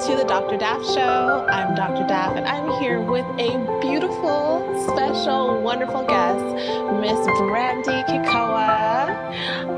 to 0.00 0.16
the 0.16 0.24
Dr. 0.24 0.58
Daf 0.58 0.82
Show. 0.92 1.46
I'm 1.48 1.76
Dr. 1.76 2.02
Daf, 2.02 2.36
and 2.36 2.44
I'm 2.48 2.80
here 2.82 3.00
with 3.00 3.24
a 3.38 3.80
beautiful, 3.80 4.84
special, 4.88 5.62
wonderful 5.62 6.04
guest, 6.04 6.44
Miss 7.00 7.24
Brandie 7.38 8.02
Kekoa. 8.08 9.03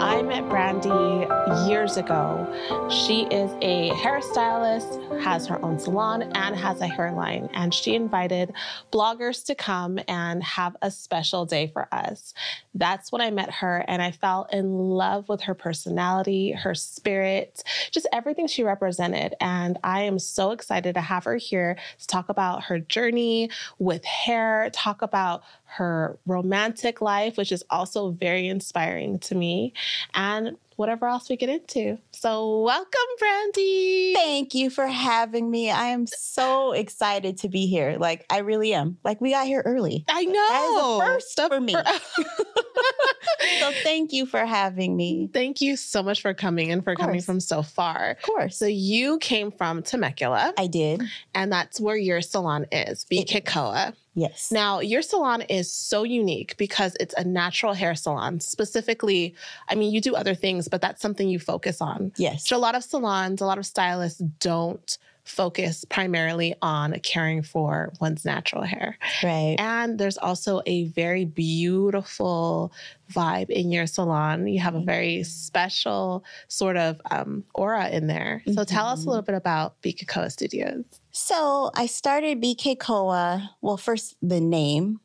I 0.00 0.23
met 0.23 0.48
Brandie 0.48 1.27
years 1.68 1.96
ago. 1.96 2.46
She 2.91 3.22
is 3.25 3.50
a 3.62 3.90
hairstylist, 3.90 5.22
has 5.22 5.46
her 5.46 5.62
own 5.64 5.79
salon, 5.79 6.22
and 6.22 6.54
has 6.57 6.80
a 6.80 6.86
hairline. 6.86 7.48
And 7.54 7.72
she 7.72 7.95
invited 7.95 8.53
bloggers 8.93 9.45
to 9.46 9.54
come 9.54 9.98
and 10.08 10.43
have 10.43 10.77
a 10.82 10.90
special 10.90 11.46
day 11.46 11.68
for 11.68 11.89
us. 11.93 12.34
That's 12.75 13.11
when 13.11 13.22
I 13.22 13.31
met 13.31 13.50
her, 13.50 13.84
and 13.89 14.03
I 14.03 14.11
fell 14.11 14.46
in 14.53 14.72
love 14.72 15.29
with 15.29 15.43
her 15.43 15.54
personality, 15.54 16.53
her 16.53 16.75
spirit, 16.75 17.62
just 17.90 18.07
everything 18.12 18.46
she 18.46 18.62
represented. 18.62 19.34
And 19.40 19.79
I 19.82 20.03
am 20.03 20.18
so 20.18 20.50
excited 20.50 20.95
to 20.95 21.00
have 21.00 21.25
her 21.25 21.36
here 21.36 21.79
to 21.98 22.07
talk 22.07 22.29
about 22.29 22.64
her 22.64 22.79
journey 22.79 23.50
with 23.79 24.04
hair, 24.04 24.70
talk 24.73 25.03
about 25.03 25.43
her 25.66 26.18
romantic 26.26 27.00
life, 27.00 27.36
which 27.36 27.52
is 27.52 27.64
also 27.70 28.11
very 28.11 28.48
inspiring 28.48 29.18
to 29.20 29.34
me, 29.34 29.72
and 30.14 30.56
whatever 30.76 31.06
else 31.06 31.29
we 31.29 31.36
get 31.36 31.48
into. 31.48 31.98
So, 32.12 32.61
welcome, 32.61 33.00
Brandie. 33.19 34.14
Thank 34.14 34.55
you 34.55 34.70
for 34.70 34.86
having 34.86 35.50
me. 35.50 35.70
I 35.70 35.86
am 35.86 36.06
so 36.06 36.72
excited 36.72 37.39
to 37.39 37.48
be 37.48 37.66
here. 37.66 37.97
Like, 37.98 38.25
I 38.30 38.39
really 38.39 38.75
am. 38.75 38.98
Like, 39.05 39.20
we 39.20 39.30
got 39.30 39.47
here 39.47 39.62
early. 39.64 40.05
I 40.08 40.25
know. 40.25 40.33
That 40.33 40.64
is 40.64 40.78
a 40.78 41.14
first 41.14 41.41
for 41.48 41.61
me. 41.61 41.72
so, 43.61 43.73
thank 43.83 44.12
you 44.12 44.27
for 44.27 44.45
having 44.45 44.97
me. 44.97 45.28
Thank 45.33 45.61
you 45.61 45.77
so 45.77 46.03
much 46.03 46.23
for 46.23 46.34
coming 46.34 46.70
and 46.70 46.84
for 46.84 46.95
coming 46.95 47.20
from 47.20 47.41
so 47.41 47.62
far. 47.62 48.11
Of 48.11 48.23
course. 48.23 48.56
So, 48.56 48.67
you 48.67 49.19
came 49.19 49.51
from 49.51 49.83
Temecula, 49.83 50.55
I 50.56 50.67
did. 50.67 51.03
and 51.34 51.51
that's 51.51 51.80
where 51.80 51.97
your 51.97 52.20
salon 52.20 52.67
is, 52.70 53.05
Be 53.05 53.20
It 53.20 53.30
is. 53.30 53.41
Kekoa. 53.42 53.95
Yes. 54.17 54.50
Now, 54.50 54.81
your 54.81 55.03
salon 55.03 55.42
is 55.42 55.70
so 55.70 56.03
unique 56.03 56.56
because 56.56 56.97
it's 56.98 57.14
a 57.19 57.22
natural 57.22 57.75
hair 57.75 57.95
salon. 57.95 58.41
Specifically, 58.41 59.34
I 59.69 59.75
mean, 59.75 59.92
you 59.92 60.00
do 60.00 60.17
other 60.17 60.34
things, 60.34 60.69
but 60.69 60.81
that's 60.81 61.03
something 61.03 61.28
you 61.28 61.39
focus 61.39 61.83
on. 61.83 62.12
yes. 62.17 62.48
So, 62.48 62.56
a 62.56 62.58
lot 62.58 62.75
of 62.75 62.83
salons, 62.83 63.42
a 63.42 63.47
lot 63.47 63.58
of 63.58 63.67
stylists 63.67 64.20
don't 64.41 64.98
focus 65.27 65.85
primarily 65.89 66.55
on 66.63 66.95
caring 67.03 67.43
for 67.43 67.93
one's 68.01 68.25
natural 68.25 68.63
hair. 68.63 68.97
Right. 69.23 69.57
And 69.59 69.99
there's 69.99 70.17
also 70.19 70.63
a 70.67 70.85
very 70.89 71.25
beautiful 71.25 72.73
vibe 73.13 73.51
in 73.51 73.71
your 73.73 73.87
salon. 73.87 74.47
You 74.47 74.61
have 74.61 74.75
a 74.75 74.81
very 74.81 75.23
special 75.25 76.25
sort 76.49 76.77
of 76.77 77.01
um, 77.11 77.45
aura 77.55 77.89
in 77.91 78.07
there. 78.07 78.43
So, 78.55 78.65
tell 78.65 78.87
us 78.87 79.01
a 79.01 79.05
Mhm. 79.05 79.09
little 79.09 79.23
bit 79.23 79.35
about 79.35 79.81
Be 79.83 79.93
Kekoa 79.93 80.31
Studios. 80.31 80.85
So, 81.11 81.71
I 81.75 81.87
started 81.87 82.41
Be 82.41 82.55
Kekoa. 82.55 83.49
Well, 83.61 83.77
first, 83.77 84.17
the 84.23 84.41
name, 84.41 85.01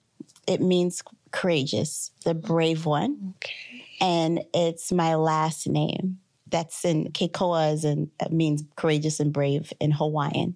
it 0.47 0.61
means 0.61 1.01
courageous, 1.31 2.11
the 2.25 2.33
brave 2.33 2.85
one. 2.85 3.33
Okay. 3.37 3.85
and 4.03 4.43
it's 4.53 4.91
my 4.91 5.13
last 5.13 5.67
name. 5.69 6.17
That's 6.51 6.85
in 6.85 7.11
Kekoa 7.11 7.83
in 7.83 8.11
it 8.19 8.27
uh, 8.27 8.29
means 8.33 8.63
courageous 8.75 9.19
and 9.19 9.33
brave 9.33 9.73
in 9.79 9.91
Hawaiian. 9.91 10.55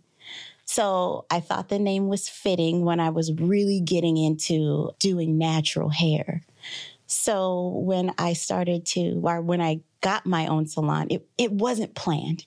So 0.66 1.26
I 1.30 1.40
thought 1.40 1.70
the 1.70 1.80
name 1.80 2.08
was 2.08 2.28
fitting 2.28 2.86
when 2.86 3.00
I 3.00 3.10
was 3.10 3.32
really 3.34 3.80
getting 3.80 4.18
into 4.18 4.92
doing 5.00 5.38
natural 5.38 5.90
hair. 5.90 6.42
So 7.08 7.68
when 7.84 8.14
I 8.18 8.34
started 8.34 8.86
to, 8.88 9.22
or 9.24 9.42
when 9.42 9.62
I 9.62 9.82
got 10.02 10.26
my 10.26 10.48
own 10.48 10.66
salon, 10.66 11.08
it, 11.12 11.28
it 11.38 11.52
wasn't 11.52 11.94
planned. 11.94 12.46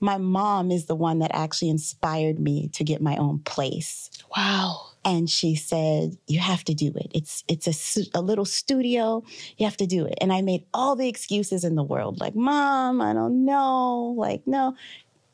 My 0.00 0.16
mom 0.16 0.70
is 0.70 0.86
the 0.86 0.94
one 0.94 1.18
that 1.18 1.32
actually 1.34 1.68
inspired 1.68 2.38
me 2.38 2.68
to 2.68 2.84
get 2.84 3.02
my 3.02 3.16
own 3.16 3.40
place 3.40 4.10
Wow. 4.36 4.87
And 5.04 5.28
she 5.28 5.54
said 5.54 6.16
you 6.26 6.40
have 6.40 6.64
to 6.64 6.74
do 6.74 6.92
it. 6.94 7.10
It's 7.14 7.44
it's 7.48 7.96
a, 7.96 8.18
a 8.18 8.20
little 8.20 8.44
studio. 8.44 9.22
You 9.56 9.66
have 9.66 9.76
to 9.78 9.86
do 9.86 10.04
it. 10.06 10.14
And 10.20 10.32
i 10.32 10.42
made 10.42 10.64
all 10.74 10.96
the 10.96 11.08
excuses 11.08 11.64
in 11.64 11.74
the 11.74 11.82
world 11.82 12.20
like 12.20 12.34
mom 12.34 13.00
i 13.00 13.12
don't 13.12 13.44
know. 13.44 14.14
Like 14.16 14.46
no. 14.46 14.76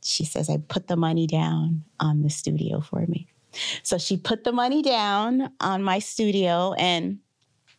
She 0.03 0.25
says 0.25 0.51
i 0.51 0.57
put 0.57 0.89
the 0.89 0.97
money 0.97 1.27
down 1.27 1.85
on 2.01 2.23
the 2.23 2.31
studio 2.31 2.81
for 2.81 3.07
me. 3.07 3.29
So 3.83 3.99
she 3.99 4.17
put 4.17 4.45
the 4.45 4.53
money 4.53 4.83
down 4.83 5.53
on 5.61 5.83
my 5.83 5.99
studio 5.99 6.75
and 6.75 7.19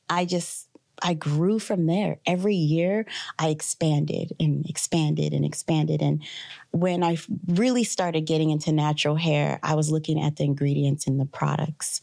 i 0.09 0.25
just 0.25 0.67
i 1.01 1.13
grew 1.13 1.59
from 1.59 1.85
there 1.87 2.17
every 2.25 2.55
year 2.55 3.05
i 3.39 3.49
expanded 3.49 4.33
and 4.39 4.65
expanded 4.69 5.33
and 5.33 5.45
expanded 5.45 6.01
and 6.01 6.23
when 6.71 7.03
I 7.03 7.17
really 7.47 7.85
started 7.85 8.25
getting 8.25 8.49
into 8.49 8.73
natural 8.73 9.15
hair, 9.15 9.59
I 9.63 9.75
was 9.75 9.89
looking 9.91 10.21
at 10.21 10.35
the 10.35 10.43
ingredients 10.43 11.07
in 11.07 11.17
the 11.17 11.25
products. 11.25 12.01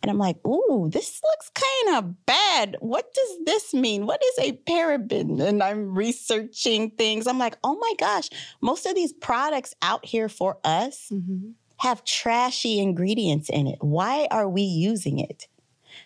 And 0.00 0.10
I'm 0.10 0.18
like, 0.18 0.36
ooh, 0.46 0.88
this 0.92 1.20
looks 1.24 1.50
kind 1.50 1.96
of 1.96 2.24
bad. 2.26 2.76
What 2.78 3.12
does 3.12 3.38
this 3.44 3.74
mean? 3.74 4.06
What 4.06 4.20
is 4.24 4.48
a 4.48 4.52
paraben? 4.52 5.40
And 5.40 5.60
I'm 5.60 5.92
researching 5.94 6.90
things. 6.90 7.26
I'm 7.26 7.38
like, 7.38 7.56
oh 7.64 7.76
my 7.76 7.94
gosh, 7.98 8.28
most 8.60 8.86
of 8.86 8.94
these 8.94 9.12
products 9.12 9.74
out 9.82 10.04
here 10.04 10.28
for 10.28 10.58
us 10.62 11.08
Mhm. 11.12 11.54
have 11.78 12.04
trashy 12.04 12.78
ingredients 12.78 13.48
in 13.48 13.66
it. 13.66 13.78
Why 13.80 14.28
are 14.30 14.48
we 14.48 14.62
using 14.62 15.18
it? 15.18 15.48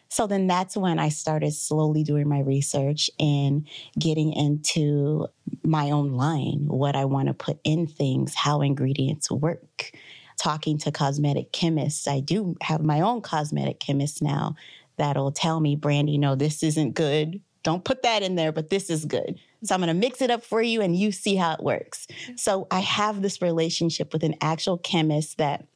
So 0.09 0.27
then 0.27 0.47
that's 0.47 0.77
when 0.77 0.99
I 0.99 1.09
started 1.09 1.53
slowly 1.53 2.03
doing 2.03 2.29
my 2.29 2.41
research 2.41 3.11
and 3.19 3.67
getting 3.99 4.33
into 4.33 5.27
my 5.63 5.91
own 5.91 6.13
line, 6.13 6.67
what 6.69 6.97
I 6.97 7.05
want 7.05 7.29
to 7.29 7.35
put 7.35 7.59
in 7.65 7.87
things, 7.87 8.35
how 8.35 8.63
ingredients 8.63 9.31
work. 9.31 9.93
Talking 10.39 10.77
to 10.79 10.93
cosmetic 10.93 11.51
chemists, 11.53 12.07
I 12.07 12.21
do 12.21 12.57
have 12.61 12.83
my 12.83 13.01
own 13.01 13.23
cosmetic 13.23 13.81
chemist 13.81 14.21
now 14.21 14.55
that'll 14.99 15.33
tell 15.33 15.61
me, 15.61 15.77
Brandie, 15.77 16.19
no, 16.19 16.35
this 16.35 16.63
isn't 16.63 16.93
good. 16.93 17.41
Don't 17.63 17.85
put 17.85 18.03
that 18.03 18.23
in 18.23 18.37
there, 18.37 18.53
but 18.53 18.71
this 18.71 18.91
is 18.91 19.05
good. 19.07 19.41
So 19.65 19.75
I'm 19.75 19.81
going 19.81 19.89
to 19.89 19.95
mix 19.95 20.23
it 20.23 20.31
up 20.31 20.45
for 20.45 20.63
you 20.63 20.83
and 20.83 20.95
you 20.95 21.11
see 21.11 21.35
how 21.37 21.55
it 21.55 21.63
works. 21.63 22.07
So 22.37 22.67
I 22.71 22.81
have 22.81 23.23
this 23.23 23.43
relationship 23.43 24.13
with 24.13 24.23
an 24.23 24.37
actual 24.41 24.79
chemist 24.79 25.39
that 25.39 25.67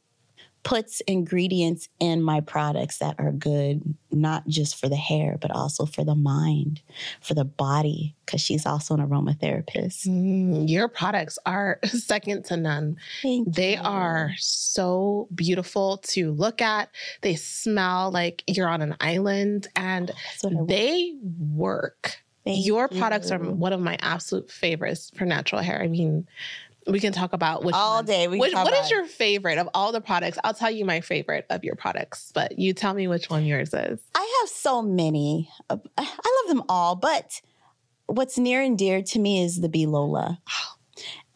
puts 0.63 1.01
ingredients 1.03 1.89
in 2.01 2.23
my 2.23 2.41
products 2.41 2.99
that 2.99 3.15
are 3.19 3.33
good, 3.33 3.95
not 4.11 4.47
just 4.47 4.77
for 4.77 4.89
the 4.89 4.97
hair, 4.97 5.39
but 5.41 5.51
also 5.51 5.87
for 5.87 6.05
the 6.05 6.15
mind, 6.15 6.83
for 7.21 7.35
the 7.35 7.45
body, 7.45 8.15
because 8.27 8.41
she's 8.41 8.67
also 8.67 8.95
an 8.95 9.01
aromatherapist. 9.01 10.07
Mm, 10.07 10.69
your 10.69 10.89
products 10.89 11.39
are 11.47 11.79
second 11.85 12.45
to 12.47 12.57
none. 12.57 12.97
Thank 13.23 13.55
They 13.55 13.77
you. 13.77 13.83
are 13.83 14.33
so 14.39 15.29
beautiful 15.35 15.99
to 16.09 16.33
look 16.33 16.61
at. 16.61 16.91
They 17.23 17.37
smell 17.37 18.11
like 18.11 18.43
you're 18.47 18.69
on 18.69 18.83
an 18.83 18.97
island 19.01 19.69
and 19.77 20.11
want. 20.43 20.69
they 20.69 21.15
work. 21.55 22.19
Thank 22.45 22.65
your 22.67 22.89
products 22.89 23.31
are 23.31 23.39
one 23.39 23.73
of 23.75 23.81
my 23.81 23.99
absolute 24.01 24.51
favorites 24.51 25.11
for 25.15 25.27
natural 25.27 25.61
hair. 25.61 25.83
I 25.83 25.89
mean, 25.89 26.27
we 26.87 27.01
can 27.01 27.13
talk 27.13 27.33
about 27.33 27.65
which 27.65 27.75
all 27.75 27.97
ones. 27.97 28.09
day. 28.09 28.29
We 28.29 28.39
Which, 28.39 28.55
what 28.55 28.73
is 28.75 28.91
your 28.91 29.07
favorite 29.07 29.59
of 29.59 29.69
all 29.75 29.93
the 29.93 30.01
products? 30.01 30.39
I'll 30.45 30.55
tell 30.55 30.71
you 30.71 30.85
my 30.85 31.01
favorite 31.01 31.47
of 31.51 31.65
your 31.65 31.75
products, 31.75 32.33
but 32.35 32.59
you 32.59 32.73
tell 32.73 32.95
me 32.95 33.09
which 33.09 33.29
one 33.31 33.45
yours 33.45 33.75
is. 33.75 34.01
I 34.15 34.41
have 34.41 34.49
so 34.49 34.83
many. 34.83 35.51
Uh, 35.69 35.79
I 35.99 36.43
love 36.43 36.57
them 36.57 36.65
all, 36.69 36.97
but 36.97 37.41
what's 38.07 38.39
near 38.39 38.63
and 38.63 38.77
dear 38.79 39.03
to 39.03 39.19
me 39.19 39.43
is 39.43 39.61
the 39.61 39.69
Be 39.69 39.87
Lola. 39.87 40.41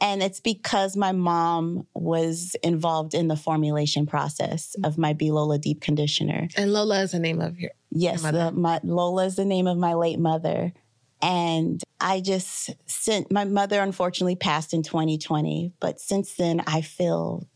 And 0.01 0.23
it's 0.23 0.41
because 0.41 0.97
my 0.99 1.13
mom 1.13 1.87
was 1.95 2.57
involved 2.63 3.15
in 3.15 3.29
the 3.29 3.37
formulation 3.37 4.05
process 4.05 4.77
of 4.85 4.99
my 4.99 5.15
Be 5.15 5.31
Lola 5.31 5.57
deep 5.59 5.81
conditioner. 5.81 6.49
And 6.57 6.75
Lola 6.75 7.01
is 7.01 7.13
the 7.13 7.21
name 7.21 7.41
of 7.41 7.59
your. 7.59 7.71
Yes, 7.91 8.23
Your 8.23 8.33
the, 8.33 8.53
my, 8.53 8.81
Lola 8.83 9.25
is 9.25 9.37
the 9.37 9.47
name 9.47 9.67
of 9.67 9.79
my 9.79 9.95
late 9.95 10.19
mother. 10.19 10.75
And 11.23 11.83
I 12.05 12.21
just 12.21 12.71
sent 12.85 13.33
my 13.33 13.47
mother 13.47 13.81
unfortunately 13.81 14.37
passed 14.37 14.75
in 14.75 14.83
2020, 14.83 15.73
but 15.81 15.99
since 15.99 16.35
then 16.35 16.63
I 16.67 16.83
feel 16.83 17.49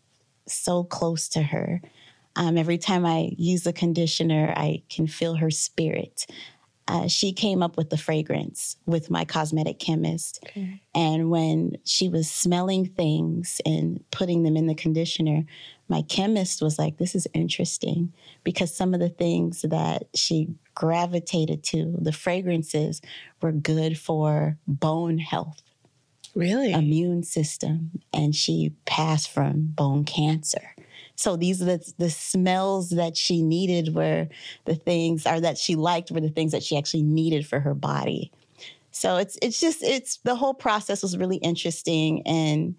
so 0.46 0.84
close 0.84 1.28
to 1.28 1.42
her. 1.42 1.82
Um, 2.34 2.56
every 2.56 2.78
time 2.78 3.04
I 3.04 3.32
use 3.36 3.66
a 3.66 3.74
conditioner, 3.74 4.54
I 4.56 4.84
can 4.88 5.06
feel 5.06 5.34
her 5.34 5.50
spirit. 5.50 6.26
Uh, 6.88 7.08
she 7.08 7.34
came 7.34 7.62
up 7.62 7.76
with 7.76 7.90
the 7.90 7.98
fragrance 7.98 8.76
with 8.86 9.10
my 9.10 9.26
cosmetic 9.26 9.78
chemist. 9.78 10.42
Okay. 10.46 10.80
And 10.94 11.28
when 11.28 11.76
she 11.84 12.08
was 12.08 12.30
smelling 12.30 12.86
things 12.86 13.60
and 13.66 14.02
putting 14.10 14.44
them 14.44 14.56
in 14.56 14.66
the 14.66 14.74
conditioner, 14.74 15.44
my 15.88 16.02
chemist 16.02 16.62
was 16.62 16.78
like, 16.78 16.98
This 16.98 17.14
is 17.14 17.26
interesting 17.34 18.12
because 18.44 18.74
some 18.74 18.94
of 18.94 19.00
the 19.00 19.08
things 19.08 19.62
that 19.62 20.04
she 20.14 20.48
gravitated 20.74 21.62
to, 21.64 21.96
the 21.98 22.12
fragrances, 22.12 23.00
were 23.40 23.52
good 23.52 23.98
for 23.98 24.58
bone 24.66 25.18
health, 25.18 25.62
Really? 26.34 26.72
immune 26.72 27.22
system, 27.22 28.02
and 28.12 28.34
she 28.34 28.72
passed 28.86 29.30
from 29.30 29.72
bone 29.74 30.04
cancer. 30.04 30.74
So 31.16 31.36
these 31.36 31.60
are 31.60 31.64
the, 31.64 31.92
the 31.98 32.10
smells 32.10 32.90
that 32.90 33.16
she 33.16 33.42
needed 33.42 33.94
were 33.94 34.28
the 34.66 34.76
things, 34.76 35.26
or 35.26 35.40
that 35.40 35.58
she 35.58 35.74
liked 35.74 36.12
were 36.12 36.20
the 36.20 36.28
things 36.28 36.52
that 36.52 36.62
she 36.62 36.76
actually 36.78 37.02
needed 37.02 37.44
for 37.44 37.58
her 37.58 37.74
body. 37.74 38.30
So 38.92 39.16
it's 39.16 39.38
it's 39.42 39.60
just 39.60 39.82
it's 39.82 40.18
the 40.18 40.34
whole 40.34 40.54
process 40.54 41.02
was 41.02 41.16
really 41.16 41.36
interesting 41.36 42.22
and 42.26 42.74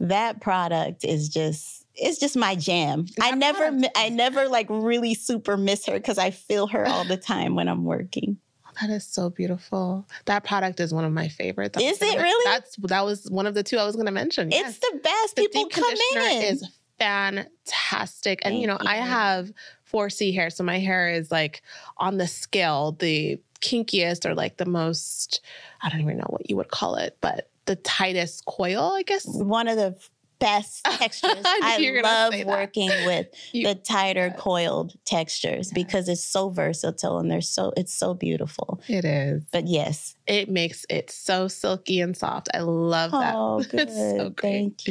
that 0.00 0.40
product 0.40 1.04
is 1.04 1.28
just 1.28 1.86
it's 2.00 2.18
just 2.18 2.36
my 2.36 2.54
jam. 2.54 3.06
I 3.20 3.32
never 3.32 3.76
I 3.96 4.08
never 4.08 4.48
like 4.48 4.66
really 4.70 5.14
super 5.14 5.56
miss 5.56 5.86
her 5.86 5.98
cuz 6.00 6.18
I 6.18 6.30
feel 6.30 6.66
her 6.68 6.86
all 6.86 7.04
the 7.04 7.16
time 7.16 7.54
when 7.54 7.68
I'm 7.68 7.84
working. 7.84 8.38
Oh, 8.66 8.70
that 8.80 8.90
is 8.90 9.04
so 9.06 9.30
beautiful. 9.30 10.06
That 10.26 10.44
product 10.44 10.78
is 10.80 10.92
one 10.94 11.04
of 11.04 11.12
my 11.12 11.28
favorites. 11.28 11.76
Was 11.76 11.84
Is 11.84 12.02
it 12.02 12.12
gonna- 12.12 12.22
really? 12.22 12.44
That's 12.44 12.76
that 12.76 13.04
was 13.04 13.28
one 13.30 13.46
of 13.46 13.54
the 13.54 13.62
two 13.62 13.78
I 13.78 13.84
was 13.84 13.94
going 13.96 14.06
to 14.06 14.12
mention. 14.12 14.48
It's 14.48 14.56
Yes. 14.56 14.78
the 14.78 15.00
best. 15.02 15.36
the 15.36 15.42
People 15.42 15.64
deep 15.64 15.72
come 15.72 15.84
conditioner 15.84 16.46
in. 16.46 16.54
is 16.54 16.64
fantastic. 16.98 18.40
And 18.44 18.58
you 18.60 18.66
know, 18.66 18.76
Thank 18.76 18.90
I 18.90 18.96
have 18.96 19.52
4C 19.92 20.34
hair, 20.34 20.50
so 20.50 20.64
my 20.64 20.78
hair 20.78 21.10
is 21.10 21.30
like 21.30 21.62
on 21.96 22.18
the 22.18 22.26
scale, 22.26 22.92
the 22.92 23.40
kinkiest 23.60 24.24
or 24.24 24.34
like 24.34 24.56
the 24.58 24.66
most 24.66 25.40
I 25.82 25.88
don't 25.88 26.00
even 26.00 26.16
know 26.18 26.26
what 26.28 26.48
you 26.48 26.56
would 26.56 26.68
call 26.70 26.96
it, 26.96 27.16
but 27.20 27.50
the 27.64 27.76
tightest 27.76 28.44
coil, 28.46 28.92
I 28.96 29.02
guess. 29.02 29.26
one 29.26 29.68
of 29.68 29.76
the 29.76 29.96
best 30.38 30.84
textures. 30.98 31.42
I 31.44 31.60
I 31.62 31.76
you 31.78 31.92
were 31.92 32.02
gonna 32.02 32.36
love 32.36 32.46
working 32.46 32.88
with 33.06 33.26
You- 33.52 33.66
the 33.68 33.74
tighter 33.74 34.28
Yes. 34.28 34.40
coiled 34.40 34.94
textures 35.04 35.70
because 35.72 36.08
it's 36.08 36.24
so 36.24 36.50
versatile 36.50 37.18
and 37.18 37.30
they're 37.30 37.40
so 37.40 37.72
it's 37.76 37.92
so 37.94 38.14
beautiful. 38.14 38.80
It 38.88 39.04
is. 39.04 39.42
But 39.52 39.66
yes. 39.66 40.14
It 40.26 40.48
makes 40.50 40.84
it 40.90 41.10
so 41.10 41.48
silky 41.48 42.00
and 42.00 42.16
soft. 42.16 42.48
I 42.52 42.58
love 42.60 43.12
that. 43.12 43.34
Oh, 43.34 43.62
good. 43.62 43.80
It's 43.88 43.94
so 43.94 44.28
great. 44.30 44.74
Thank 44.84 44.86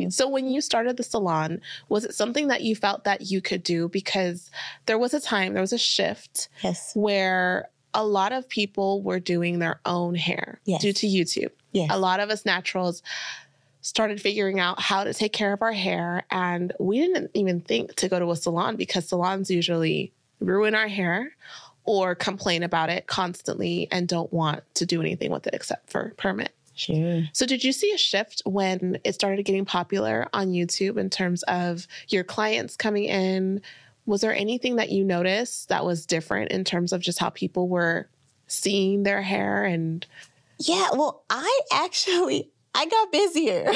you. 0.00 0.10
So 0.10 0.28
when 0.28 0.48
you 0.48 0.60
started 0.60 0.96
the 0.96 1.04
salon, 1.04 1.60
was 1.88 2.04
it 2.04 2.14
something 2.14 2.48
that 2.48 2.62
you 2.62 2.74
felt 2.74 3.04
that 3.04 3.30
you 3.30 3.40
could 3.40 3.62
do? 3.62 3.88
Because 3.88 4.50
there 4.86 4.98
was 4.98 5.14
a 5.14 5.20
time, 5.20 5.52
there 5.54 5.60
was 5.62 5.72
a 5.72 5.78
shift 5.78 6.48
Yes. 6.62 6.92
where 6.94 7.68
a 7.94 8.04
lot 8.04 8.32
of 8.32 8.48
people 8.48 9.02
were 9.02 9.20
doing 9.20 9.58
their 9.58 9.78
own 9.84 10.14
hair 10.14 10.60
Yes. 10.64 10.80
due 10.82 10.92
to 10.94 11.06
YouTube. 11.06 11.50
Yes. 11.72 11.90
A 11.92 11.98
lot 11.98 12.20
of 12.20 12.30
us 12.30 12.44
naturals 12.44 13.02
started 13.82 14.20
figuring 14.20 14.60
out 14.60 14.80
how 14.80 15.04
to 15.04 15.12
take 15.12 15.32
care 15.32 15.52
of 15.52 15.60
our 15.60 15.72
hair, 15.72 16.24
and 16.30 16.72
we 16.78 16.98
didn't 16.98 17.30
even 17.34 17.60
think 17.60 17.94
to 17.96 18.08
go 18.08 18.18
to 18.18 18.30
a 18.30 18.36
salon 18.36 18.76
because 18.76 19.08
salons 19.08 19.50
usually 19.50 20.12
ruin 20.40 20.74
our 20.74 20.88
hair 20.88 21.36
or 21.84 22.14
complain 22.14 22.62
about 22.62 22.90
it 22.90 23.06
constantly 23.08 23.88
and 23.90 24.08
don't 24.08 24.32
want 24.32 24.62
to 24.74 24.86
do 24.86 25.00
anything 25.00 25.32
with 25.32 25.46
it 25.46 25.54
except 25.54 25.90
for 25.90 26.14
permit. 26.16 26.52
Sure. 26.74 27.24
So, 27.32 27.44
did 27.44 27.64
you 27.64 27.72
see 27.72 27.92
a 27.92 27.98
shift 27.98 28.40
when 28.46 28.98
it 29.04 29.14
started 29.14 29.42
getting 29.44 29.64
popular 29.64 30.28
on 30.32 30.52
YouTube 30.52 30.96
in 30.96 31.10
terms 31.10 31.42
of 31.44 31.86
your 32.08 32.24
clients 32.24 32.76
coming 32.76 33.04
in? 33.04 33.60
Was 34.06 34.20
there 34.20 34.34
anything 34.34 34.76
that 34.76 34.90
you 34.90 35.04
noticed 35.04 35.68
that 35.68 35.84
was 35.84 36.06
different 36.06 36.50
in 36.50 36.64
terms 36.64 36.92
of 36.92 37.00
just 37.00 37.18
how 37.18 37.30
people 37.30 37.68
were 37.68 38.08
seeing 38.46 39.02
their 39.02 39.22
hair? 39.22 39.64
And 39.64 40.06
Yeah, 40.58 40.88
well, 40.92 41.24
I 41.28 41.60
actually 41.72 42.50
I 42.74 42.86
got 42.86 43.12
busier. 43.12 43.68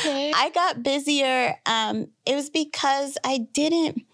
Okay. 0.00 0.32
I 0.36 0.50
got 0.54 0.82
busier. 0.82 1.56
Um, 1.66 2.08
it 2.24 2.34
was 2.34 2.50
because 2.50 3.16
I 3.24 3.46
didn't 3.52 4.04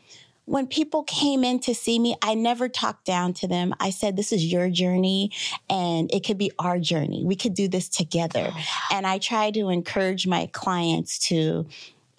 when 0.44 0.67
people 0.67 1.05
came 1.05 1.44
in 1.44 1.61
to 1.61 1.75
see 1.75 1.99
me, 1.99 2.17
I 2.20 2.34
never 2.34 2.69
talked 2.69 3.05
down 3.05 3.32
to 3.34 3.46
them. 3.46 3.75
I 3.79 3.90
said, 3.90 4.17
This 4.17 4.32
is 4.32 4.44
your 4.44 4.69
journey 4.70 5.31
and 5.70 6.12
it 6.12 6.25
could 6.25 6.38
be 6.38 6.50
our 6.58 6.79
journey. 6.79 7.25
We 7.25 7.37
could 7.37 7.55
do 7.55 7.69
this 7.69 7.88
together. 7.88 8.50
And 8.90 9.06
I 9.06 9.19
try 9.19 9.50
to 9.52 9.69
encourage 9.69 10.26
my 10.26 10.46
clients 10.52 11.19
to 11.29 11.67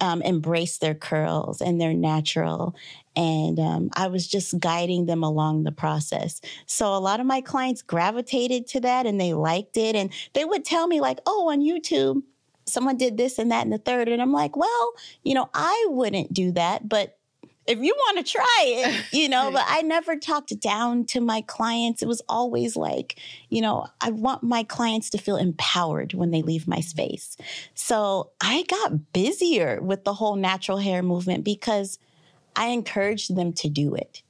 um, 0.03 0.21
embrace 0.21 0.79
their 0.79 0.93
curls 0.93 1.61
and 1.61 1.79
their 1.79 1.93
natural. 1.93 2.75
And 3.15 3.57
um, 3.57 3.89
I 3.93 4.07
was 4.07 4.27
just 4.27 4.59
guiding 4.59 5.05
them 5.05 5.23
along 5.23 5.63
the 5.63 5.71
process. 5.71 6.41
So 6.65 6.93
a 6.93 6.99
lot 6.99 7.21
of 7.21 7.25
my 7.25 7.39
clients 7.39 7.81
gravitated 7.81 8.67
to 8.67 8.81
that 8.81 9.05
and 9.05 9.19
they 9.19 9.33
liked 9.33 9.77
it. 9.77 9.95
And 9.95 10.11
they 10.33 10.43
would 10.43 10.65
tell 10.65 10.87
me, 10.87 10.99
like, 10.99 11.19
oh, 11.25 11.49
on 11.49 11.61
YouTube, 11.61 12.21
someone 12.65 12.97
did 12.97 13.15
this 13.15 13.39
and 13.39 13.49
that 13.51 13.63
and 13.63 13.71
the 13.71 13.77
third. 13.77 14.09
And 14.09 14.21
I'm 14.21 14.33
like, 14.33 14.57
well, 14.57 14.91
you 15.23 15.35
know, 15.35 15.49
I 15.53 15.85
wouldn't 15.87 16.33
do 16.33 16.51
that. 16.51 16.89
But 16.89 17.17
if 17.65 17.79
you 17.79 17.93
want 17.95 18.25
to 18.25 18.31
try 18.31 18.63
it, 18.65 19.05
you 19.13 19.29
know, 19.29 19.51
but 19.51 19.63
I 19.67 19.81
never 19.81 20.15
talked 20.15 20.57
down 20.59 21.05
to 21.07 21.21
my 21.21 21.41
clients. 21.41 22.01
It 22.01 22.07
was 22.07 22.21
always 22.27 22.75
like, 22.75 23.19
you 23.49 23.61
know, 23.61 23.87
I 24.01 24.11
want 24.11 24.43
my 24.43 24.63
clients 24.63 25.09
to 25.11 25.17
feel 25.17 25.37
empowered 25.37 26.13
when 26.13 26.31
they 26.31 26.41
leave 26.41 26.67
my 26.67 26.81
space. 26.81 27.37
So 27.73 28.31
I 28.41 28.63
got 28.63 29.13
busier 29.13 29.81
with 29.81 30.03
the 30.03 30.13
whole 30.13 30.35
natural 30.35 30.77
hair 30.77 31.01
movement 31.01 31.43
because 31.43 31.99
I 32.55 32.67
encouraged 32.67 33.35
them 33.35 33.53
to 33.53 33.69
do 33.69 33.95
it. 33.95 34.21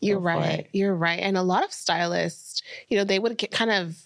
You're 0.00 0.20
Go 0.20 0.26
right. 0.26 0.66
You're 0.72 0.94
right. 0.94 1.18
And 1.18 1.36
a 1.36 1.42
lot 1.42 1.64
of 1.64 1.72
stylists, 1.72 2.62
you 2.88 2.96
know, 2.96 3.04
they 3.04 3.18
would 3.18 3.36
get 3.38 3.50
kind 3.50 3.70
of 3.70 3.96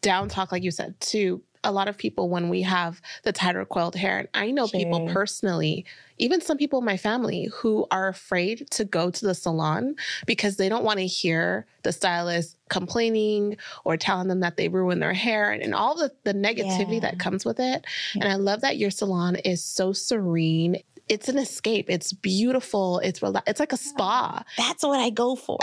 down 0.00 0.28
talk, 0.28 0.50
like 0.50 0.62
you 0.62 0.70
said, 0.70 0.98
to 1.00 1.42
a 1.64 1.72
lot 1.72 1.88
of 1.88 1.96
people 1.98 2.28
when 2.28 2.48
we 2.48 2.62
have 2.62 3.00
the 3.22 3.32
tighter 3.32 3.64
coiled 3.64 3.96
hair. 3.96 4.18
And 4.18 4.28
I 4.34 4.50
know 4.50 4.68
people 4.68 5.08
personally, 5.12 5.84
even 6.18 6.40
some 6.40 6.56
people 6.58 6.78
in 6.78 6.84
my 6.84 6.96
family 6.96 7.48
who 7.52 7.86
are 7.90 8.08
afraid 8.08 8.70
to 8.72 8.84
go 8.84 9.10
to 9.10 9.26
the 9.26 9.34
salon 9.34 9.96
because 10.26 10.56
they 10.56 10.68
don't 10.68 10.84
want 10.84 10.98
to 11.00 11.06
hear 11.06 11.66
the 11.82 11.92
stylist 11.92 12.56
complaining 12.68 13.56
or 13.84 13.96
telling 13.96 14.28
them 14.28 14.40
that 14.40 14.56
they 14.56 14.68
ruin 14.68 15.00
their 15.00 15.12
hair 15.14 15.50
and, 15.50 15.62
and 15.62 15.74
all 15.74 15.96
the, 15.96 16.12
the 16.24 16.34
negativity 16.34 16.94
Yeah. 16.94 17.00
that 17.00 17.18
comes 17.18 17.44
with 17.44 17.58
it. 17.58 17.84
Yeah. 18.14 18.22
And 18.24 18.32
I 18.32 18.36
love 18.36 18.60
that 18.60 18.76
your 18.78 18.90
salon 18.90 19.36
is 19.36 19.64
so 19.64 19.92
serene. 19.92 20.82
It's 21.08 21.28
an 21.28 21.36
escape. 21.38 21.90
It's 21.90 22.12
beautiful. 22.14 22.98
It's 23.00 23.20
rela- 23.20 23.42
it's 23.46 23.60
like 23.60 23.72
a 23.72 23.76
spa. 23.76 24.42
That's 24.56 24.82
what 24.82 24.98
I 25.00 25.10
go 25.10 25.36
for. 25.36 25.58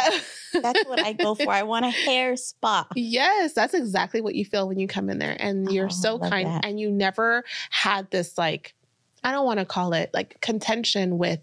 That's 0.53 0.85
what 0.85 0.99
I 0.99 1.13
go 1.13 1.33
for. 1.35 1.49
I 1.51 1.63
want 1.63 1.85
a 1.85 1.89
hair 1.89 2.35
spa. 2.35 2.87
Yes, 2.95 3.53
that's 3.53 3.73
exactly 3.73 4.21
what 4.21 4.35
you 4.35 4.45
feel 4.45 4.67
when 4.67 4.77
you 4.77 4.87
come 4.87 5.09
in 5.09 5.17
there. 5.17 5.35
And 5.39 5.67
oh, 5.67 5.71
you're 5.71 5.85
Oh, 5.87 5.89
so 5.89 6.19
kind. 6.19 6.47
that. 6.47 6.63
And 6.65 6.79
you 6.79 6.91
never 6.91 7.43
had 7.71 8.09
this, 8.11 8.37
like, 8.37 8.75
I 9.23 9.31
don't 9.31 9.45
want 9.45 9.59
to 9.59 9.65
call 9.65 9.93
it 9.93 10.11
like 10.13 10.39
contention 10.41 11.17
with 11.17 11.39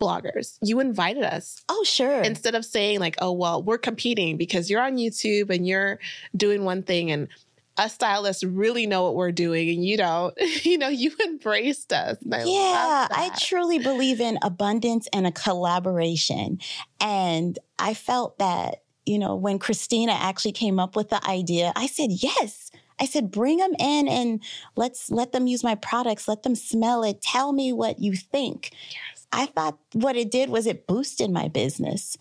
bloggers. 0.00 0.58
You 0.62 0.80
invited 0.80 1.22
us 1.24 1.62
Oh, 1.68 1.84
sure. 1.84 2.22
instead 2.22 2.54
of 2.54 2.64
saying, 2.64 3.00
like, 3.00 3.16
oh, 3.20 3.32
well, 3.32 3.62
we're 3.62 3.78
competing 3.78 4.36
because 4.36 4.68
you're 4.70 4.80
on 4.82 4.96
YouTube 4.96 5.50
and 5.50 5.66
you're 5.66 5.98
doing 6.36 6.64
one 6.64 6.82
thing 6.82 7.10
and 7.10 7.28
us 7.76 7.94
stylists 7.94 8.44
really 8.44 8.86
know 8.86 9.04
what 9.04 9.14
we're 9.14 9.32
doing 9.32 9.68
and 9.68 9.84
you 9.84 9.96
don't. 9.96 10.34
you 10.64 10.78
know, 10.78 10.88
you 10.88 11.12
embraced 11.24 11.92
us. 11.92 12.16
I 12.30 12.44
yeah, 12.44 13.08
I 13.10 13.30
truly 13.38 13.78
believe 13.78 14.20
in 14.20 14.38
abundance 14.42 15.08
and 15.12 15.26
a 15.26 15.32
collaboration. 15.32 16.58
And 17.00 17.58
I 17.78 17.94
felt 17.94 18.38
that, 18.38 18.82
you 19.06 19.18
know, 19.18 19.34
when 19.34 19.58
Christina 19.58 20.12
actually 20.12 20.52
came 20.52 20.78
up 20.78 20.96
with 20.96 21.10
the 21.10 21.24
idea, 21.26 21.72
I 21.76 21.86
said, 21.86 22.10
yes. 22.10 22.70
I 23.00 23.06
said, 23.06 23.32
bring 23.32 23.58
them 23.58 23.74
in 23.80 24.06
and 24.06 24.40
let's 24.76 25.10
let 25.10 25.32
them 25.32 25.48
use 25.48 25.64
my 25.64 25.74
products, 25.74 26.28
let 26.28 26.44
them 26.44 26.54
smell 26.54 27.02
it, 27.02 27.20
tell 27.20 27.52
me 27.52 27.72
what 27.72 27.98
you 27.98 28.14
think. 28.14 28.70
Yes. 28.90 29.26
I 29.32 29.46
thought 29.46 29.78
what 29.94 30.14
it 30.14 30.30
did 30.30 30.48
was 30.48 30.68
it 30.68 30.86
boosted 30.86 31.30
my 31.30 31.48
business 31.48 32.16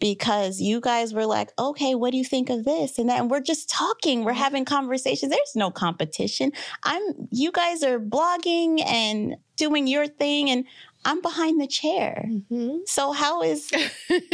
because 0.00 0.60
you 0.60 0.80
guys 0.80 1.12
were 1.14 1.26
like, 1.26 1.50
okay, 1.58 1.94
what 1.94 2.10
do 2.10 2.16
you 2.16 2.24
think 2.24 2.50
of 2.50 2.64
this? 2.64 2.98
And 2.98 3.08
then 3.08 3.28
we're 3.28 3.40
just 3.40 3.68
talking, 3.70 4.24
we're 4.24 4.32
having 4.32 4.64
conversations. 4.64 5.30
There's 5.30 5.54
no 5.54 5.70
competition. 5.70 6.52
I'm 6.84 7.02
you 7.30 7.52
guys 7.52 7.82
are 7.82 8.00
blogging 8.00 8.82
and 8.84 9.36
doing 9.56 9.86
your 9.86 10.06
thing 10.06 10.50
and 10.50 10.64
I'm 11.04 11.20
behind 11.22 11.60
the 11.60 11.66
chair. 11.66 12.24
Mhm. 12.28 12.80
So 12.86 13.12
how 13.12 13.42
is 13.42 13.70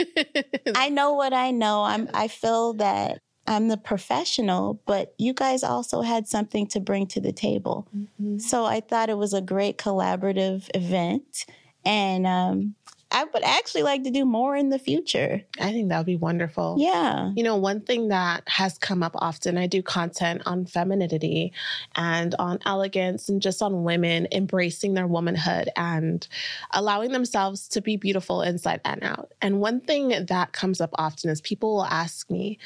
I 0.75 0.89
know 0.89 1.13
what 1.15 1.33
I 1.33 1.51
know. 1.51 1.83
I'm 1.83 2.09
I 2.15 2.29
feel 2.29 2.73
that 2.75 3.21
I'm 3.49 3.69
the 3.69 3.77
professional, 3.77 4.81
but 4.87 5.15
you 5.19 5.33
guys 5.33 5.63
also 5.63 6.03
had 6.03 6.27
something 6.27 6.67
to 6.69 6.81
bring 6.81 7.07
to 7.09 7.21
the 7.21 7.33
table. 7.33 7.87
Mhm. 7.97 8.41
So 8.41 8.65
I 8.65 8.81
thought 8.81 9.11
it 9.11 9.19
was 9.19 9.33
a 9.35 9.41
great 9.41 9.79
collaborative 9.79 10.69
event. 10.75 11.47
And 11.85 12.27
um, 12.27 12.75
I 13.13 13.25
would 13.25 13.45
actually 13.45 13.85
like 13.85 14.03
to 14.03 14.11
do 14.11 14.25
more 14.25 14.57
in 14.57 14.71
the 14.71 14.79
future. 14.79 15.43
I 15.61 15.73
think 15.73 15.89
that 15.89 15.99
would 15.99 16.07
be 16.07 16.17
wonderful. 16.17 16.77
Yeah. 16.79 17.31
You 17.37 17.45
know, 17.45 17.57
one 17.57 17.81
thing 17.81 18.09
that 18.09 18.43
has 18.49 18.79
come 18.79 19.03
up 19.03 19.13
often, 19.15 19.57
I 19.57 19.69
do 19.69 19.81
content 19.81 20.43
on 20.45 20.67
femininity 20.67 21.53
and 21.95 22.35
on 22.39 22.59
elegance 22.67 23.29
and 23.29 23.41
just 23.41 23.63
on 23.63 23.85
women 23.85 24.27
embracing 24.33 24.95
their 24.95 25.07
womanhood 25.07 25.71
and 25.77 26.27
allowing 26.73 27.13
themselves 27.13 27.69
to 27.69 27.81
be 27.81 27.97
beautiful 27.97 28.43
inside 28.43 28.81
and 28.85 29.03
out. 29.05 29.33
And 29.41 29.61
one 29.61 29.81
thing 29.81 30.27
that 30.27 30.53
comes 30.53 30.81
up 30.81 30.91
often 30.95 31.31
is 31.31 31.41
people 31.41 31.77
will 31.77 31.85
ask 31.85 32.29
me, 32.29 32.59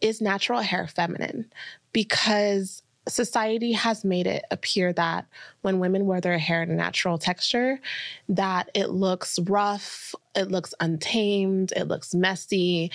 is 0.00 0.20
natural 0.20 0.60
hair 0.60 0.86
feminine? 0.86 1.50
Because 1.92 2.82
society 3.08 3.72
has 3.72 4.04
made 4.04 4.26
it 4.26 4.44
appear 4.50 4.92
that 4.92 5.26
when 5.62 5.78
women 5.78 6.06
wear 6.06 6.20
their 6.20 6.38
hair 6.38 6.62
in 6.62 6.70
a 6.70 6.74
natural 6.74 7.18
texture 7.18 7.80
that 8.28 8.70
it 8.74 8.90
looks 8.90 9.38
rough 9.40 10.14
it 10.34 10.50
looks 10.50 10.74
untamed 10.80 11.72
it 11.76 11.88
looks 11.88 12.14
messy. 12.14 12.90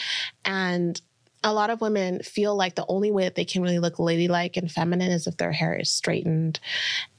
And 0.45 0.99
a 1.43 1.53
lot 1.53 1.69
of 1.69 1.81
women 1.81 2.19
feel 2.21 2.55
like 2.55 2.75
the 2.75 2.85
only 2.87 3.11
way 3.11 3.23
that 3.23 3.35
they 3.35 3.45
can 3.45 3.61
really 3.61 3.79
look 3.79 3.99
ladylike 3.99 4.55
and 4.55 4.71
feminine 4.71 5.11
is 5.11 5.27
if 5.27 5.37
their 5.37 5.51
hair 5.51 5.75
is 5.75 5.89
straightened 5.89 6.59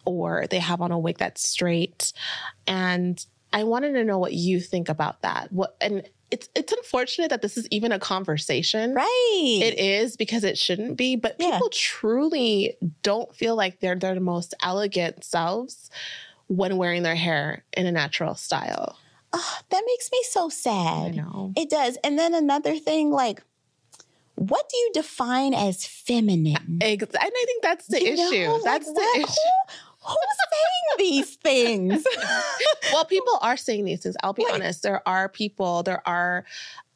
or 0.06 0.46
they 0.48 0.58
have 0.58 0.80
on 0.80 0.92
a 0.92 0.98
wig 0.98 1.18
that's 1.18 1.46
straight. 1.46 2.12
And 2.66 3.24
i 3.52 3.62
wanted 3.62 3.92
to 3.92 4.04
know 4.04 4.18
what 4.18 4.32
you 4.32 4.60
think 4.60 4.88
about 4.88 5.22
that. 5.22 5.52
What 5.52 5.76
and 5.80 6.08
it's 6.34 6.48
it's 6.54 6.72
unfortunate 6.72 7.30
that 7.30 7.42
this 7.42 7.56
is 7.56 7.66
even 7.70 7.92
a 7.92 7.98
conversation. 7.98 8.92
Right. 8.94 9.60
It 9.62 9.78
is 9.78 10.16
because 10.16 10.42
it 10.44 10.58
shouldn't 10.58 10.96
be, 10.96 11.14
but 11.16 11.36
Yeah. 11.38 11.52
people 11.52 11.68
truly 11.70 12.76
don't 13.02 13.32
feel 13.34 13.54
like 13.56 13.78
they're 13.80 13.94
their 13.94 14.18
most 14.18 14.52
elegant 14.62 15.22
selves 15.24 15.90
when 16.48 16.76
wearing 16.76 17.02
their 17.04 17.14
hair 17.14 17.64
in 17.76 17.86
a 17.86 17.92
natural 17.92 18.34
style. 18.34 18.96
Oh, 19.32 19.58
that 19.70 19.82
makes 19.86 20.10
me 20.12 20.20
so 20.28 20.46
I 20.46 20.48
sad. 20.50 21.16
know. 21.16 21.52
It 21.56 21.70
does. 21.70 21.96
And 22.04 22.18
then 22.18 22.34
another 22.34 22.76
thing, 22.78 23.10
like, 23.10 23.42
what 24.34 24.68
do 24.68 24.76
you 24.76 24.90
define 24.92 25.54
as 25.54 25.86
feminine? 25.86 26.78
And 26.82 27.02
I 27.20 27.30
think 27.46 27.62
that's 27.62 27.86
the 27.86 28.02
You 28.02 28.16
know, 28.16 28.30
issue. 28.30 28.50
like, 28.50 28.62
that's 28.64 28.86
the 28.86 28.92
what? 28.92 29.18
issue. 29.20 29.30
Who, 29.30 29.93
who's 30.06 30.16
saying 30.52 31.10
these 31.10 31.36
things? 31.36 32.04
well, 32.92 33.04
people 33.04 33.38
are 33.42 33.56
saying 33.56 33.84
these 33.84 34.02
things. 34.02 34.16
I'll 34.22 34.32
be 34.32 34.44
Like- 34.44 34.54
honest. 34.54 34.82
There 34.82 35.06
are 35.08 35.28
people, 35.28 35.82
there 35.82 36.06
are 36.06 36.44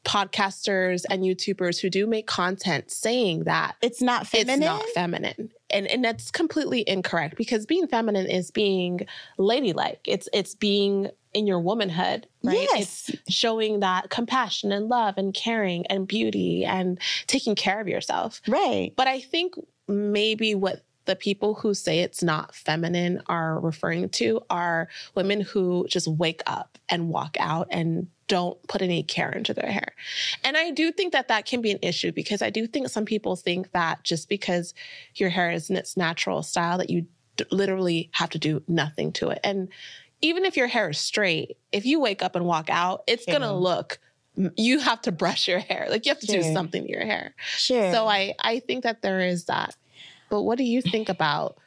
podcasters 0.05 1.03
and 1.09 1.23
YouTubers 1.23 1.79
who 1.79 1.89
do 1.89 2.07
make 2.07 2.25
content 2.25 2.89
saying 2.89 3.43
that 3.43 3.75
It's 3.81 4.01
not 4.01 4.25
feminine. 4.27 4.61
it's 4.61 4.65
not 4.65 4.85
feminine. 4.93 5.51
And 5.69 5.85
and 5.87 6.03
that's 6.03 6.31
completely 6.31 6.83
incorrect 6.87 7.35
because 7.35 7.65
being 7.65 7.85
feminine 7.87 8.25
is 8.25 8.49
being 8.49 9.01
ladylike. 9.37 9.99
It's 10.05 10.27
it's 10.33 10.55
being 10.55 11.09
in 11.33 11.45
your 11.45 11.59
womanhood, 11.59 12.25
right? 12.43 12.67
Yes. 12.73 13.09
It's 13.13 13.33
showing 13.35 13.81
that 13.81 14.09
compassion 14.09 14.71
and 14.71 14.87
love 14.87 15.15
and 15.17 15.33
caring 15.33 15.85
and 15.87 16.07
beauty 16.07 16.65
and 16.65 16.97
taking 17.27 17.53
care 17.55 17.79
of 17.79 17.87
yourself. 17.87 18.41
right. 18.47 18.93
But 18.95 19.07
I 19.07 19.19
think 19.19 19.53
maybe 19.87 20.55
what 20.55 20.83
the 21.09 21.15
people 21.15 21.55
who 21.55 21.73
say 21.73 22.01
it's 22.01 22.21
not 22.21 22.53
feminine 22.53 23.19
are 23.25 23.59
referring 23.59 24.09
to 24.09 24.39
are 24.47 24.87
women 25.15 25.41
who 25.41 25.87
just 25.89 26.07
wake 26.07 26.43
up 26.45 26.77
and 26.87 27.09
walk 27.09 27.35
out 27.39 27.67
and 27.71 28.05
don't 28.27 28.61
put 28.67 28.83
any 28.83 29.01
care 29.01 29.31
into 29.31 29.51
their 29.51 29.71
hair. 29.71 29.95
And 30.43 30.55
I 30.55 30.69
do 30.69 30.91
think 30.91 31.13
that 31.13 31.29
that 31.29 31.47
can 31.47 31.61
be 31.61 31.71
an 31.71 31.79
issue 31.81 32.11
because 32.11 32.43
I 32.43 32.51
do 32.51 32.67
think 32.67 32.89
some 32.89 33.05
people 33.05 33.35
think 33.35 33.71
that 33.71 34.03
just 34.03 34.29
because 34.29 34.75
your 35.15 35.31
hair 35.31 35.49
is 35.49 35.71
in 35.71 35.77
its 35.77 35.97
natural 35.97 36.43
style 36.43 36.77
that 36.77 36.91
you 36.91 37.07
d- 37.37 37.45
literally 37.49 38.11
have 38.13 38.29
to 38.29 38.37
do 38.37 38.61
nothing 38.67 39.11
to 39.13 39.29
it. 39.29 39.39
And 39.43 39.69
even 40.21 40.45
if 40.45 40.55
your 40.55 40.67
hair 40.67 40.91
is 40.91 40.99
straight, 40.99 41.57
if 41.71 41.87
you 41.87 41.99
wake 41.99 42.21
up 42.21 42.35
and 42.35 42.45
walk 42.45 42.69
out, 42.69 43.01
it's 43.07 43.25
going 43.25 43.41
to 43.41 43.51
look 43.51 43.97
you 44.55 44.79
have 44.79 45.01
to 45.01 45.11
brush 45.11 45.47
your 45.47 45.59
hair. 45.59 45.87
Like 45.89 46.05
you 46.05 46.11
have 46.11 46.19
to 46.19 46.27
do 46.27 46.43
something 46.43 46.83
to 46.83 46.89
your 46.89 47.05
hair. 47.05 47.35
Sure. 47.57 47.91
So 47.93 48.07
I 48.07 48.35
I 48.39 48.59
think 48.59 48.83
that 48.83 49.01
there 49.01 49.19
is 49.19 49.45
that. 49.45 49.75
But 50.29 50.43
what 50.43 50.57
do 50.57 50.63
you 50.63 50.81
think 50.81 51.09
about 51.09 51.57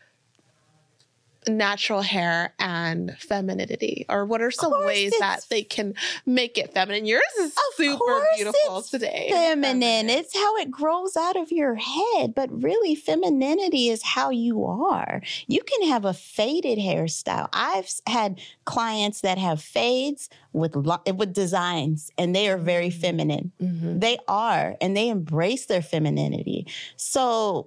natural 1.49 2.03
hair 2.03 2.55
and 2.61 3.17
femininity? 3.19 4.07
Or 4.09 4.25
what 4.25 4.41
are 4.41 4.53
some 4.53 4.73
ways 4.85 5.13
that 5.19 5.41
they 5.51 5.65
can 5.65 5.95
make 6.25 6.57
it 6.57 6.73
feminine? 6.73 7.05
Yours 7.05 7.23
is 7.41 7.53
super 7.77 8.25
beautiful 8.37 8.79
it's 8.79 8.91
today. 8.91 9.27
feminine. 9.29 10.09
It's 10.09 10.37
how 10.37 10.57
it 10.59 10.71
grows 10.71 11.17
out 11.17 11.35
of 11.35 11.51
your 11.51 11.75
head. 11.75 12.35
But 12.37 12.63
really, 12.63 12.95
femininity 12.95 13.89
is 13.89 14.05
how 14.05 14.31
you 14.31 14.65
are. 14.65 15.21
You 15.49 15.63
can 15.65 15.89
have 15.89 16.05
a 16.05 16.15
faded 16.15 16.79
hairstyle. 16.79 17.49
I've 17.53 17.91
had 18.07 18.41
clients 18.65 19.23
that 19.23 19.39
have 19.39 19.61
fades 19.61 20.29
with 20.53 20.77
lo- 20.77 21.03
with 21.13 21.33
designs, 21.33 22.13
and 22.17 22.37
they 22.37 22.49
are 22.51 22.59
very 22.59 22.91
Mm. 22.91 23.01
feminine. 23.01 23.53
Mhm. 23.61 24.01
They 24.01 24.19
are, 24.29 24.77
and 24.81 24.97
they 24.97 25.09
embrace 25.09 25.67
their 25.67 25.83
femininity. 25.83 26.69
So 26.95 27.67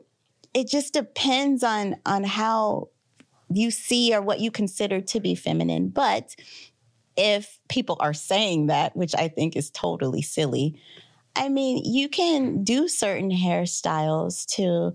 it 0.55 0.69
just 0.69 0.93
depends 0.93 1.63
on 1.63 1.97
on 2.05 2.23
how 2.23 2.87
you 3.53 3.69
see 3.69 4.15
or 4.15 4.21
what 4.21 4.39
you 4.39 4.49
consider 4.49 5.01
to 5.01 5.19
be 5.19 5.35
feminine. 5.35 5.89
But 5.89 6.35
if 7.15 7.59
people 7.69 7.97
are 7.99 8.13
saying 8.13 8.67
that, 8.67 8.95
which 8.95 9.13
I 9.15 9.27
think 9.27 9.55
is 9.55 9.69
totally 9.69 10.21
silly, 10.21 10.79
I 11.35 11.49
mean, 11.49 11.83
you 11.83 12.09
can 12.09 12.63
do 12.63 12.87
certain 12.87 13.29
hairstyles 13.29 14.47
to. 14.55 14.93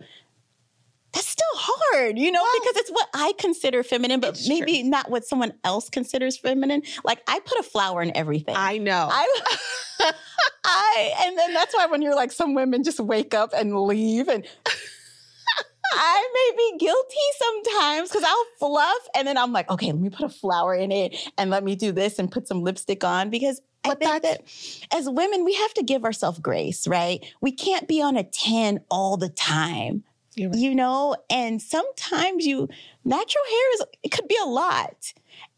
That's 1.13 1.27
still 1.27 1.45
hard, 1.55 2.21
you 2.21 2.31
know, 2.31 2.47
because 2.61 2.77
it's 2.77 2.91
what 2.91 3.09
I 3.13 3.33
consider 3.37 3.83
feminine, 3.83 4.21
but 4.21 4.41
maybe 4.47 4.85
not 4.85 5.11
what 5.11 5.25
someone 5.27 5.53
else 5.65 5.91
considers 5.91 6.39
feminine. 6.39 6.83
Like 7.03 7.21
I 7.27 7.41
put 7.41 7.59
a 7.59 7.65
flower 7.65 8.01
in 8.01 8.17
everything. 8.17 8.55
I 8.57 8.79
know. 8.79 9.09
I, 9.11 9.41
I, 10.65 11.13
and 11.23 11.37
then 11.37 11.53
that's 11.53 11.75
why 11.75 11.87
when 11.87 12.01
you're 12.01 12.15
like, 12.15 12.31
some 12.31 12.55
women 12.55 12.85
just 12.85 13.01
wake 13.01 13.35
up 13.35 13.53
and 13.53 13.77
leave, 13.77 14.29
and 14.29 14.47
I 15.93 16.29
may 16.35 16.57
be 16.57 16.79
guilty 16.79 17.17
sometimes 17.39 18.11
because 18.11 18.25
I'll 18.25 18.47
fluff, 18.59 19.09
and 19.15 19.27
then 19.27 19.37
I'm 19.37 19.53
like, 19.53 19.71
okay, 19.71 19.87
let 19.87 20.01
me 20.01 20.11
put 20.11 20.27
a 20.27 20.31
flower 20.31 20.75
in 20.75 20.93
it, 20.93 21.17
and 21.39 21.51
let 21.51 21.65
me 21.65 21.77
do 21.77 21.93
this 21.93 22.19
and 22.19 22.31
put 22.31 22.49
some 22.49 22.63
lipstick 22.63 23.05
on 23.05 23.31
because. 23.31 23.61
I 23.83 23.89
But 23.89 24.01
think 24.01 24.23
that 24.25 24.43
as 24.95 25.09
women, 25.09 25.43
we 25.43 25.55
have 25.55 25.73
to 25.73 25.83
give 25.83 26.05
ourselves 26.05 26.39
grace, 26.39 26.87
right? 26.87 27.25
We 27.41 27.51
can't 27.51 27.89
be 27.89 28.03
on 28.03 28.15
a 28.15 28.25
10 28.25 28.81
all 28.91 29.17
the 29.17 29.31
time 29.31 30.05
right. 30.39 30.55
you 30.55 30.75
know 30.75 31.17
and 31.29 31.61
sometimes 31.61 32.47
you 32.47 32.69
natural 33.05 33.45
hair 33.51 33.75
is 33.75 33.83
it 34.03 34.11
could 34.11 34.29
be 34.29 34.37
a 34.43 34.47
lot 34.47 35.13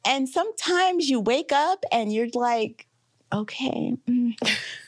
and 0.06 0.28
sometimes 0.28 1.08
you 1.08 1.20
wake 1.20 1.52
up 1.52 1.84
and 1.92 2.12
you're 2.12 2.28
like 2.34 2.86
okay 3.32 3.94
mm, 4.08 4.34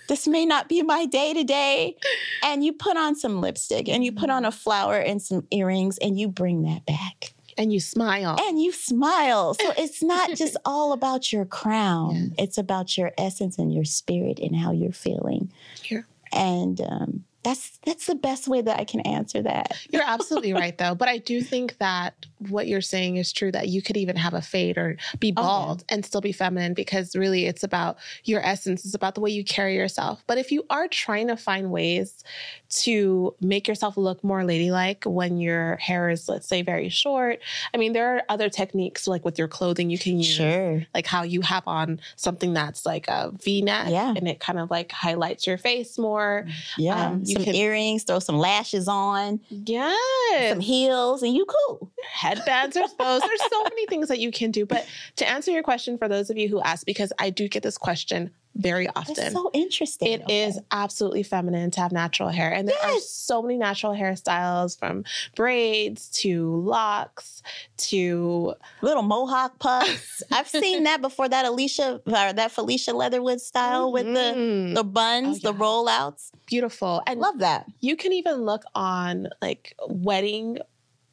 this 0.08 0.26
may 0.26 0.44
not 0.46 0.68
be 0.68 0.82
my 0.82 1.06
day 1.06 1.32
today 1.32 1.96
and 2.42 2.64
you 2.64 2.72
put 2.72 2.96
on 2.96 3.14
some 3.16 3.40
lipstick 3.40 3.88
and 3.88 4.04
you 4.04 4.12
put 4.12 4.30
on 4.30 4.44
a 4.44 4.50
flower 4.50 4.96
and 4.96 5.20
some 5.22 5.46
earrings 5.50 5.98
and 5.98 6.18
you 6.18 6.28
bring 6.28 6.62
that 6.62 6.84
back. 6.86 7.34
And 7.56 7.72
you 7.72 7.78
smile. 7.78 8.36
and 8.40 8.60
you 8.60 8.72
smile. 8.72 9.54
So 9.54 9.72
it's 9.78 10.02
not 10.02 10.34
just 10.34 10.56
all 10.64 10.92
about 10.92 11.32
your 11.32 11.44
crown. 11.44 12.34
It's 12.36 12.58
about 12.58 12.98
your 12.98 13.12
essence 13.16 13.58
and 13.58 13.72
your 13.72 13.84
spirit 13.84 14.40
and 14.40 14.56
how 14.56 14.72
you're 14.72 14.92
feeling. 14.92 15.52
Yeah. 15.88 16.02
and 16.32 16.80
um, 16.80 17.24
that's 17.44 17.78
that's 17.84 18.06
the 18.06 18.14
best 18.14 18.48
way 18.48 18.62
that 18.62 18.80
i 18.80 18.84
can 18.84 19.00
answer 19.00 19.42
that. 19.42 19.76
You're 19.90 20.02
absolutely 20.02 20.52
right, 20.54 20.76
though. 20.76 20.94
But 20.94 21.08
I 21.08 21.18
do 21.18 21.42
think 21.42 21.76
that 21.78 22.26
what 22.50 22.66
you're 22.66 22.80
saying 22.80 23.16
is 23.16 23.32
true 23.32 23.50
that 23.52 23.68
you 23.68 23.82
could 23.82 23.96
even 23.96 24.16
have 24.16 24.34
a 24.34 24.42
fade 24.42 24.78
or 24.78 24.96
be 25.18 25.32
Oh, 25.36 25.40
yeah. 25.40 25.46
bald 25.46 25.84
and 25.88 26.04
still 26.04 26.20
be 26.20 26.32
feminine 26.32 26.74
because 26.74 27.14
really 27.16 27.46
it's 27.46 27.62
about 27.64 27.96
your 28.24 28.40
essence, 28.44 28.84
it's 28.84 28.94
about 28.94 29.14
the 29.14 29.20
way 29.20 29.30
you 29.30 29.44
carry 29.44 29.74
yourself. 29.76 30.22
But 30.26 30.38
if 30.38 30.50
you 30.52 30.64
are 30.70 30.88
trying 30.88 31.28
to 31.28 31.36
find 31.36 31.70
ways 31.70 32.22
to 32.70 33.34
make 33.40 33.68
yourself 33.68 33.96
look 33.96 34.22
more 34.24 34.44
ladylike 34.44 35.04
when 35.04 35.38
your 35.38 35.76
hair 35.76 36.10
is, 36.10 36.28
let's 36.28 36.46
say, 36.48 36.62
very 36.62 36.88
short, 36.88 37.38
I 37.72 37.76
mean, 37.76 37.92
there 37.92 38.16
are 38.16 38.22
other 38.28 38.48
techniques 38.48 39.06
like 39.06 39.24
with 39.24 39.38
your 39.38 39.48
clothing 39.48 39.90
you 39.90 39.98
can 39.98 40.18
use. 40.18 40.26
sure 40.26 40.84
Like 40.94 41.06
how 41.06 41.22
you 41.22 41.40
have 41.42 41.62
on 41.66 42.00
something 42.16 42.52
that's 42.52 42.84
like 42.84 43.06
a 43.08 43.32
V 43.42 43.62
neck 43.62 43.88
Yeah. 43.90 44.12
and 44.16 44.26
it 44.28 44.40
kind 44.40 44.58
of 44.58 44.70
like 44.70 44.90
highlights 44.92 45.46
your 45.46 45.58
face 45.58 45.98
more. 45.98 46.46
Yeah, 46.76 47.08
Um, 47.10 47.22
you 47.24 47.34
some 47.34 47.44
can- 47.44 47.54
earrings, 47.54 48.02
throw 48.04 48.18
some 48.18 48.38
lashes 48.38 48.88
on, 48.88 49.40
Yes. 49.50 50.50
some 50.50 50.60
heels, 50.60 51.22
and 51.22 51.34
you 51.34 51.46
cool. 51.46 51.90
Headbands 52.36 52.76
are 52.76 52.88
supposed. 52.88 53.24
There's 53.24 53.50
so 53.50 53.62
many 53.64 53.86
things 53.86 54.08
that 54.08 54.18
you 54.18 54.30
can 54.30 54.50
do. 54.50 54.66
But 54.66 54.86
to 55.16 55.28
answer 55.28 55.50
your 55.50 55.62
question, 55.62 55.98
for 55.98 56.08
those 56.08 56.30
of 56.30 56.36
you 56.38 56.48
who 56.48 56.60
ask, 56.62 56.84
because 56.86 57.12
I 57.18 57.30
do 57.30 57.48
get 57.48 57.62
this 57.62 57.78
question 57.78 58.30
very 58.56 58.86
That's 58.94 59.10
often. 59.10 59.32
so 59.32 59.50
interesting. 59.52 60.06
It 60.12 60.30
is 60.30 60.56
Okay. 60.58 60.66
absolutely 60.70 61.24
feminine 61.24 61.72
to 61.72 61.80
have 61.80 61.90
natural 61.90 62.28
hair. 62.28 62.52
And 62.52 62.68
there 62.68 62.78
are 62.84 63.00
so 63.00 63.42
many 63.42 63.56
natural 63.56 63.94
hairstyles 63.94 64.78
from 64.78 65.02
braids 65.34 66.08
to 66.20 66.60
locks 66.62 67.42
to 67.78 68.54
little 68.80 69.02
mohawk 69.02 69.58
puffs. 69.58 70.22
I've 70.30 70.46
seen 70.48 70.84
that 70.84 71.00
before. 71.00 71.28
That 71.28 71.46
Alicia 71.46 72.00
or 72.06 72.32
that 72.32 72.52
Felicia 72.52 72.92
Leatherwood 72.92 73.40
style 73.40 73.90
with 73.90 74.06
the 74.06 74.34
Mhm. 74.36 74.74
the 74.76 74.84
buns, 74.84 75.38
Oh, 75.44 75.50
the 75.52 75.58
rollouts. 75.58 76.30
beautiful. 76.46 77.02
And 77.08 77.18
Love 77.18 77.38
that. 77.40 77.66
you 77.80 77.96
can 77.96 78.12
even 78.12 78.42
look 78.44 78.62
on 78.76 79.30
like 79.42 79.74
wedding 79.88 80.58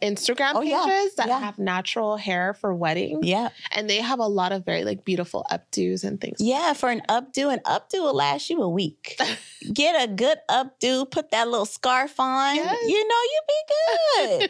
Instagram 0.01 0.53
Oh, 0.55 0.61
yeah. 0.61 0.83
pages 0.85 1.15
that 1.15 1.27
Yeah. 1.27 1.39
have 1.39 1.57
natural 1.59 2.17
hair 2.17 2.53
for 2.53 2.73
weddings. 2.73 3.19
Yeah, 3.25 3.49
And 3.71 3.89
they 3.89 3.97
have 3.97 4.19
a 4.19 4.27
lot 4.27 4.51
of 4.51 4.65
very 4.65 4.83
like 4.83 5.05
beautiful 5.05 5.45
updos 5.51 6.03
and 6.03 6.19
things. 6.19 6.37
yeah. 6.39 6.73
For 6.73 6.89
an 6.89 7.01
updo, 7.09 7.53
an 7.53 7.59
updo 7.65 8.01
will 8.01 8.15
last 8.15 8.49
you 8.49 8.61
a 8.61 8.69
week. 8.69 9.19
Get 9.73 10.01
a 10.01 10.07
good 10.11 10.39
updo. 10.49 11.09
Put 11.09 11.31
that 11.31 11.47
little 11.47 11.65
scarf 11.65 12.19
on. 12.19 12.55
Yes. 12.55 12.77
You 12.87 13.07
know 13.07 13.21
you'd 13.31 14.49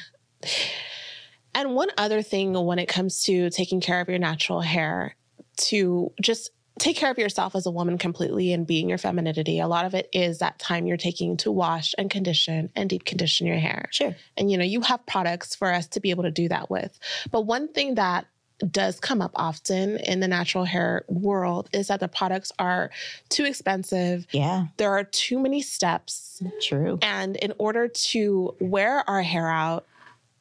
And 1.54 1.74
one 1.74 1.88
other 1.98 2.22
thing 2.22 2.52
when 2.64 2.78
it 2.78 2.86
comes 2.88 3.24
to 3.24 3.50
taking 3.50 3.80
care 3.80 4.00
of 4.00 4.08
your 4.08 4.18
natural 4.18 4.60
hair, 4.62 5.16
to 5.58 6.10
just 6.20 6.50
take 6.78 6.96
care 6.96 7.10
of 7.10 7.18
yourself 7.18 7.54
as 7.54 7.66
a 7.66 7.70
woman 7.70 7.98
completely 7.98 8.52
and 8.52 8.66
being 8.66 8.88
your 8.88 8.98
femininity, 8.98 9.60
a 9.60 9.68
lot 9.68 9.84
of 9.84 9.94
it 9.94 10.08
is 10.12 10.38
that 10.38 10.58
time 10.58 10.86
you're 10.86 10.96
taking 10.96 11.36
to 11.38 11.50
wash 11.50 11.94
and 11.98 12.10
condition 12.10 12.70
and 12.74 12.88
deep 12.88 13.04
condition 13.04 13.46
your 13.46 13.58
hair. 13.58 13.88
Sure. 13.92 14.16
And 14.36 14.50
you 14.50 14.58
know, 14.58 14.64
you 14.64 14.80
have 14.82 15.04
products 15.06 15.54
for 15.54 15.72
us 15.72 15.86
to 15.88 16.00
be 16.00 16.10
able 16.10 16.24
to 16.24 16.30
do 16.30 16.48
that 16.48 16.70
with. 16.70 16.98
But 17.30 17.42
one 17.42 17.68
thing 17.68 17.96
that 17.96 18.26
does 18.70 19.00
come 19.00 19.20
up 19.20 19.32
often 19.34 19.96
in 19.98 20.20
the 20.20 20.28
natural 20.28 20.64
hair 20.64 21.04
world 21.08 21.68
is 21.72 21.88
that 21.88 22.00
the 22.00 22.08
products 22.08 22.52
are 22.58 22.90
too 23.28 23.44
expensive. 23.44 24.26
Yeah. 24.30 24.66
There 24.76 24.92
are 24.92 25.04
too 25.04 25.38
many 25.38 25.62
steps. 25.62 26.42
True. 26.60 26.98
And 27.02 27.36
in 27.36 27.52
order 27.58 27.88
to 27.88 28.54
wear 28.60 29.08
our 29.10 29.22
hair 29.22 29.50
out, 29.50 29.86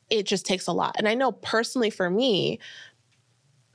it 0.09 0.25
just 0.25 0.45
takes 0.45 0.67
a 0.67 0.73
lot. 0.73 0.95
And 0.97 1.07
I 1.07 1.13
know 1.13 1.31
personally 1.31 1.89
for 1.89 2.09
me, 2.09 2.59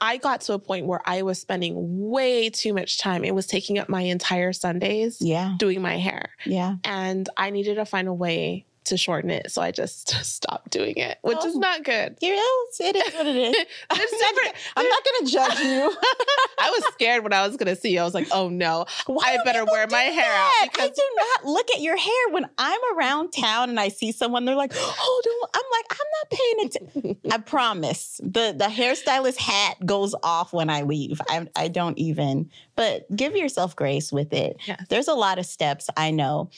I 0.00 0.18
got 0.18 0.42
to 0.42 0.52
a 0.52 0.58
point 0.58 0.86
where 0.86 1.00
I 1.06 1.22
was 1.22 1.38
spending 1.40 1.74
way 2.10 2.50
too 2.50 2.74
much 2.74 2.98
time. 2.98 3.24
It 3.24 3.34
was 3.34 3.46
taking 3.46 3.78
up 3.78 3.88
my 3.88 4.02
entire 4.02 4.52
Sundays 4.52 5.18
Yeah. 5.20 5.54
doing 5.58 5.80
my 5.80 5.96
hair. 5.96 6.30
Yeah. 6.44 6.76
And 6.84 7.28
I 7.36 7.50
needed 7.50 7.76
to 7.76 7.84
find 7.86 8.06
a 8.08 8.12
way 8.12 8.66
to 8.86 8.96
shorten 8.96 9.30
it. 9.30 9.50
So 9.50 9.62
I 9.62 9.70
just 9.70 10.08
stopped 10.24 10.70
doing 10.70 10.96
it, 10.96 11.18
which 11.22 11.44
is 11.44 11.54
Oh. 11.56 11.58
not 11.58 11.84
good. 11.84 12.16
You 12.20 12.34
know, 12.36 12.86
it 12.88 12.96
is 12.96 13.14
what 13.14 13.26
it 13.26 13.36
is. 13.36 13.56
There's 13.94 14.10
different. 14.10 14.54
I'm 14.76 14.88
not 14.88 15.02
going 15.04 15.26
to 15.26 15.32
judge 15.32 15.58
you. 15.60 15.96
I 16.58 16.70
was 16.70 16.84
scared 16.94 17.22
when 17.22 17.32
I 17.32 17.46
was 17.46 17.56
going 17.56 17.74
to 17.74 17.80
see 17.80 17.92
you. 17.92 18.00
I 18.00 18.04
was 18.04 18.14
like, 18.14 18.28
oh 18.32 18.48
no, 18.48 18.86
Why 19.06 19.36
I 19.40 19.44
better 19.44 19.64
wear 19.64 19.86
my 19.90 20.02
hair 20.02 20.24
that? 20.24 20.60
out 20.64 20.72
because 20.72 20.90
I 20.90 20.92
do 20.92 21.02
not 21.16 21.52
look 21.52 21.70
at 21.74 21.80
your 21.80 21.96
hair 21.96 22.12
when 22.30 22.46
I'm 22.58 22.80
around 22.96 23.30
town 23.32 23.70
and 23.70 23.78
I 23.78 23.88
see 23.88 24.12
someone. 24.12 24.44
They're 24.44 24.54
like, 24.56 24.72
"Oh, 24.74 25.20
don't." 25.24 25.50
I'm 25.54 25.62
like, 25.72 25.86
I'm 25.90 26.06
not 26.20 26.30
paying 26.38 26.66
attention. 27.14 27.32
I 27.32 27.38
promise. 27.38 28.20
the 28.22 28.54
The 28.56 28.66
hairstylist 28.66 29.36
hat 29.38 29.76
goes 29.84 30.14
off 30.22 30.52
when 30.52 30.70
I 30.70 30.82
leave. 30.82 31.20
I 31.28 31.46
I 31.56 31.68
don't 31.68 31.98
even. 31.98 32.50
But 32.74 33.14
give 33.14 33.36
yourself 33.36 33.74
grace 33.76 34.12
with 34.12 34.32
it. 34.32 34.56
Yes. 34.66 34.84
There's 34.88 35.08
a 35.08 35.14
lot 35.14 35.38
of 35.38 35.46
steps. 35.46 35.88
I 35.96 36.10
know. 36.10 36.50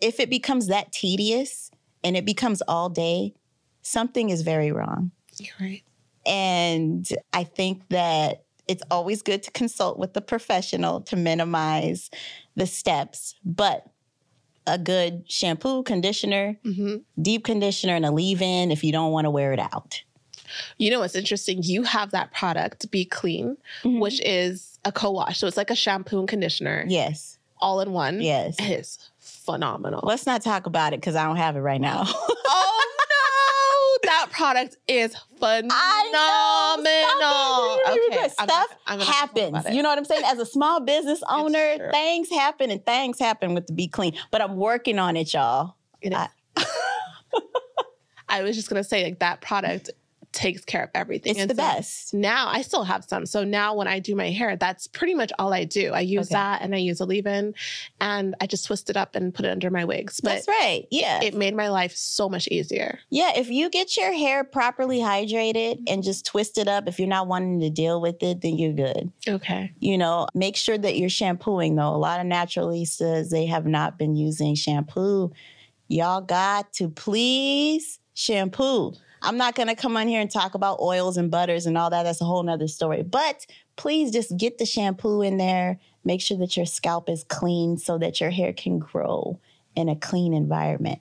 If 0.00 0.20
it 0.20 0.30
becomes 0.30 0.66
that 0.68 0.92
tedious 0.92 1.70
and 2.04 2.16
it 2.16 2.24
becomes 2.24 2.62
all 2.68 2.88
day, 2.88 3.34
something 3.82 4.30
is 4.30 4.42
very 4.42 4.70
wrong. 4.72 5.10
You're 5.38 5.54
right. 5.60 5.82
And 6.24 7.06
I 7.32 7.44
think 7.44 7.88
that 7.90 8.44
it's 8.68 8.82
always 8.90 9.22
good 9.22 9.42
to 9.44 9.50
consult 9.52 9.98
with 9.98 10.12
the 10.12 10.20
professional 10.20 11.00
to 11.02 11.16
minimize 11.16 12.10
the 12.56 12.66
steps. 12.66 13.34
But 13.44 13.86
a 14.66 14.76
good 14.78 15.30
shampoo, 15.30 15.84
conditioner, 15.84 16.58
hmm 16.64 16.96
deep 17.22 17.44
conditioner, 17.44 17.94
and 17.94 18.04
a 18.04 18.10
leave 18.10 18.42
in 18.42 18.70
if 18.72 18.82
you 18.82 18.90
don't 18.92 19.12
want 19.12 19.24
to 19.26 19.30
wear 19.30 19.52
it 19.52 19.60
out. 19.60 20.02
You 20.78 20.90
know 20.90 21.00
what's 21.00 21.14
interesting? 21.14 21.62
You 21.62 21.84
have 21.84 22.10
that 22.10 22.32
product, 22.32 22.90
Be 22.90 23.04
Clean, 23.04 23.56
Mhm. 23.84 24.00
which 24.00 24.20
is 24.22 24.78
a 24.84 24.90
co-wash. 24.92 25.38
So 25.38 25.46
it's 25.46 25.56
like 25.56 25.70
a 25.70 25.74
shampoo 25.76 26.18
and 26.18 26.28
conditioner 26.28 26.84
Yes. 26.88 27.38
all 27.60 27.80
in 27.80 27.92
one. 27.92 28.20
Yes. 28.20 28.56
It 28.58 28.70
is 28.70 28.98
phenomenal. 29.46 30.00
Let's 30.02 30.26
not 30.26 30.42
talk 30.42 30.66
about 30.66 30.92
it 30.92 31.00
because 31.00 31.16
I 31.16 31.24
don't 31.24 31.36
have 31.36 31.56
it 31.56 31.60
right 31.60 31.80
now. 31.80 32.02
oh 32.06 33.98
no, 34.02 34.08
that 34.10 34.26
product 34.30 34.76
is 34.86 35.16
phenomenal. 35.38 35.72
Okay, 37.88 38.22
I'm 38.38 38.48
Stuff 38.48 38.48
not- 38.48 38.68
I'm 38.86 39.00
happens. 39.00 39.64
You 39.70 39.82
know 39.82 39.88
what 39.88 39.98
I'm 39.98 40.04
saying? 40.04 40.24
As 40.26 40.38
a 40.38 40.46
small 40.46 40.80
business 40.80 41.22
owner, 41.30 41.90
things 41.92 42.28
happen 42.30 42.70
and 42.70 42.84
things 42.84 43.18
happen 43.18 43.54
with 43.54 43.66
the 43.68 43.72
Be 43.72 43.88
Clean. 43.88 44.14
But 44.30 44.42
I'm 44.42 44.56
working 44.56 44.98
on 44.98 45.16
it, 45.16 45.32
y'all. 45.32 45.76
It. 46.02 46.12
I- 46.12 46.28
I 48.28 48.42
was 48.42 48.56
just 48.56 48.68
gonna 48.68 48.84
say 48.84 49.04
like 49.04 49.20
that 49.20 49.40
product 49.40 49.90
takes 50.36 50.64
care 50.64 50.84
of 50.84 50.90
everything. 50.94 51.32
It's 51.32 51.40
And 51.40 51.50
the 51.50 51.54
so 51.54 51.62
best. 51.62 52.14
Now 52.14 52.46
I 52.48 52.62
still 52.62 52.84
have 52.84 53.04
some. 53.04 53.26
So 53.26 53.42
now 53.42 53.74
when 53.74 53.88
I 53.88 53.98
do 53.98 54.14
my 54.14 54.30
hair, 54.30 54.54
that's 54.54 54.86
pretty 54.86 55.14
much 55.14 55.32
all 55.38 55.52
I 55.52 55.64
do. 55.64 55.92
I 55.92 56.00
use 56.00 56.26
Okay. 56.28 56.34
that 56.34 56.62
and 56.62 56.74
I 56.74 56.78
use 56.78 57.00
a 57.00 57.04
leave-in 57.06 57.54
and 58.00 58.34
I 58.40 58.46
just 58.46 58.66
twist 58.66 58.90
it 58.90 58.96
up 58.96 59.16
and 59.16 59.34
put 59.34 59.44
it 59.46 59.50
under 59.50 59.70
my 59.70 59.84
wigs. 59.84 60.20
But 60.20 60.30
That's 60.34 60.46
right. 60.48 60.86
Yeah. 60.90 61.20
it 61.22 61.34
made 61.34 61.56
my 61.56 61.70
life 61.70 61.96
so 61.96 62.28
much 62.28 62.46
easier. 62.48 63.00
Yeah, 63.10 63.32
if 63.34 63.48
you 63.48 63.70
get 63.70 63.96
your 63.96 64.12
hair 64.12 64.44
properly 64.44 64.98
hydrated 64.98 65.82
and 65.88 66.02
just 66.04 66.26
twist 66.26 66.58
it 66.58 66.68
up, 66.68 66.86
if 66.86 66.98
you're 66.98 67.08
not 67.08 67.26
wanting 67.26 67.60
to 67.60 67.70
deal 67.70 68.00
with 68.00 68.22
it, 68.22 68.42
then 68.42 68.58
you're 68.58 68.74
good. 68.74 69.10
Okay. 69.26 69.72
You 69.80 69.96
know, 69.98 70.28
make 70.34 70.56
sure 70.56 70.76
that 70.78 70.96
you're 70.98 71.08
shampooing 71.08 71.74
though. 71.76 71.94
A 71.94 71.96
lot 71.96 72.20
of 72.20 72.26
naturalistas, 72.26 73.30
they 73.30 73.46
have 73.46 73.66
not 73.66 73.98
been 73.98 74.14
using 74.14 74.54
shampoo. 74.54 75.32
Y'all 75.88 76.20
got 76.20 76.72
to 76.74 76.88
please 76.90 77.98
shampoo. 78.14 78.92
I'm 79.26 79.36
not 79.36 79.54
gonna 79.54 79.76
come 79.76 79.96
on 79.96 80.08
here 80.08 80.20
and 80.20 80.30
talk 80.30 80.54
about 80.54 80.80
oils 80.80 81.16
and 81.16 81.30
butters 81.30 81.66
and 81.66 81.76
all 81.76 81.90
that. 81.90 82.04
That's 82.04 82.20
a 82.20 82.24
whole 82.24 82.42
nother 82.42 82.68
story. 82.68 83.02
But 83.02 83.44
please 83.76 84.10
just 84.12 84.36
get 84.36 84.58
the 84.58 84.66
shampoo 84.66 85.20
in 85.22 85.36
there. 85.36 85.78
Make 86.04 86.20
sure 86.20 86.38
that 86.38 86.56
your 86.56 86.66
scalp 86.66 87.08
is 87.10 87.24
clean 87.24 87.76
so 87.76 87.98
that 87.98 88.20
your 88.20 88.30
hair 88.30 88.52
can 88.52 88.78
grow 88.78 89.38
in 89.74 89.88
a 89.88 89.96
clean 89.96 90.32
environment. 90.32 91.00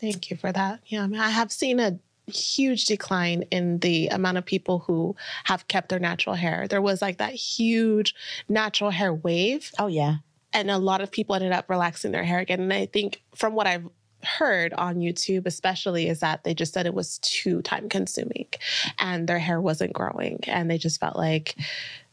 Thank 0.00 0.30
you 0.30 0.36
for 0.36 0.50
that. 0.52 0.80
Yeah, 0.86 1.06
I 1.18 1.30
have 1.30 1.52
seen 1.52 1.78
a 1.78 1.98
huge 2.26 2.86
decline 2.86 3.42
in 3.52 3.78
the 3.78 4.08
amount 4.08 4.36
of 4.38 4.44
people 4.44 4.80
who 4.80 5.14
have 5.44 5.68
kept 5.68 5.90
their 5.90 6.00
natural 6.00 6.34
hair. 6.34 6.66
There 6.68 6.82
was 6.82 7.00
like 7.00 7.18
that 7.18 7.34
huge 7.34 8.14
natural 8.48 8.90
hair 8.90 9.14
wave, 9.14 9.70
Oh 9.78 9.86
yeah. 9.86 10.16
and 10.52 10.70
a 10.70 10.78
lot 10.78 11.00
of 11.02 11.12
people 11.12 11.34
ended 11.36 11.52
up 11.52 11.70
relaxing 11.70 12.10
their 12.12 12.24
hair 12.24 12.40
again. 12.40 12.60
And 12.60 12.72
I 12.72 12.86
think 12.86 13.22
from 13.34 13.54
what 13.54 13.66
I've 13.68 13.86
heard 14.26 14.72
on 14.74 14.96
YouTube, 14.96 15.46
especially, 15.46 16.08
is 16.08 16.20
that 16.20 16.44
they 16.44 16.52
just 16.54 16.74
said 16.74 16.84
it 16.86 16.94
was 16.94 17.18
too 17.20 17.62
time 17.62 17.88
consuming 17.88 18.46
and 18.98 19.28
their 19.28 19.38
hair 19.38 19.60
wasn't 19.60 19.92
growing, 19.92 20.40
and 20.46 20.70
they 20.70 20.78
just 20.78 21.00
felt 21.00 21.16
like 21.16 21.54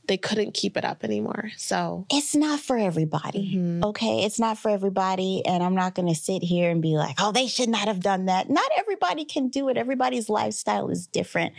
they 0.05 0.17
couldn't 0.17 0.53
keep 0.53 0.75
it 0.75 0.83
up 0.83 1.01
anymore. 1.05 1.49
So, 1.55 2.05
it's 2.11 2.35
not 2.35 2.59
for 2.59 2.77
everybody. 2.77 3.55
mhm. 3.55 3.85
Okay, 3.85 4.25
it's 4.25 4.37
not 4.37 4.57
for 4.57 4.69
everybody. 4.69 5.45
And 5.45 5.63
I'm 5.63 5.75
not 5.75 5.95
going 5.95 6.09
to 6.09 6.13
sit 6.15 6.43
here 6.43 6.69
and 6.69 6.81
be 6.81 6.97
like, 6.97 7.15
oh, 7.19 7.31
they 7.31 7.47
should 7.47 7.69
not 7.69 7.87
have 7.87 8.01
done 8.01 8.25
that. 8.25 8.49
Not 8.49 8.69
everybody 8.77 9.23
can 9.23 9.47
do 9.47 9.69
it. 9.69 9.77
Everybody's 9.77 10.27
lifestyle 10.27 10.89
is 10.89 11.07
different. 11.07 11.53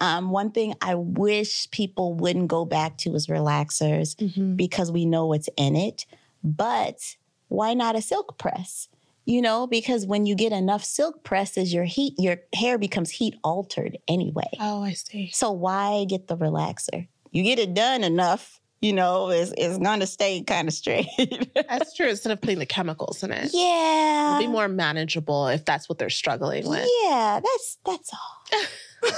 Um, 0.00 0.30
one 0.30 0.50
thing 0.50 0.72
I 0.80 0.94
wish 0.94 1.70
people 1.72 2.14
wouldn't 2.14 2.48
go 2.48 2.64
back 2.64 2.96
to 2.98 3.14
is 3.14 3.26
relaxers 3.26 4.16
Mhm. 4.16 4.56
because 4.56 4.90
we 4.90 5.04
know 5.04 5.26
what's 5.26 5.50
in 5.58 5.76
it. 5.76 6.06
But 6.42 7.16
why 7.48 7.74
not 7.74 7.96
a 7.96 8.00
silk 8.00 8.38
press? 8.38 8.88
You 9.24 9.42
know, 9.42 9.66
because 9.66 10.06
when 10.06 10.26
you 10.26 10.34
get 10.34 10.52
enough 10.52 10.82
silk 10.84 11.22
presses, 11.22 11.72
your 11.72 11.84
heat, 11.84 12.14
your 12.18 12.38
hair 12.54 12.78
becomes 12.78 13.10
heat 13.10 13.34
altered 13.44 13.98
anyway. 14.08 14.50
oh, 14.58 14.82
I 14.82 14.92
see. 14.92 15.30
So 15.32 15.52
why 15.52 16.04
get 16.08 16.26
the 16.26 16.36
relaxer? 16.36 17.06
You 17.30 17.42
get 17.44 17.58
it 17.58 17.74
done 17.74 18.02
enough, 18.02 18.59
you 18.80 18.92
know, 18.92 19.28
is 19.30 19.52
it's 19.58 19.78
gonna 19.78 20.06
stay 20.06 20.42
kind 20.42 20.66
of 20.68 20.74
straight. 20.74 21.06
That's 21.54 21.94
true. 21.94 22.08
Instead 22.08 22.32
of 22.32 22.40
putting 22.40 22.58
the 22.58 22.66
chemicals 22.66 23.22
in 23.22 23.30
it. 23.30 23.50
yeah. 23.52 24.36
It'll 24.36 24.40
be 24.40 24.46
more 24.52 24.68
manageable 24.68 25.48
if 25.48 25.64
that's 25.64 25.88
what 25.88 25.98
they're 25.98 26.08
struggling 26.10 26.68
with. 26.68 26.88
Yeah, 27.04 27.40
that's 27.42 27.78
that's 27.84 28.10
all. 28.12 28.60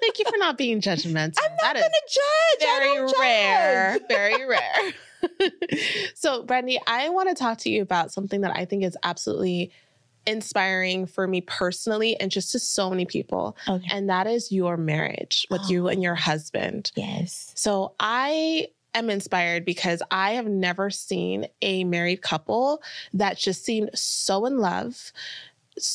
Thank 0.00 0.18
you 0.18 0.24
for 0.28 0.36
not 0.38 0.56
being 0.58 0.80
judgmental. 0.80 1.36
I'm 1.42 1.50
not 1.52 1.60
That 1.60 1.76
is 1.76 1.82
gonna 1.82 1.94
judge. 2.08 2.68
I 2.68 2.78
very 2.78 2.96
don't 2.96 3.08
judge. 3.10 3.18
rare. 3.20 3.98
Very 4.08 4.46
rare. 4.48 4.92
so, 6.14 6.42
Brandie, 6.44 6.78
I 6.86 7.08
want 7.10 7.28
to 7.28 7.34
talk 7.34 7.58
to 7.58 7.70
you 7.70 7.82
about 7.82 8.12
something 8.12 8.40
that 8.42 8.56
I 8.56 8.64
think 8.64 8.84
is 8.84 8.96
absolutely 9.02 9.72
inspiring 10.26 11.06
for 11.06 11.26
me 11.26 11.40
personally 11.40 12.18
and 12.20 12.30
just 12.30 12.52
to 12.52 12.58
so 12.58 12.90
many 12.90 13.04
people. 13.06 13.56
Okay. 13.68 13.86
And 13.90 14.08
that 14.10 14.26
is 14.26 14.52
your 14.52 14.76
marriage 14.76 15.46
with 15.50 15.62
Oh. 15.64 15.68
you 15.70 15.88
and 15.88 16.02
your 16.02 16.14
husband. 16.14 16.92
Yes. 16.96 17.50
So, 17.54 17.94
I 17.98 18.68
am 18.94 19.10
inspired 19.10 19.64
because 19.64 20.02
I 20.10 20.32
have 20.32 20.46
never 20.46 20.90
seen 20.90 21.46
a 21.62 21.84
married 21.84 22.22
couple 22.22 22.82
that 23.14 23.38
just 23.38 23.64
seemed 23.64 23.90
so 23.94 24.46
in 24.46 24.58
love. 24.58 25.12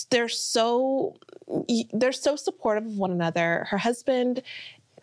They're 0.09 0.29
so 0.29 1.17
they're 1.91 2.13
so 2.13 2.35
supportive 2.35 2.85
of 2.85 2.97
one 2.97 3.11
another. 3.11 3.67
Her 3.69 3.77
husband 3.77 4.41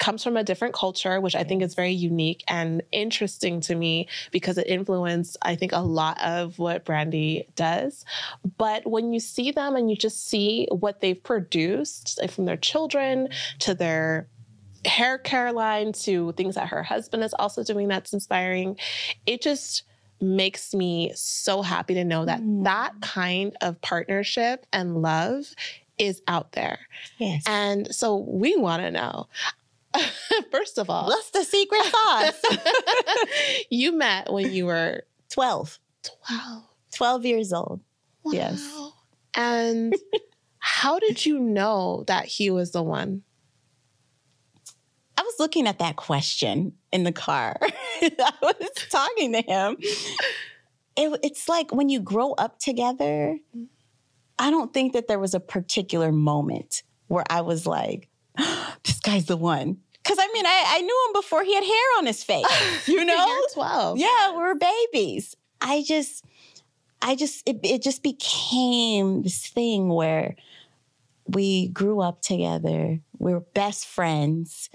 comes 0.00 0.24
from 0.24 0.36
a 0.36 0.42
different 0.42 0.74
culture, 0.74 1.20
which 1.20 1.36
I 1.36 1.44
think 1.44 1.62
is 1.62 1.74
very 1.74 1.92
unique 1.92 2.42
and 2.48 2.82
interesting 2.90 3.60
to 3.60 3.74
me 3.74 4.08
because 4.32 4.58
it 4.58 4.66
influenced, 4.66 5.36
I 5.42 5.54
think, 5.54 5.72
a 5.72 5.80
lot 5.80 6.20
of 6.22 6.58
what 6.58 6.84
Brandie 6.84 7.46
does. 7.54 8.04
But 8.56 8.86
when 8.86 9.12
you 9.12 9.20
see 9.20 9.52
them 9.52 9.76
and 9.76 9.90
you 9.90 9.96
just 9.96 10.26
see 10.26 10.66
what 10.70 11.00
they've 11.00 11.22
produced, 11.22 12.18
like 12.20 12.30
from 12.30 12.46
their 12.46 12.56
children 12.56 13.28
to 13.60 13.74
their 13.74 14.26
hair 14.84 15.18
care 15.18 15.52
line 15.52 15.92
to 15.92 16.32
things 16.32 16.54
that 16.54 16.68
her 16.68 16.82
husband 16.82 17.22
is 17.22 17.34
also 17.38 17.62
doing 17.62 17.88
that's 17.88 18.12
inspiring, 18.12 18.78
it 19.26 19.42
just 19.42 19.82
makes 20.20 20.74
me 20.74 21.12
so 21.14 21.62
happy 21.62 21.94
to 21.94 22.04
know 22.04 22.24
that 22.26 22.40
Mm. 22.40 22.64
that 22.64 22.92
kind 23.00 23.56
of 23.62 23.80
partnership 23.80 24.66
and 24.72 25.00
love 25.02 25.54
is 25.98 26.22
out 26.28 26.52
there. 26.52 26.78
Yes. 27.18 27.42
And 27.46 27.94
so 27.94 28.16
we 28.16 28.56
want 28.56 28.82
to 28.82 28.90
know. 28.90 29.28
First 30.50 30.78
of 30.78 30.88
all, 30.88 31.06
What's 31.06 31.30
the 31.30 31.44
secret 31.44 31.82
sauce? 31.84 32.42
you 33.70 33.92
met 33.96 34.32
when 34.32 34.52
you 34.52 34.66
were 34.66 35.04
12. 35.30 35.78
12. 36.28 36.62
12 36.94 37.26
years 37.26 37.52
old. 37.52 37.80
Wow. 38.24 38.32
Yes. 38.32 38.90
And 39.34 39.94
how 40.58 40.98
did 40.98 41.24
you 41.24 41.38
know 41.38 42.04
that 42.06 42.26
he 42.26 42.50
was 42.50 42.72
the 42.72 42.82
one? 42.82 43.22
I 45.20 45.22
was 45.22 45.34
looking 45.38 45.66
at 45.66 45.80
that 45.80 45.96
question 45.96 46.72
in 46.92 47.04
the 47.04 47.12
car. 47.12 47.58
I 47.62 48.32
was 48.40 48.70
talking 48.88 49.34
to 49.34 49.42
him. 49.42 49.76
It, 50.96 51.20
it's 51.22 51.46
like 51.46 51.74
when 51.74 51.90
you 51.90 52.00
grow 52.00 52.32
up 52.32 52.58
together, 52.58 53.36
I 54.38 54.50
don't 54.50 54.72
think 54.72 54.94
that 54.94 55.08
there 55.08 55.18
was 55.18 55.34
a 55.34 55.40
particular 55.40 56.10
moment 56.10 56.84
where 57.08 57.24
I 57.28 57.42
was 57.42 57.66
like, 57.66 58.08
this 58.38 58.98
guy's 59.02 59.26
the 59.26 59.36
one. 59.36 59.76
Because 60.02 60.16
I 60.18 60.26
mean, 60.32 60.46
I, 60.46 60.64
I 60.68 60.80
knew 60.80 61.04
him 61.08 61.12
before 61.12 61.44
he 61.44 61.54
had 61.54 61.64
hair 61.64 61.98
on 61.98 62.06
his 62.06 62.24
face, 62.24 62.46
you 62.88 63.04
know? 63.04 63.26
You're 63.26 63.48
12. 63.52 63.98
yeah, 63.98 64.30
we 64.30 64.38
were 64.38 64.54
babies. 64.54 65.36
I 65.60 65.84
just, 65.86 66.24
I 67.02 67.14
just, 67.14 67.46
it, 67.46 67.60
it 67.62 67.82
just 67.82 68.02
became 68.02 69.20
this 69.20 69.48
thing 69.48 69.90
where 69.90 70.34
we 71.26 71.68
grew 71.68 72.00
up 72.00 72.22
together. 72.22 73.00
We 73.18 73.34
were 73.34 73.40
best 73.40 73.86
friends. 73.86 74.70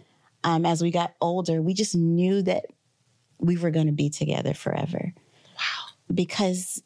Um, 0.46 0.64
as 0.64 0.82
we 0.82 0.92
got 0.92 1.16
older, 1.20 1.60
we 1.60 1.74
just 1.74 1.96
knew 1.96 2.44
that 2.44 2.68
we 3.40 3.58
were 3.58 3.72
going 3.72 3.88
to 3.88 3.92
be 3.92 4.12
together 4.12 4.54
forever. 4.54 5.12
Wow. 5.56 6.14
Because 6.14 6.84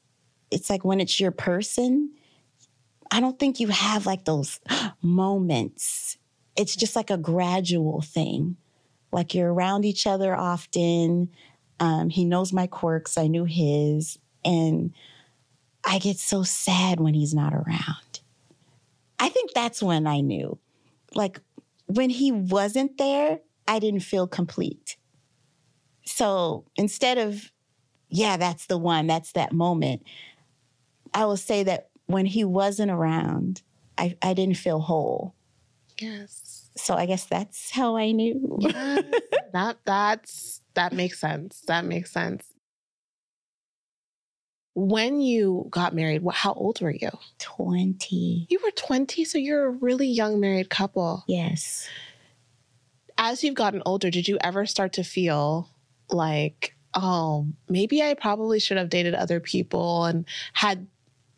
it's 0.50 0.70
like 0.70 0.86
when 0.86 1.02
it's 1.02 1.20
your 1.20 1.32
person, 1.32 2.12
I 3.12 3.20
don't 3.20 3.38
think 3.38 3.60
you 3.60 3.68
have 3.68 4.06
like 4.06 4.24
those 4.24 4.62
moments. 5.02 6.18
It's 6.56 6.76
just 6.76 6.96
like 6.96 7.10
a 7.10 7.18
gradual 7.18 8.02
thing. 8.02 8.56
Like 9.12 9.36
you're 9.36 9.54
around 9.54 9.84
each 9.84 10.08
other 10.08 10.34
often. 10.34 11.30
Um, 11.82 12.10
he 12.10 12.24
knows 12.24 12.54
my 12.54 12.66
quirks, 12.66 13.18
I 13.18 13.28
knew 13.28 13.44
his. 13.44 14.18
And 14.46 14.94
I 15.84 16.00
get 16.00 16.18
so 16.18 16.44
sad 16.44 17.02
when 17.02 17.14
he's 17.14 17.34
not 17.34 17.54
around. 17.54 18.22
I 19.20 19.28
think 19.28 19.52
that's 19.54 19.84
when 19.84 20.08
I 20.08 20.22
knew. 20.22 20.58
Like 21.14 21.42
when 21.88 22.10
he 22.10 22.32
wasn't 22.32 22.98
there, 22.98 23.42
I 23.70 23.78
didn't 23.78 24.00
feel 24.00 24.28
complete. 24.28 24.98
So 26.04 26.66
instead 26.76 27.20
of, 27.20 27.52
yeah, 28.10 28.36
that's 28.36 28.66
the 28.66 28.80
one, 28.80 29.06
that's 29.06 29.34
that 29.34 29.54
moment, 29.54 30.02
I 31.14 31.26
will 31.26 31.38
say 31.38 31.62
that 31.64 31.90
when 32.08 32.26
he 32.26 32.44
wasn't 32.44 32.90
around, 32.90 33.62
I, 33.96 34.18
I 34.24 34.34
didn't 34.34 34.58
feel 34.58 34.80
whole. 34.80 35.36
Yes. 36.00 36.72
So 36.76 36.96
I 36.96 37.06
guess 37.06 37.26
that's 37.26 37.70
how 37.70 37.96
I 37.96 38.12
knew. 38.12 38.58
Yes. 38.60 39.04
that 39.54 39.78
that's 39.86 40.62
that 40.74 40.92
makes 40.92 41.20
sense. 41.20 41.62
That 41.68 41.86
makes 41.86 42.12
sense. 42.12 42.46
When 44.74 45.22
you 45.22 45.68
got 45.70 45.94
married, 45.94 46.24
what, 46.24 46.36
how 46.36 46.54
old 46.54 46.82
were 46.82 46.90
you? 46.94 47.10
20. 47.38 48.48
You 48.50 48.60
were 48.64 48.72
20, 48.72 49.26
so 49.26 49.38
you're 49.38 49.66
a 49.66 49.72
really 49.72 50.08
young 50.08 50.40
married 50.40 50.70
couple. 50.70 51.24
Yes. 51.28 51.88
As 53.22 53.44
you've 53.44 53.54
gotten 53.54 53.84
older, 53.86 54.10
did 54.10 54.30
you 54.30 54.38
ever 54.40 54.66
start 54.66 54.94
to 54.94 55.04
feel 55.04 55.70
like, 56.10 56.74
oh, 56.94 57.48
maybe 57.68 58.02
I 58.02 58.14
probably 58.14 58.62
should 58.62 58.78
have 58.78 58.88
dated 58.88 59.14
other 59.14 59.42
people 59.42 60.06
and 60.06 60.24
had 60.54 60.88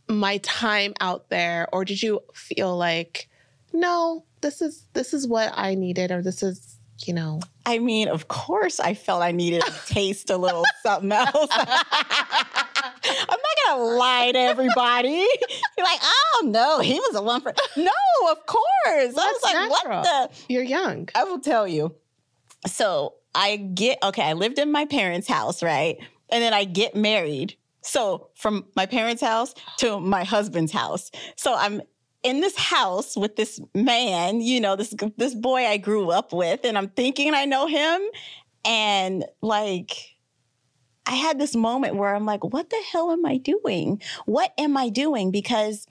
my 0.08 0.38
time 0.38 0.94
out 1.00 1.30
there? 1.30 1.68
Or 1.74 1.84
did 1.84 2.04
you 2.04 2.22
feel 2.36 2.78
like, 2.78 3.28
no, 3.74 4.26
this 4.42 4.62
is 4.62 4.86
this 4.94 5.12
is 5.12 5.28
what 5.28 5.52
I 5.56 5.74
needed, 5.74 6.12
or 6.12 6.22
this 6.22 6.44
is, 6.44 6.78
you 7.00 7.16
know, 7.16 7.42
I 7.66 7.80
mean, 7.80 8.10
of 8.10 8.28
course, 8.28 8.80
I 8.80 8.94
felt 8.94 9.24
I 9.24 9.32
needed 9.32 9.64
to 9.64 9.74
taste 9.88 10.30
a 10.30 10.38
little 10.38 10.64
something 10.84 11.12
else. 11.12 11.50
I'm 13.04 13.28
not 13.30 13.58
gonna 13.68 13.84
lie 13.84 14.32
to 14.32 14.40
everybody. 14.40 15.10
You're 15.78 15.86
like, 15.86 16.00
oh 16.04 16.44
no, 16.46 16.80
he 16.80 17.00
was 17.00 17.16
a 17.16 17.22
one 17.22 17.42
for. 17.42 17.54
No, 17.78 17.92
of 18.32 18.46
course. 18.46 18.66
I 18.86 19.06
was 19.06 19.16
That's 19.16 19.44
like, 19.44 19.70
natural. 19.70 20.02
what 20.02 20.32
the? 20.32 20.54
you're 20.54 20.64
young. 20.64 21.10
I 21.16 21.24
will 21.24 21.40
tell 21.40 21.68
you. 21.68 21.96
So 22.68 23.16
I 23.34 23.56
get 23.58 23.98
okay. 24.04 24.24
I 24.24 24.34
lived 24.34 24.60
in 24.60 24.72
my 24.72 24.86
parents' 24.86 25.28
house, 25.28 25.64
right, 25.64 25.98
and 26.30 26.44
then 26.44 26.54
I 26.54 26.64
get 26.66 26.96
married. 26.96 27.56
So 27.82 28.30
from 28.36 28.66
my 28.76 28.86
parents' 28.86 29.22
house 29.22 29.56
to 29.78 30.00
my 30.00 30.24
husband's 30.24 30.72
house. 30.72 31.10
So 31.36 31.56
I'm 31.56 31.82
in 32.24 32.40
this 32.42 32.56
house 32.56 33.18
with 33.18 33.36
this 33.36 33.60
man, 33.74 34.42
you 34.42 34.62
know, 34.62 34.76
this 34.76 34.94
this 35.18 35.34
boy 35.34 35.66
I 35.66 35.78
grew 35.78 36.12
up 36.12 36.34
with, 36.34 36.60
and 36.64 36.78
I'm 36.78 36.90
thinking 36.90 37.34
I 37.34 37.46
know 37.46 37.68
him, 37.68 38.02
and 38.66 39.26
like. 39.42 40.11
I 41.06 41.16
had 41.16 41.40
this 41.40 41.56
moment 41.56 41.96
where 41.96 42.16
I'm 42.16 42.26
like, 42.26 42.44
what 42.44 42.70
the 42.70 42.82
hell 42.92 43.12
am 43.12 43.26
I 43.26 43.38
doing? 43.38 44.02
What 44.26 44.54
am 44.58 44.78
I 44.78 44.90
doing? 44.90 45.32
Because 45.32 45.88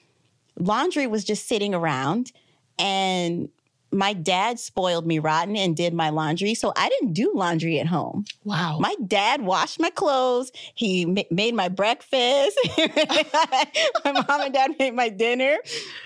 laundry 0.59 1.07
was 1.07 1.25
just 1.25 1.47
sitting 1.49 1.75
around 1.75 2.33
and 2.79 3.49
my 3.93 4.13
dad 4.13 4.59
spoiled 4.59 5.07
me 5.07 5.19
rotten 5.19 5.57
and 5.57 5.77
did 5.77 5.93
my 5.93 6.11
laundry. 6.11 6.55
So 6.55 6.73
I 6.77 6.89
didn't 6.89 7.13
do 7.13 7.33
laundry 7.35 7.81
at 7.81 7.87
home. 7.87 8.25
Wow. 8.45 8.79
My 8.79 8.95
dad 9.07 9.43
washed 9.43 9.81
my 9.81 9.91
clothes. 9.91 10.53
He 10.75 11.07
ma- 11.07 11.23
made 11.31 11.55
my 11.55 11.69
breakfast. 11.69 12.59
my 12.79 14.13
mom 14.13 14.41
and 14.41 14.55
dad 14.55 14.73
made 14.79 14.95
my 14.95 15.09
dinner. 15.09 15.59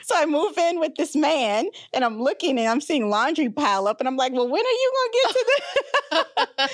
So 0.03 0.15
I 0.17 0.25
move 0.27 0.57
in 0.57 0.81
with 0.81 0.95
this 0.97 1.15
man 1.15 1.67
and 1.93 2.05
I'm 2.05 2.21
looking 2.21 2.59
and 2.59 2.69
I'm 2.69 2.81
seeing 2.81 3.11
laundry 3.11 3.51
pile 3.51 3.87
up. 3.87 4.01
And 4.01 4.09
I'm 4.09 4.17
like, 4.17 4.33
well, 4.33 4.49
when 4.49 4.65
are 4.65 4.69
you 4.69 4.93
going 4.95 5.13
to 5.13 5.19
get 5.23 5.33
to 5.33 5.47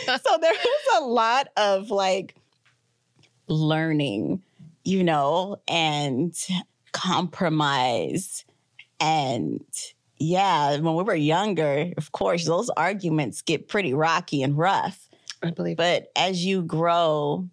this? 0.07 0.23
so 0.27 0.39
there 0.41 0.53
was 0.53 1.03
a 1.03 1.05
lot 1.05 1.49
of 1.57 1.91
like 1.91 2.37
learning, 3.49 4.43
you 4.85 5.03
know, 5.03 5.57
and 5.67 6.35
compromise. 6.93 8.45
And 9.01 9.65
yeah, 10.21 10.77
when 10.77 10.95
we 10.95 11.03
were 11.03 11.15
younger, 11.15 11.93
of 11.97 12.13
course, 12.13 12.45
those 12.45 12.69
arguments 12.77 13.41
get 13.41 13.69
pretty 13.69 13.95
rocky 13.95 14.43
and 14.43 14.57
rough. 14.57 15.09
I 15.43 15.51
believe 15.51 15.79
But 15.79 16.13
as 16.15 16.45
you 16.45 16.63
grow, 16.63 17.49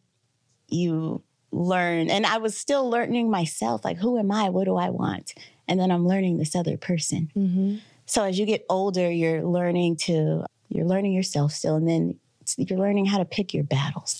you 0.67 1.23
learn. 1.53 2.09
And 2.09 2.25
I 2.25 2.39
was 2.39 2.57
still 2.57 2.89
learning 2.89 3.31
myself 3.31 3.85
like, 3.85 3.97
who 3.97 4.19
am 4.19 4.31
I? 4.33 4.49
What 4.49 4.65
do 4.65 4.75
I 4.75 4.89
want? 4.89 5.33
And 5.69 5.79
then 5.79 5.91
I'm 5.91 6.05
learning 6.05 6.37
this 6.37 6.55
other 6.55 6.75
person. 6.75 7.31
Mm-hmm. 7.35 7.77
So 8.05 8.25
as 8.25 8.37
you 8.37 8.45
get 8.45 8.65
older, 8.69 9.09
you're 9.09 9.43
learning 9.43 9.95
to, 9.97 10.45
you're 10.67 10.85
learning 10.85 11.13
yourself 11.13 11.53
still. 11.53 11.75
And 11.75 11.87
then 11.87 12.19
you're 12.57 12.79
learning 12.79 13.05
how 13.05 13.17
to 13.17 13.25
pick 13.25 13.53
your 13.53 13.63
battles. 13.63 14.19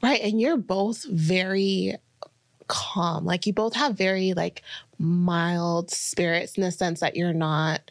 Right. 0.00 0.20
And 0.22 0.40
you're 0.40 0.56
both 0.56 1.04
very 1.10 1.96
calm. 2.70 3.24
Like 3.26 3.46
you 3.46 3.52
both 3.52 3.74
have 3.74 3.96
very 3.96 4.32
like 4.32 4.62
mild 4.98 5.90
spirits 5.90 6.56
in 6.56 6.62
the 6.62 6.70
sense 6.70 7.00
that 7.00 7.16
you're 7.16 7.32
not 7.34 7.90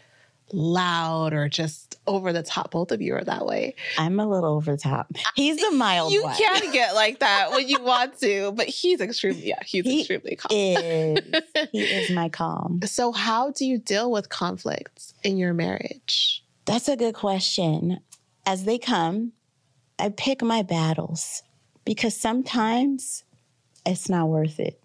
loud 0.51 1.33
or 1.33 1.47
just 1.47 1.99
over 2.07 2.33
the 2.33 2.41
top. 2.41 2.71
Both 2.71 2.91
of 2.91 3.01
you 3.01 3.13
are 3.15 3.23
that 3.23 3.45
way. 3.45 3.75
I'm 3.99 4.19
a 4.19 4.27
little 4.27 4.55
over 4.55 4.71
the 4.71 4.77
top. 4.81 5.07
He's 5.35 5.57
the 5.57 5.69
mild 5.71 6.11
you 6.11 6.23
one. 6.23 6.35
can 6.35 6.71
get 6.73 6.95
like 6.95 7.19
that 7.19 7.51
when 7.51 7.67
you 7.67 7.79
want 7.83 8.19
to, 8.21 8.51
but 8.53 8.65
he's 8.67 8.99
extremely 9.01 9.47
yeah, 9.47 9.59
he's 9.65 9.85
He 9.85 9.99
extremely 9.99 10.35
calm. 10.37 10.49
is. 10.51 11.19
he 11.71 11.83
is 11.83 12.09
my 12.11 12.29
calm. 12.29 12.79
so 12.85 13.11
how 13.11 13.51
do 13.51 13.65
you 13.65 13.77
deal 13.77 14.09
with 14.09 14.29
conflicts 14.29 15.13
in 15.23 15.37
your 15.37 15.53
marriage? 15.53 16.43
That's 16.65 16.87
a 16.87 16.95
good 16.95 17.13
question. 17.15 17.99
As 18.45 18.63
they 18.63 18.79
come, 18.79 19.33
I 19.99 20.09
pick 20.09 20.41
my 20.41 20.63
battles 20.63 21.43
because 21.85 22.15
sometimes 22.15 23.23
it's 23.85 24.09
not 24.09 24.27
worth 24.29 24.59
it. 24.59 24.81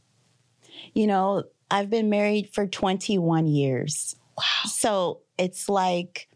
You 0.92 1.07
know, 1.07 1.44
I've 1.70 1.90
been 1.90 2.11
married 2.11 2.50
for 2.52 2.66
21 2.66 3.46
years. 3.46 4.16
Wow. 4.37 4.44
So 4.66 5.20
it's 5.38 5.68
like 5.68 6.28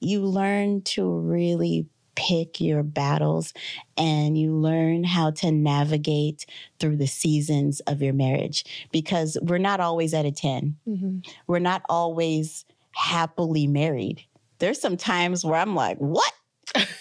you 0.00 0.20
learn 0.24 0.82
to 0.82 1.08
really 1.08 1.86
pick 2.14 2.60
your 2.60 2.82
battles 2.82 3.52
and 3.96 4.38
you 4.38 4.54
learn 4.54 5.04
how 5.04 5.30
to 5.30 5.50
navigate 5.52 6.46
through 6.78 6.96
the 6.96 7.06
seasons 7.06 7.80
of 7.80 8.00
your 8.00 8.14
marriage 8.14 8.64
because 8.90 9.36
we're 9.42 9.58
not 9.58 9.80
always 9.80 10.14
at 10.14 10.24
a 10.24 10.32
10 10.32 10.76
Mm-hmm. 10.88 11.18
we're 11.46 11.58
not 11.58 11.82
always 11.90 12.64
happily 12.92 13.66
married. 13.66 14.24
There's 14.58 14.80
some 14.80 14.96
times 14.96 15.44
where 15.44 15.60
I'm 15.60 15.74
like, 15.74 15.98
what 15.98 16.32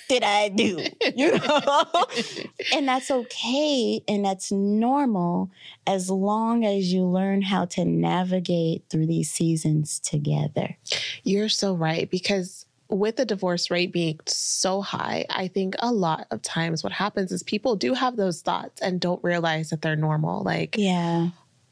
did 0.09 0.23
I 0.23 0.49
do? 0.49 0.83
You 1.15 1.37
know? 1.37 1.85
and 2.73 2.87
that's 2.87 3.09
okay 3.11 4.01
and 4.07 4.23
that's 4.23 4.51
normal 4.51 5.49
as 5.87 6.09
long 6.09 6.65
as 6.65 6.93
you 6.93 7.03
learn 7.03 7.41
how 7.41 7.65
to 7.65 7.85
navigate 7.85 8.83
through 8.89 9.07
these 9.07 9.31
seasons 9.31 9.99
together. 9.99 10.77
You're 11.23 11.49
so 11.49 11.73
right 11.73 12.09
because 12.09 12.65
with 12.89 13.15
the 13.15 13.25
divorce 13.25 13.71
rate 13.71 13.91
being 13.91 14.19
so 14.27 14.81
high, 14.81 15.25
I 15.29 15.47
think 15.47 15.75
a 15.79 15.91
lot 15.91 16.27
of 16.31 16.41
times 16.41 16.83
what 16.83 16.93
happens 16.93 17.31
is 17.31 17.43
people 17.43 17.75
do 17.75 17.93
have 17.93 18.15
those 18.15 18.41
thoughts 18.41 18.81
and 18.81 18.99
don't 18.99 19.23
realize 19.23 19.71
that 19.71 19.81
they're 19.81 19.95
normal. 19.95 20.43
Like, 20.43 20.75
Yeah. 20.77 21.29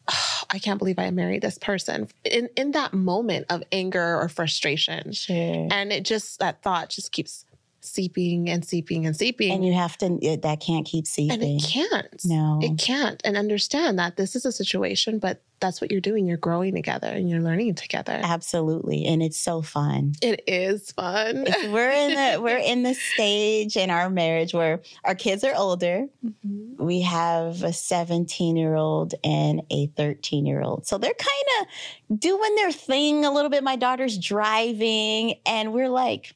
I 0.49 0.59
can't 0.59 0.77
believe 0.77 0.99
I 0.99 1.09
married 1.11 1.41
this 1.41 1.57
person. 1.57 2.07
In 2.25 2.49
in 2.55 2.71
that 2.71 2.93
moment 2.93 3.45
of 3.49 3.63
anger 3.71 4.19
or 4.19 4.27
frustration. 4.27 5.13
Sure. 5.13 5.67
And 5.71 5.91
it 5.91 6.03
just 6.03 6.39
that 6.39 6.61
thought 6.61 6.89
just 6.89 7.11
keeps 7.11 7.45
seeping 7.83 8.49
and 8.49 8.65
seeping 8.65 9.05
and 9.05 9.15
seeping. 9.15 9.51
And 9.51 9.65
you 9.65 9.73
have 9.73 9.97
to, 9.99 10.17
it, 10.21 10.41
that 10.43 10.59
can't 10.59 10.85
keep 10.85 11.03
and 11.03 11.07
seeping. 11.07 11.57
it 11.59 11.63
can't. 11.63 12.21
No. 12.25 12.59
It 12.61 12.77
can't. 12.77 13.21
And 13.25 13.37
understand 13.37 13.99
that 13.99 14.17
this 14.17 14.35
is 14.35 14.45
a 14.45 14.51
situation, 14.51 15.19
but 15.19 15.41
that's 15.59 15.79
what 15.79 15.91
you're 15.91 16.01
doing. 16.01 16.27
You're 16.27 16.35
growing 16.35 16.75
together 16.75 17.07
and 17.07 17.29
you're 17.29 17.39
learning 17.41 17.75
together. 17.75 18.19
Absolutely. 18.21 19.05
And 19.05 19.23
it's 19.23 19.39
so 19.39 19.61
fun. 19.61 20.13
It 20.21 20.43
is 20.45 20.91
fun. 20.91 21.47
It's- 21.47 21.67
we're 21.71 21.89
in 21.91 22.15
the 22.15 22.41
we're 22.41 22.57
in 22.57 22.83
the 22.83 22.93
stage 22.93 23.77
in 23.77 23.89
our 23.89 24.09
marriage 24.09 24.53
where 24.53 24.81
our 25.05 25.15
kids 25.15 25.43
are 25.45 25.53
older. 25.55 26.07
Mhm. 26.25 26.77
We 26.79 27.01
have 27.01 27.63
a 27.63 27.71
17 27.71 28.57
year 28.57 28.75
old 28.75 29.15
and 29.23 29.61
a 29.69 29.87
13 29.95 30.45
year 30.45 30.61
old. 30.61 30.85
So 30.85 30.97
they're 30.97 31.13
kind 31.13 31.69
of 32.11 32.19
doing 32.19 32.55
their 32.55 32.71
thing 32.73 33.23
a 33.23 33.31
little 33.31 33.49
bit. 33.49 33.63
My 33.63 33.77
daughter's 33.77 34.17
driving, 34.17 35.35
and 35.45 35.71
we're 35.73 35.89
like, 35.89 36.33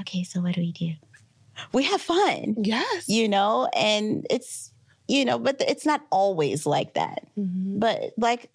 okay, 0.00 0.22
so 0.24 0.40
what 0.40 0.54
do 0.54 0.60
we 0.60 0.72
do? 0.72 0.92
We 1.72 1.84
have 1.84 2.00
fun, 2.02 2.56
Yes. 2.62 3.08
you 3.08 3.28
know, 3.28 3.68
and 3.74 4.26
it's, 4.28 4.72
you 5.08 5.24
know, 5.24 5.38
but 5.38 5.60
it's 5.66 5.86
not 5.86 6.02
always 6.10 6.66
like 6.66 6.94
that. 6.94 7.26
Mhm. 7.38 7.80
But 7.80 8.12
like, 8.18 8.50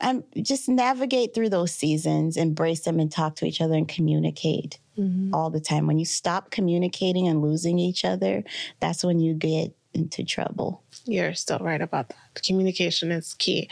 I'm 0.00 0.22
just 0.40 0.68
navigate 0.68 1.34
through 1.34 1.48
those 1.48 1.72
seasons, 1.72 2.36
embrace 2.36 2.80
them, 2.82 3.00
and 3.00 3.10
talk 3.10 3.34
to 3.36 3.46
each 3.46 3.60
other 3.60 3.74
and 3.74 3.88
communicate 3.88 4.78
Mhm. 4.96 5.30
all 5.32 5.50
the 5.50 5.58
time. 5.60 5.88
When 5.88 5.98
you 5.98 6.04
stop 6.04 6.52
communicating 6.52 7.26
and 7.26 7.42
losing 7.42 7.80
each 7.80 8.04
other, 8.04 8.44
that's 8.78 9.02
when 9.02 9.18
you 9.18 9.34
get 9.34 9.74
into 9.94 10.22
trouble. 10.22 10.84
You're 11.06 11.34
still 11.34 11.58
right 11.58 11.80
about 11.80 12.10
that. 12.10 12.42
Communication 12.44 13.10
is 13.10 13.34
key. 13.34 13.68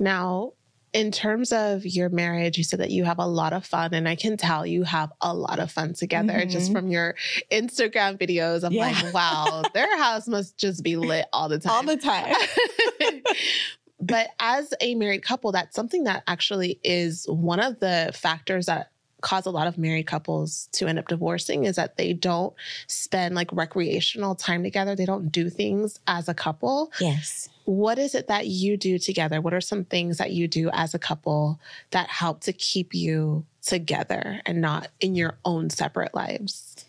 Now, 0.00 0.54
in 0.92 1.12
terms 1.12 1.52
of 1.52 1.86
your 1.86 2.08
marriage, 2.08 2.58
you 2.58 2.64
said 2.64 2.80
that 2.80 2.90
you 2.90 3.04
have 3.04 3.18
a 3.18 3.26
lot 3.26 3.52
of 3.52 3.64
fun, 3.64 3.94
and 3.94 4.08
I 4.08 4.16
can 4.16 4.36
tell 4.36 4.66
you 4.66 4.82
have 4.82 5.12
a 5.20 5.32
lot 5.32 5.58
of 5.60 5.70
fun 5.70 5.94
together 5.94 6.44
just 6.46 6.70
Mhm. 6.70 6.72
from 6.74 6.88
your 6.88 7.14
Instagram 7.52 8.18
videos. 8.18 8.64
I'm 8.64 8.72
Yeah. 8.72 8.86
like, 8.88 9.14
wow, 9.14 9.62
their 9.74 9.96
house 9.98 10.26
must 10.26 10.56
just 10.56 10.82
be 10.82 10.96
lit 10.96 11.26
all 11.32 11.48
the 11.48 11.58
time. 11.58 11.72
All 11.72 11.82
the 11.84 11.96
time. 11.96 12.34
but 14.00 14.30
as 14.40 14.72
a 14.80 14.94
married 14.94 15.22
couple, 15.22 15.52
that's 15.52 15.76
something 15.76 16.04
that 16.04 16.22
actually 16.26 16.80
is 16.82 17.26
one 17.28 17.60
of 17.60 17.78
the 17.80 18.10
factors 18.14 18.66
that 18.66 18.90
cause 19.20 19.44
a 19.44 19.50
lot 19.50 19.66
of 19.66 19.76
married 19.76 20.06
couples 20.06 20.70
to 20.72 20.86
end 20.86 20.98
up 20.98 21.06
divorcing 21.06 21.64
is 21.66 21.76
that 21.76 21.98
they 21.98 22.14
don't 22.14 22.54
spend 22.86 23.34
like 23.34 23.52
recreational 23.52 24.34
time 24.34 24.62
together. 24.62 24.96
They 24.96 25.04
don't 25.04 25.30
do 25.30 25.50
things 25.50 26.00
as 26.06 26.26
a 26.26 26.32
couple. 26.32 26.90
yes. 26.98 27.49
What 27.70 28.00
is 28.00 28.16
it 28.16 28.26
that 28.26 28.48
you 28.48 28.76
do 28.76 28.98
together? 28.98 29.40
What 29.40 29.54
are 29.54 29.60
some 29.60 29.84
things 29.84 30.18
that 30.18 30.32
you 30.32 30.48
do 30.48 30.70
as 30.72 30.92
a 30.92 30.98
couple 30.98 31.60
that 31.92 32.08
help 32.08 32.40
to 32.40 32.52
keep 32.52 32.94
you 32.94 33.46
together 33.62 34.40
and 34.44 34.60
not 34.60 34.88
in 34.98 35.14
your 35.14 35.38
own 35.44 35.70
separate 35.70 36.12
lives? 36.12 36.84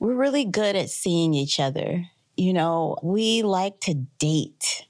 We're 0.00 0.14
really 0.16 0.44
good 0.44 0.74
at 0.74 0.90
seeing 0.90 1.32
each 1.32 1.60
other. 1.60 2.06
You 2.36 2.52
know, 2.52 2.96
we 3.04 3.42
like 3.42 3.78
to 3.82 3.94
date. 4.18 4.84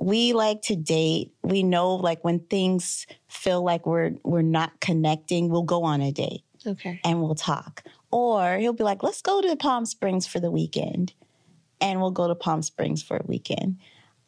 We 0.00 0.32
like 0.32 0.62
to 0.62 0.76
date. 0.76 1.32
We 1.42 1.64
know 1.64 1.96
like 1.96 2.22
when 2.22 2.38
things 2.38 3.08
feel 3.26 3.64
like 3.64 3.84
we're 3.84 4.12
we're 4.22 4.42
not 4.42 4.78
connecting, 4.78 5.48
we'll 5.48 5.62
go 5.62 5.82
on 5.82 6.00
a 6.00 6.12
date 6.12 6.44
Okay. 6.64 7.00
and 7.02 7.20
we'll 7.20 7.34
talk. 7.34 7.82
Or 8.12 8.58
he'll 8.58 8.72
be 8.74 8.84
like, 8.84 9.02
"Let's 9.02 9.22
go 9.22 9.40
to 9.42 9.56
Palm 9.56 9.86
Springs 9.86 10.24
for 10.24 10.38
the 10.38 10.52
weekend." 10.52 11.14
And 11.80 12.00
we'll 12.00 12.12
go 12.12 12.28
to 12.28 12.34
Palm 12.36 12.62
Springs 12.62 13.02
for 13.02 13.16
a 13.16 13.24
weekend. 13.26 13.78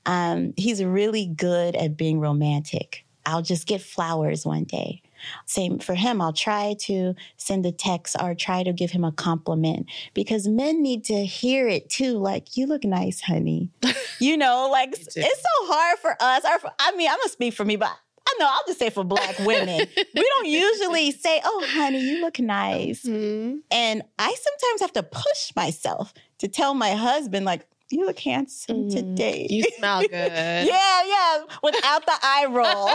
Um, 0.09 0.55
he's 0.57 0.83
really 0.83 1.27
good 1.27 1.77
at 1.77 1.97
being 1.97 2.19
romantic. 2.19 3.05
I'll 3.27 3.43
just 3.43 3.67
get 3.67 3.83
flowers 3.83 4.47
one 4.47 4.65
day. 4.65 5.03
Same 5.45 5.79
for 5.81 5.95
him. 5.95 6.23
I'll 6.23 6.33
try 6.33 6.77
to 6.81 7.15
send 7.37 7.67
a 7.67 7.73
text 7.73 8.17
or 8.19 8.35
try 8.35 8.63
to 8.63 8.73
give 8.73 8.91
him 8.91 9.05
a 9.05 9.13
compliment 9.13 9.87
because 10.15 10.49
men 10.49 10.83
need 10.83 11.05
to 11.05 11.27
hear 11.27 11.69
it 11.69 11.91
too. 11.91 12.17
Like, 12.17 12.57
you 12.57 12.67
look 12.67 12.85
nice, 12.85 13.21
honey. 13.21 13.69
you 14.19 14.39
know, 14.39 14.69
like 14.73 14.95
it's 14.95 15.15
so 15.15 15.67
hard 15.67 15.99
for 15.99 16.17
us. 16.21 16.43
Or 16.45 16.59
for, 16.59 16.71
I 16.79 16.93
mean, 16.93 17.11
I'm 17.11 17.19
gonna 17.19 17.29
speak 17.29 17.53
for 17.53 17.67
me, 17.67 17.77
but 17.77 17.91
I 18.27 18.37
know 18.39 18.47
I'll 18.49 18.65
just 18.67 18.79
say 18.79 18.89
for 18.89 19.05
black 19.05 19.39
women. 19.41 19.87
we 19.97 20.23
don't 20.23 20.47
usually 20.47 21.11
say, 21.11 21.43
"Oh, 21.45 21.67
honey, 21.71 22.01
you 22.01 22.21
look 22.23 22.39
nice." 22.39 23.03
Hmm. 23.03 23.57
And 23.71 24.03
I 24.19 24.35
sometimes 24.35 24.81
have 24.81 24.93
to 24.95 25.03
push 25.03 25.55
myself 25.55 26.15
to 26.39 26.49
tell 26.49 26.73
my 26.73 26.93
husband, 26.93 27.45
like, 27.45 27.67
you 27.91 28.05
look 28.07 28.19
handsome 28.21 28.85
Mhm. 28.85 28.95
today. 28.95 29.47
You 29.51 29.63
smell 29.79 30.01
good. 30.03 30.11
yeah, 30.11 31.03
yeah, 31.07 31.39
without 31.63 32.05
the 32.07 32.13
eye 32.23 32.47
roll. 32.49 32.91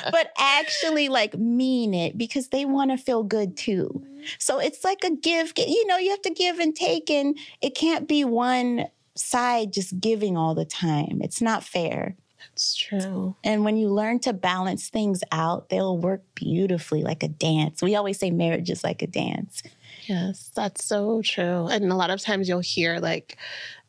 but 0.10 0.32
actually, 0.38 1.08
like, 1.08 1.36
mean 1.36 1.94
it 1.94 2.16
because 2.18 2.48
they 2.48 2.64
want 2.64 2.90
to 2.90 2.96
feel 2.96 3.22
good 3.22 3.56
too. 3.56 4.04
So 4.38 4.58
it's 4.58 4.84
like 4.84 5.02
a 5.04 5.10
give, 5.10 5.52
you 5.56 5.86
know, 5.86 5.96
you 5.96 6.10
have 6.10 6.22
to 6.22 6.30
give 6.30 6.58
and 6.58 6.74
take, 6.74 7.10
and 7.10 7.36
it 7.60 7.74
can't 7.74 8.06
be 8.06 8.24
one 8.24 8.86
side 9.14 9.72
just 9.72 9.98
giving 10.00 10.36
all 10.36 10.54
the 10.54 10.64
time. 10.64 11.20
It's 11.22 11.40
not 11.40 11.64
fair. 11.64 12.16
It's 12.54 12.74
true. 12.74 13.34
And 13.44 13.64
when 13.64 13.76
you 13.76 13.88
learn 13.88 14.18
to 14.20 14.32
balance 14.32 14.88
things 14.88 15.22
out, 15.32 15.68
they'll 15.70 15.96
work 15.96 16.22
beautifully 16.34 17.02
like 17.02 17.22
a 17.22 17.28
dance. 17.28 17.82
We 17.82 17.94
always 17.96 18.18
say 18.18 18.30
marriage 18.30 18.68
is 18.70 18.84
like 18.84 19.00
a 19.02 19.06
dance. 19.06 19.62
Yes, 20.08 20.50
that's 20.54 20.84
so 20.84 21.22
true. 21.22 21.66
And 21.68 21.90
a 21.92 21.96
lot 21.96 22.10
of 22.10 22.20
times 22.20 22.48
you'll 22.48 22.60
hear 22.60 22.98
like 22.98 23.36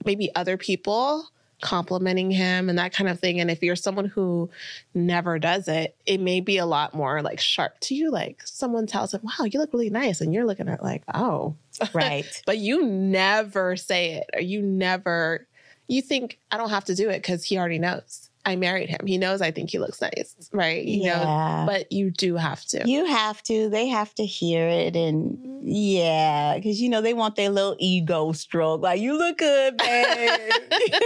maybe 0.06 0.34
other 0.36 0.58
people 0.58 1.30
complimenting 1.62 2.30
him 2.30 2.70
and 2.70 2.78
that 2.78 2.94
kind 2.94 3.10
of 3.10 3.20
thing. 3.20 3.40
And 3.40 3.50
if 3.50 3.64
you're 3.64 3.76
someone 3.78 4.06
who 4.06 4.50
never 4.94 5.40
does 5.40 5.68
it, 5.68 5.96
it 6.06 6.20
may 6.20 6.42
be 6.42 6.58
a 6.58 6.66
lot 6.66 6.94
more 6.94 7.22
like 7.22 7.40
sharp 7.40 7.80
to 7.82 7.96
you. 7.96 8.12
Like 8.12 8.42
someone 8.46 8.86
tells 8.86 9.14
him, 9.14 9.22
wow, 9.24 9.46
you 9.46 9.60
look 9.60 9.74
really 9.74 9.90
nice. 9.90 10.20
And 10.20 10.34
you're 10.34 10.46
looking 10.46 10.68
at 10.68 10.84
like, 10.84 11.04
oh, 11.14 11.56
Right. 11.94 12.42
but 12.46 12.58
you 12.58 12.86
never 12.86 13.76
say 13.78 14.16
it 14.16 14.30
or 14.34 14.42
you 14.42 14.62
never, 14.62 15.48
you 15.88 16.02
think 16.02 16.38
I 16.52 16.58
don't 16.58 16.70
have 16.70 16.86
to 16.86 16.96
do 16.96 17.10
it 17.10 17.20
because 17.20 17.46
he 17.46 17.58
already 17.58 17.80
knows. 17.80 18.30
I 18.46 18.58
married 18.58 18.90
him. 18.90 19.06
He 19.06 19.18
knows 19.18 19.42
I 19.42 19.52
think 19.52 19.70
he 19.70 19.80
looks 19.80 20.02
nice, 20.02 20.36
right? 20.52 20.84
You 20.84 21.06
know, 21.06 21.22
yeah. 21.22 21.64
but 21.66 21.92
you 21.92 22.12
do 22.12 22.36
have 22.36 22.64
to. 22.66 22.82
you 22.86 23.06
have 23.06 23.42
to. 23.44 23.70
They 23.70 23.88
have 23.88 24.14
to 24.16 24.26
hear 24.26 24.68
it. 24.68 24.96
And 24.96 25.38
mm-hmm. 25.38 25.60
yeah, 25.64 26.56
because, 26.56 26.82
you 26.82 26.90
know, 26.90 27.02
they 27.02 27.14
want 27.14 27.38
their 27.38 27.50
little 27.50 27.78
ego 27.80 28.34
stroke. 28.34 28.82
Like, 28.82 29.00
you 29.00 29.18
look 29.18 29.38
good, 29.38 29.78
babe. 29.78 30.52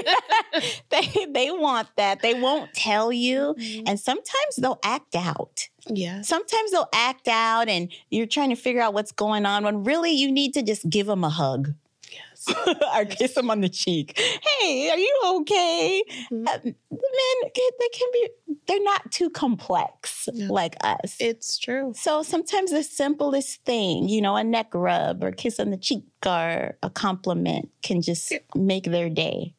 they, 0.89 1.27
they 1.29 1.51
want 1.51 1.89
that. 1.97 2.21
They 2.21 2.33
won't 2.33 2.73
tell 2.73 3.11
you. 3.11 3.55
Mm-hmm. 3.57 3.83
And 3.87 3.99
sometimes 3.99 4.55
they'll 4.57 4.79
act 4.83 5.15
out. 5.15 5.67
Yeah. 5.89 6.21
Sometimes 6.21 6.71
they'll 6.71 6.89
act 6.93 7.27
out 7.27 7.69
and 7.69 7.91
you're 8.09 8.25
trying 8.25 8.49
to 8.49 8.55
figure 8.55 8.81
out 8.81 8.93
what's 8.93 9.11
going 9.11 9.45
on 9.45 9.63
when 9.63 9.83
really 9.83 10.11
you 10.11 10.31
need 10.31 10.53
to 10.55 10.63
just 10.63 10.89
give 10.89 11.07
them 11.07 11.23
a 11.23 11.29
hug. 11.29 11.73
Yes. 12.11 12.55
or 12.95 13.05
kiss 13.05 13.33
them 13.33 13.49
on 13.49 13.61
the 13.61 13.69
cheek. 13.69 14.17
Hey, 14.59 14.89
are 14.89 14.97
you 14.97 15.21
okay? 15.41 16.03
Mhm. 16.31 16.47
Uh, 16.47 16.59
men, 16.63 17.51
they 17.53 17.89
can 17.93 18.07
be, 18.13 18.29
they're 18.67 18.83
not 18.83 19.11
too 19.11 19.29
complex 19.29 20.29
Yeah. 20.33 20.47
like 20.49 20.75
us. 20.81 21.15
It's 21.19 21.57
true. 21.57 21.93
so 21.95 22.23
sometimes 22.23 22.71
the 22.71 22.83
simplest 22.83 23.63
thing, 23.65 24.07
you 24.09 24.21
know, 24.21 24.35
a 24.35 24.43
neck 24.43 24.67
rub 24.73 25.23
or 25.23 25.31
kiss 25.31 25.59
on 25.59 25.71
the 25.71 25.77
cheek 25.77 26.03
or 26.25 26.77
a 26.83 26.89
compliment 26.89 27.69
can 27.83 28.01
just 28.01 28.33
make 28.55 28.85
their 28.85 29.09
day. 29.09 29.53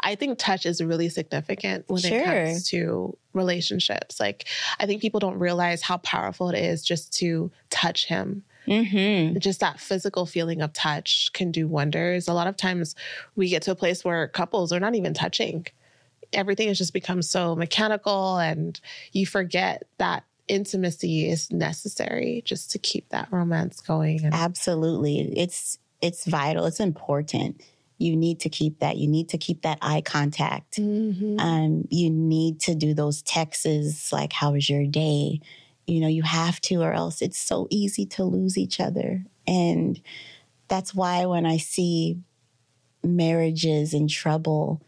I 0.00 0.14
think 0.14 0.38
touch 0.38 0.64
is 0.64 0.80
really 0.80 1.08
significant 1.08 1.86
when 1.88 2.00
Sure. 2.00 2.18
it 2.20 2.24
comes 2.24 2.68
to 2.68 3.18
relationships. 3.32 4.20
Like, 4.20 4.46
I 4.78 4.86
think 4.86 5.02
people 5.02 5.18
don't 5.18 5.38
realize 5.38 5.82
how 5.82 5.96
powerful 5.98 6.50
it 6.50 6.58
is 6.58 6.84
just 6.84 7.12
to 7.18 7.50
touch 7.68 8.06
him. 8.06 8.44
Mm-hmm. 8.66 9.38
Just 9.38 9.60
that 9.60 9.80
physical 9.80 10.26
feeling 10.26 10.62
of 10.62 10.72
touch 10.72 11.30
can 11.32 11.50
do 11.50 11.66
wonders. 11.68 12.28
A 12.28 12.32
lot 12.32 12.46
of 12.46 12.56
times 12.56 12.94
we 13.36 13.48
get 13.48 13.62
to 13.62 13.70
a 13.70 13.76
place 13.76 14.04
where 14.04 14.28
couples 14.28 14.72
are 14.72 14.80
not 14.80 14.94
even 14.94 15.14
touching. 15.14 15.66
Everything 16.32 16.68
has 16.68 16.78
just 16.78 16.92
become 16.92 17.22
so 17.22 17.54
mechanical, 17.54 18.38
and 18.38 18.80
you 19.12 19.26
forget 19.26 19.84
that 19.98 20.24
intimacy 20.48 21.28
is 21.28 21.50
necessary 21.52 22.42
just 22.44 22.70
to 22.72 22.78
keep 22.78 23.08
that 23.10 23.28
romance 23.30 23.80
going. 23.80 24.24
And 24.24 24.34
Absolutely. 24.34 25.20
It's 25.38 25.78
it's 26.02 26.26
vital. 26.26 26.66
It's 26.66 26.80
important. 26.80 27.60
You 27.98 28.14
need 28.14 28.40
to 28.40 28.50
keep 28.50 28.80
that. 28.80 28.96
You 28.98 29.08
need 29.08 29.30
to 29.30 29.38
keep 29.38 29.62
that 29.62 29.78
eye 29.80 30.02
contact. 30.02 30.76
Mhm. 30.78 31.40
um, 31.40 31.88
you 31.90 32.10
need 32.10 32.60
to 32.60 32.74
do 32.74 32.92
those 32.92 33.22
texts 33.22 34.12
like 34.12 34.32
how 34.32 34.52
was 34.52 34.68
your 34.68 34.86
day 34.86 35.40
you 35.86 36.00
know 36.00 36.08
you 36.08 36.22
have 36.22 36.60
to 36.60 36.82
or 36.82 36.92
else 36.92 37.22
it's 37.22 37.38
so 37.38 37.66
easy 37.70 38.06
to 38.06 38.24
lose 38.24 38.58
each 38.58 38.80
other. 38.80 39.24
And 39.46 40.00
that's 40.68 40.94
why 40.94 41.26
when 41.26 41.46
i 41.46 41.56
see 41.56 42.18
marriages 43.04 43.94
in 43.94 44.08
trouble 44.08 44.82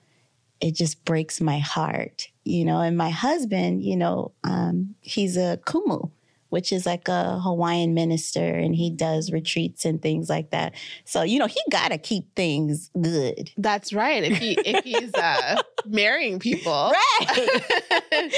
it 0.60 0.74
just 0.74 1.04
breaks 1.04 1.40
my 1.40 1.58
heart 1.58 2.28
you 2.44 2.64
know. 2.64 2.80
And 2.80 2.96
my 2.96 3.10
husband 3.10 3.84
you 3.84 3.96
know 3.96 4.32
um, 4.44 4.94
he's 5.00 5.36
a 5.36 5.58
kumu 5.64 6.10
which 6.50 6.72
is 6.72 6.86
like 6.86 7.08
a 7.08 7.38
hawaiian 7.40 7.94
minister 7.94 8.54
and 8.54 8.74
he 8.74 8.90
does 8.90 9.32
retreats 9.32 9.84
and 9.84 10.00
things 10.00 10.28
like 10.28 10.50
that 10.50 10.74
so 11.04 11.22
you 11.22 11.38
know 11.38 11.46
he 11.46 11.60
got 11.70 11.88
to 11.88 11.98
keep 11.98 12.34
things 12.34 12.90
good 13.00 13.50
That's 13.56 13.92
right. 13.92 14.22
If 14.22 14.38
he 14.38 14.52
if 14.64 14.84
he's 14.84 15.14
uh, 15.14 15.62
marrying 15.86 16.38
people, 16.38 16.92
right 16.92 17.62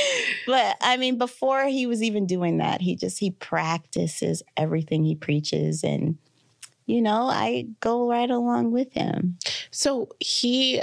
but 0.47 0.77
I 0.81 0.97
mean, 0.97 1.19
before 1.19 1.65
he 1.67 1.87
was 1.87 2.03
even 2.03 2.27
doing 2.27 2.59
that, 2.59 2.81
he 2.81 2.97
just 2.97 3.19
he 3.19 3.31
practices 3.31 4.43
everything 4.57 5.05
he 5.05 5.15
preaches, 5.15 5.85
and 5.85 6.19
you 6.87 7.03
know, 7.03 7.29
I 7.29 7.67
go 7.81 8.09
right 8.09 8.31
along 8.31 8.73
with 8.73 8.93
him. 8.93 9.39
So 9.71 10.09
he 10.21 10.83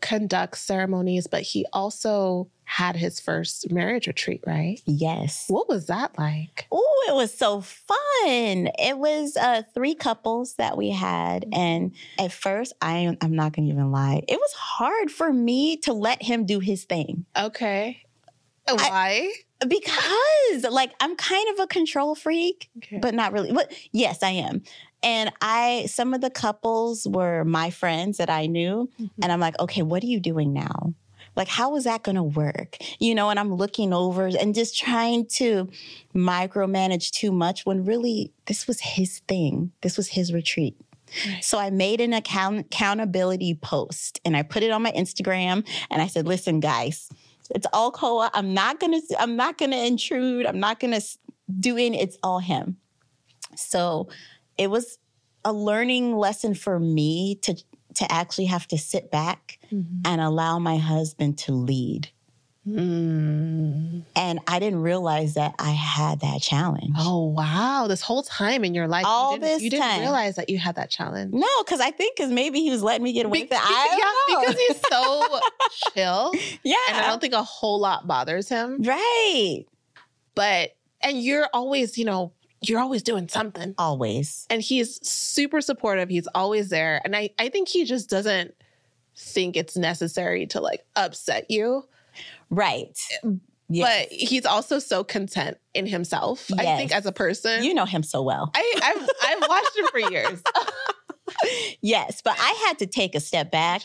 conducts 0.00 0.60
ceremonies, 0.60 1.26
but 1.26 1.42
he 1.42 1.64
also 1.72 2.48
had 2.76 2.94
his 2.94 3.18
first 3.20 3.72
marriage 3.72 4.06
retreat, 4.06 4.44
right? 4.46 4.82
Yes. 4.84 5.46
What 5.48 5.66
was 5.66 5.86
that 5.86 6.18
like? 6.18 6.66
Oh, 6.70 7.04
it 7.08 7.14
was 7.14 7.32
so 7.32 7.62
fun. 7.62 8.68
It 8.78 8.98
was 8.98 9.34
uh, 9.34 9.62
three 9.72 9.94
couples 9.94 10.56
that 10.56 10.76
we 10.76 10.90
had. 10.90 11.46
And 11.54 11.92
at 12.18 12.32
first, 12.32 12.74
I, 12.82 13.16
I'm 13.22 13.34
not 13.34 13.54
going 13.54 13.66
to 13.66 13.72
even 13.72 13.90
lie, 13.92 14.22
it 14.28 14.38
was 14.38 14.52
hard 14.52 15.10
for 15.10 15.32
me 15.32 15.78
to 15.78 15.94
let 15.94 16.22
him 16.22 16.44
do 16.44 16.60
his 16.60 16.84
thing. 16.84 17.24
Okay. 17.34 18.02
Why? 18.68 19.32
Because, 19.66 20.64
like, 20.70 20.92
I'm 21.00 21.16
kind 21.16 21.48
of 21.54 21.60
a 21.64 21.66
control 21.66 22.14
freak. 22.14 22.68
okay. 22.76 22.98
but 22.98 23.14
not 23.14 23.32
really. 23.32 23.52
But 23.52 23.72
yes, 23.92 24.22
I 24.22 24.32
am. 24.32 24.62
And 25.02 25.32
I, 25.40 25.86
some 25.88 26.12
of 26.12 26.20
the 26.20 26.28
couples 26.28 27.06
were 27.08 27.42
my 27.44 27.70
friends 27.70 28.18
that 28.18 28.28
I 28.28 28.48
knew. 28.48 28.90
Mhm. 29.00 29.10
And 29.22 29.32
I'm 29.32 29.40
like, 29.40 29.58
okay, 29.60 29.80
what 29.80 30.02
are 30.02 30.06
you 30.06 30.20
doing 30.20 30.52
now? 30.52 30.92
Like, 31.36 31.48
how 31.48 31.76
is 31.76 31.84
that 31.84 32.02
going 32.02 32.16
to 32.16 32.22
work? 32.22 32.78
You 32.98 33.14
know, 33.14 33.30
and 33.30 33.38
I'm 33.38 33.54
looking 33.54 33.92
over 33.92 34.26
and 34.26 34.54
just 34.54 34.76
trying 34.76 35.26
to 35.34 35.68
micromanage 36.14 37.10
too 37.10 37.30
much 37.30 37.66
when 37.66 37.84
really 37.84 38.32
this 38.46 38.66
was 38.66 38.80
his 38.80 39.20
thing. 39.28 39.72
This 39.82 39.96
was 39.96 40.08
his 40.08 40.32
retreat. 40.32 40.76
Right. 41.26 41.44
So 41.44 41.58
I 41.58 41.70
made 41.70 42.00
an 42.00 42.12
account 42.12 42.60
accountability 42.60 43.54
post 43.54 44.20
and 44.24 44.36
I 44.36 44.42
put 44.42 44.62
it 44.62 44.70
on 44.70 44.82
my 44.82 44.92
Instagram 44.92 45.66
and 45.90 46.02
I 46.02 46.08
said, 46.08 46.26
listen, 46.26 46.58
guys, 46.58 47.08
it's 47.54 47.66
all 47.72 47.92
Koa. 47.92 48.30
I'm 48.34 48.54
not 48.54 48.80
gonna, 48.80 49.00
I'm 49.18 49.36
not 49.36 49.56
gonna 49.56 49.76
intrude. 49.76 50.46
I'm 50.46 50.58
not 50.58 50.80
gonna 50.80 51.00
do 51.60 51.76
any, 51.76 52.00
it's 52.00 52.18
all 52.22 52.40
him. 52.40 52.78
So 53.54 54.08
it 54.58 54.68
was 54.68 54.98
a 55.44 55.52
learning 55.52 56.16
lesson 56.16 56.54
for 56.54 56.80
me 56.80 57.36
to 57.42 57.54
to 57.96 58.10
actually 58.12 58.46
have 58.46 58.66
to 58.68 58.78
sit 58.78 59.10
back 59.10 59.58
mm-hmm. 59.72 60.00
and 60.04 60.20
allow 60.20 60.58
my 60.58 60.76
husband 60.78 61.38
to 61.38 61.52
lead. 61.52 62.10
Mm. 62.66 64.02
And 64.16 64.40
I 64.48 64.58
didn't 64.58 64.82
realize 64.82 65.34
that 65.34 65.54
I 65.60 65.70
had 65.70 66.20
that 66.20 66.40
challenge. 66.40 66.96
Oh 66.98 67.26
wow! 67.26 67.86
This 67.86 68.02
whole 68.02 68.24
time 68.24 68.64
in 68.64 68.74
your 68.74 68.88
life, 68.88 69.04
all 69.06 69.34
you 69.34 69.38
this 69.38 69.62
you 69.62 69.70
didn't 69.70 69.86
time. 69.86 70.00
realize 70.00 70.34
that 70.34 70.50
you 70.50 70.58
had 70.58 70.74
that 70.74 70.90
challenge. 70.90 71.32
No, 71.32 71.46
because 71.64 71.80
I 71.80 71.92
think 71.92 72.16
because 72.16 72.32
maybe 72.32 72.60
he 72.60 72.70
was 72.70 72.82
letting 72.82 73.04
me 73.04 73.12
get 73.12 73.24
away 73.24 73.42
with 73.42 73.52
it. 73.52 73.58
I 73.60 74.32
yeah, 74.32 74.40
because 74.40 74.60
he's 74.60 74.80
so 74.90 75.40
chill. 75.94 76.32
Yeah, 76.64 76.74
and 76.88 76.96
I 76.96 77.06
don't 77.06 77.20
think 77.20 77.34
a 77.34 77.42
whole 77.44 77.78
lot 77.78 78.08
bothers 78.08 78.48
him. 78.48 78.82
Right. 78.82 79.64
But 80.34 80.76
and 81.02 81.22
you're 81.22 81.48
always, 81.54 81.96
you 81.96 82.04
know, 82.04 82.32
you're 82.68 82.80
always 82.80 83.02
doing 83.02 83.28
something. 83.28 83.74
Always. 83.78 84.46
And 84.50 84.62
he's 84.62 85.06
super 85.06 85.60
supportive. 85.60 86.08
He's 86.08 86.28
always 86.34 86.68
there. 86.68 87.00
And 87.04 87.16
I, 87.16 87.30
I 87.38 87.48
think 87.48 87.68
he 87.68 87.84
just 87.84 88.10
doesn't 88.10 88.54
think 89.16 89.56
it's 89.56 89.76
necessary 89.76 90.46
to 90.48 90.60
like 90.60 90.84
upset 90.94 91.50
you. 91.50 91.84
Right. 92.50 92.98
Eh, 93.24 93.30
yes. 93.68 94.08
But 94.08 94.12
he's 94.12 94.46
also 94.46 94.78
so 94.78 95.04
content 95.04 95.58
in 95.74 95.86
himself. 95.86 96.46
Yes. 96.50 96.60
I 96.60 96.76
think 96.76 96.94
as 96.94 97.06
a 97.06 97.12
person. 97.12 97.64
You 97.64 97.74
know 97.74 97.86
him 97.86 98.02
so 98.02 98.22
well. 98.22 98.50
I, 98.54 98.74
I've, 98.82 99.08
I've 99.22 99.48
watched 99.48 99.76
him 99.76 99.86
for 99.86 99.98
years. 100.10 100.42
yes, 101.80 102.22
but 102.22 102.36
I 102.38 102.64
had 102.66 102.78
to 102.80 102.86
take 102.86 103.14
a 103.14 103.20
step 103.20 103.50
back. 103.50 103.82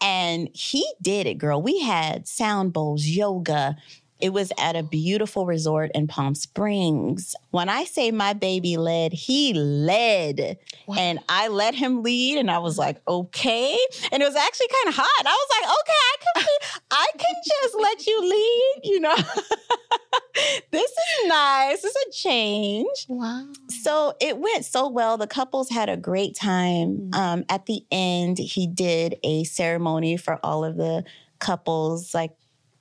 And 0.00 0.48
he 0.52 0.86
did 1.00 1.26
it, 1.26 1.38
girl. 1.38 1.62
We 1.62 1.80
had 1.80 2.28
sound 2.28 2.72
bowls, 2.72 3.06
yoga, 3.06 3.76
it 4.22 4.32
was 4.32 4.52
at 4.56 4.76
a 4.76 4.84
beautiful 4.84 5.46
resort 5.46 5.90
in 5.96 6.06
Palm 6.06 6.36
Springs. 6.36 7.34
When 7.50 7.68
I 7.68 7.82
say 7.82 8.12
my 8.12 8.32
baby 8.34 8.76
led, 8.76 9.12
he 9.12 9.52
led. 9.52 10.58
Wow. 10.86 10.94
And 10.96 11.18
I 11.28 11.48
let 11.48 11.74
him 11.74 12.04
lead 12.04 12.38
and 12.38 12.48
I 12.48 12.58
was 12.58 12.78
like, 12.78 13.02
okay. 13.08 13.76
And 14.12 14.22
it 14.22 14.26
was 14.26 14.36
actually 14.36 14.68
kind 14.68 14.88
of 14.88 14.94
hot. 14.94 15.26
I 15.26 15.30
was 15.30 15.48
like, 15.50 15.70
okay, 15.80 15.92
I 15.98 16.16
can 16.22 16.44
be, 16.44 16.80
I 16.92 17.06
can 17.18 17.34
just 17.44 17.74
let 17.80 18.06
you 18.06 18.30
lead, 18.30 18.80
you 18.84 19.00
know. 19.00 19.16
this 20.70 20.90
is 20.90 21.28
nice. 21.28 21.84
It's 21.84 21.96
a 21.96 22.12
change. 22.12 23.06
Wow. 23.08 23.48
So 23.68 24.14
it 24.20 24.38
went 24.38 24.64
so 24.64 24.88
well. 24.88 25.18
The 25.18 25.26
couples 25.26 25.68
had 25.68 25.88
a 25.88 25.96
great 25.96 26.36
time. 26.36 27.10
Mm-hmm. 27.10 27.14
Um, 27.14 27.44
at 27.48 27.66
the 27.66 27.84
end, 27.90 28.38
he 28.38 28.68
did 28.68 29.16
a 29.24 29.42
ceremony 29.42 30.16
for 30.16 30.38
all 30.44 30.64
of 30.64 30.76
the 30.76 31.04
couples, 31.40 32.14
like 32.14 32.30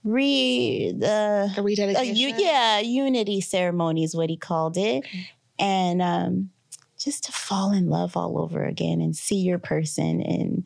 re 0.03 0.93
the 0.97 1.53
a 1.57 1.61
rededication. 1.61 2.39
yeah, 2.39 2.79
unity 2.79 3.41
ceremony 3.41 4.03
is 4.03 4.15
what 4.15 4.29
he 4.29 4.37
called 4.37 4.77
it, 4.77 4.99
okay. 4.99 5.29
and 5.59 6.01
um, 6.01 6.49
just 6.97 7.23
to 7.25 7.31
fall 7.31 7.71
in 7.71 7.89
love 7.89 8.15
all 8.15 8.39
over 8.39 8.63
again 8.63 9.01
and 9.01 9.15
see 9.15 9.37
your 9.37 9.59
person 9.59 10.21
and 10.21 10.65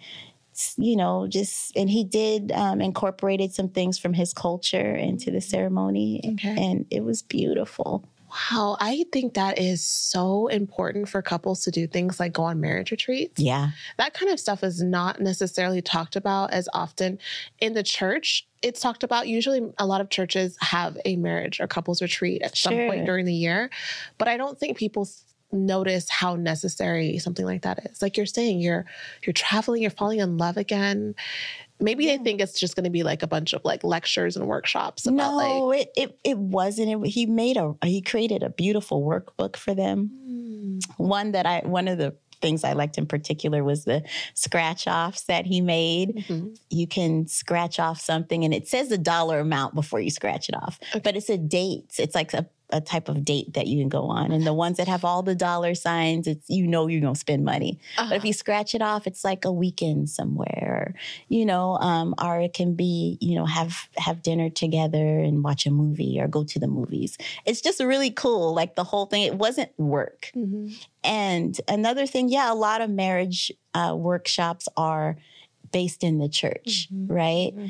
you 0.77 0.95
know 0.95 1.27
just 1.27 1.75
and 1.75 1.89
he 1.89 2.03
did 2.03 2.51
um, 2.53 2.79
incorporated 2.79 3.53
some 3.53 3.67
things 3.67 3.99
from 3.99 4.13
his 4.13 4.33
culture 4.33 4.95
into 4.95 5.29
the 5.29 5.41
ceremony 5.41 6.21
okay. 6.33 6.55
and 6.57 6.85
it 6.89 7.03
was 7.03 7.21
beautiful 7.21 8.07
Wow, 8.35 8.75
I 8.79 9.05
think 9.11 9.35
that 9.35 9.57
is 9.59 9.83
so 9.83 10.47
important 10.47 11.07
for 11.07 11.21
couples 11.21 11.63
to 11.63 11.71
do 11.71 11.87
things 11.87 12.19
like 12.19 12.33
go 12.33 12.43
on 12.43 12.59
marriage 12.59 12.91
retreats. 12.91 13.39
Yeah. 13.41 13.69
That 13.97 14.13
kind 14.13 14.31
of 14.31 14.39
stuff 14.39 14.63
is 14.63 14.81
not 14.81 15.21
necessarily 15.21 15.81
talked 15.81 16.15
about 16.15 16.51
as 16.51 16.67
often 16.73 17.19
in 17.59 17.73
the 17.73 17.83
church. 17.83 18.47
It's 18.61 18.81
talked 18.81 19.03
about. 19.03 19.27
Usually, 19.27 19.61
a 19.77 19.85
lot 19.85 20.01
of 20.01 20.09
churches 20.09 20.57
have 20.59 20.97
a 21.05 21.15
marriage 21.15 21.59
or 21.61 21.67
couples 21.67 22.01
retreat 22.01 22.41
at 22.41 22.57
sure. 22.57 22.71
some 22.71 22.87
point 22.87 23.05
during 23.05 23.25
the 23.25 23.33
year, 23.33 23.69
but 24.17 24.27
I 24.27 24.37
don't 24.37 24.59
think 24.59 24.77
people 24.77 25.07
notice 25.51 26.09
how 26.09 26.35
necessary 26.35 27.17
something 27.19 27.45
like 27.45 27.61
that 27.61 27.85
is. 27.85 28.01
Like 28.01 28.17
you're 28.17 28.25
saying, 28.25 28.59
you're 28.59 28.85
you're 29.23 29.33
traveling, 29.33 29.81
you're 29.81 29.91
falling 29.91 30.19
in 30.19 30.37
love 30.37 30.57
again 30.57 31.15
maybe 31.79 32.05
yeah. 32.05 32.17
they 32.17 32.23
think 32.23 32.41
it's 32.41 32.59
just 32.59 32.75
going 32.75 32.83
to 32.83 32.89
be 32.89 33.03
like 33.03 33.23
a 33.23 33.27
bunch 33.27 33.53
of 33.53 33.61
like 33.63 33.83
lectures 33.83 34.35
and 34.35 34.47
workshops 34.47 35.05
about 35.05 35.31
no 35.31 35.65
like 35.67 35.87
it, 35.87 35.91
it 35.95 36.19
it 36.23 36.37
wasn't 36.37 36.89
it, 36.89 37.09
he 37.09 37.25
made 37.25 37.57
a 37.57 37.73
he 37.83 38.01
created 38.01 38.43
a 38.43 38.49
beautiful 38.49 39.03
workbook 39.03 39.55
for 39.55 39.73
them 39.73 40.09
mm. 40.27 40.81
one 40.97 41.31
that 41.31 41.45
i 41.45 41.59
one 41.65 41.87
of 41.87 41.97
the 41.97 42.15
things 42.41 42.63
i 42.63 42.73
liked 42.73 42.97
in 42.97 43.05
particular 43.05 43.63
was 43.63 43.85
the 43.85 44.03
scratch 44.33 44.87
offs 44.87 45.23
that 45.23 45.45
he 45.45 45.61
made 45.61 46.25
mm-hmm. 46.27 46.49
you 46.69 46.87
can 46.87 47.27
scratch 47.27 47.79
off 47.79 47.99
something 47.99 48.43
and 48.43 48.53
it 48.53 48.67
says 48.67 48.89
the 48.89 48.97
dollar 48.97 49.39
amount 49.39 49.73
before 49.73 49.99
you 49.99 50.09
scratch 50.09 50.49
it 50.49 50.55
off 50.55 50.79
okay. 50.91 50.99
but 51.03 51.15
it's 51.15 51.29
a 51.29 51.37
date 51.37 51.95
it's 51.97 52.15
like 52.15 52.33
a 52.33 52.47
a 52.71 52.81
type 52.81 53.09
of 53.09 53.23
date 53.23 53.53
that 53.53 53.67
you 53.67 53.79
can 53.79 53.89
go 53.89 54.05
on. 54.05 54.31
And 54.31 54.45
the 54.45 54.53
ones 54.53 54.77
that 54.77 54.87
have 54.87 55.05
all 55.05 55.21
the 55.21 55.35
dollar 55.35 55.75
signs, 55.75 56.27
it's 56.27 56.49
you 56.49 56.65
know 56.67 56.87
you're 56.87 57.01
gonna 57.01 57.15
spend 57.15 57.45
money. 57.45 57.79
Uh-huh. 57.97 58.09
But 58.09 58.15
if 58.15 58.19
uh-huh. 58.19 58.27
you 58.27 58.33
scratch 58.33 58.75
it 58.75 58.81
off, 58.81 59.07
it's 59.07 59.23
like 59.23 59.45
a 59.45 59.51
weekend 59.51 60.09
somewhere, 60.09 60.95
you 61.27 61.45
know, 61.45 61.77
um, 61.77 62.15
or 62.21 62.39
it 62.39 62.53
can 62.53 62.75
be, 62.75 63.17
you 63.21 63.35
know, 63.35 63.45
have 63.45 63.87
have 63.97 64.23
dinner 64.23 64.49
together 64.49 65.19
and 65.19 65.43
watch 65.43 65.65
a 65.65 65.71
movie 65.71 66.19
or 66.19 66.27
go 66.27 66.43
to 66.43 66.59
the 66.59 66.67
movies. 66.67 67.17
It's 67.45 67.61
just 67.61 67.79
really 67.79 68.11
cool. 68.11 68.53
Like 68.53 68.75
the 68.75 68.83
whole 68.83 69.05
thing, 69.05 69.23
it 69.23 69.35
wasn't 69.35 69.71
work. 69.77 70.31
Mm-hmm. 70.35 70.73
And 71.03 71.59
another 71.67 72.07
thing, 72.07 72.29
yeah, 72.29 72.51
a 72.51 72.55
lot 72.55 72.81
of 72.81 72.89
marriage 72.89 73.51
uh, 73.73 73.95
workshops 73.95 74.67
are 74.75 75.17
based 75.71 76.03
in 76.03 76.17
the 76.17 76.29
church, 76.29 76.89
mm-hmm. 76.91 77.13
right? 77.13 77.51
Mm-hmm. 77.55 77.67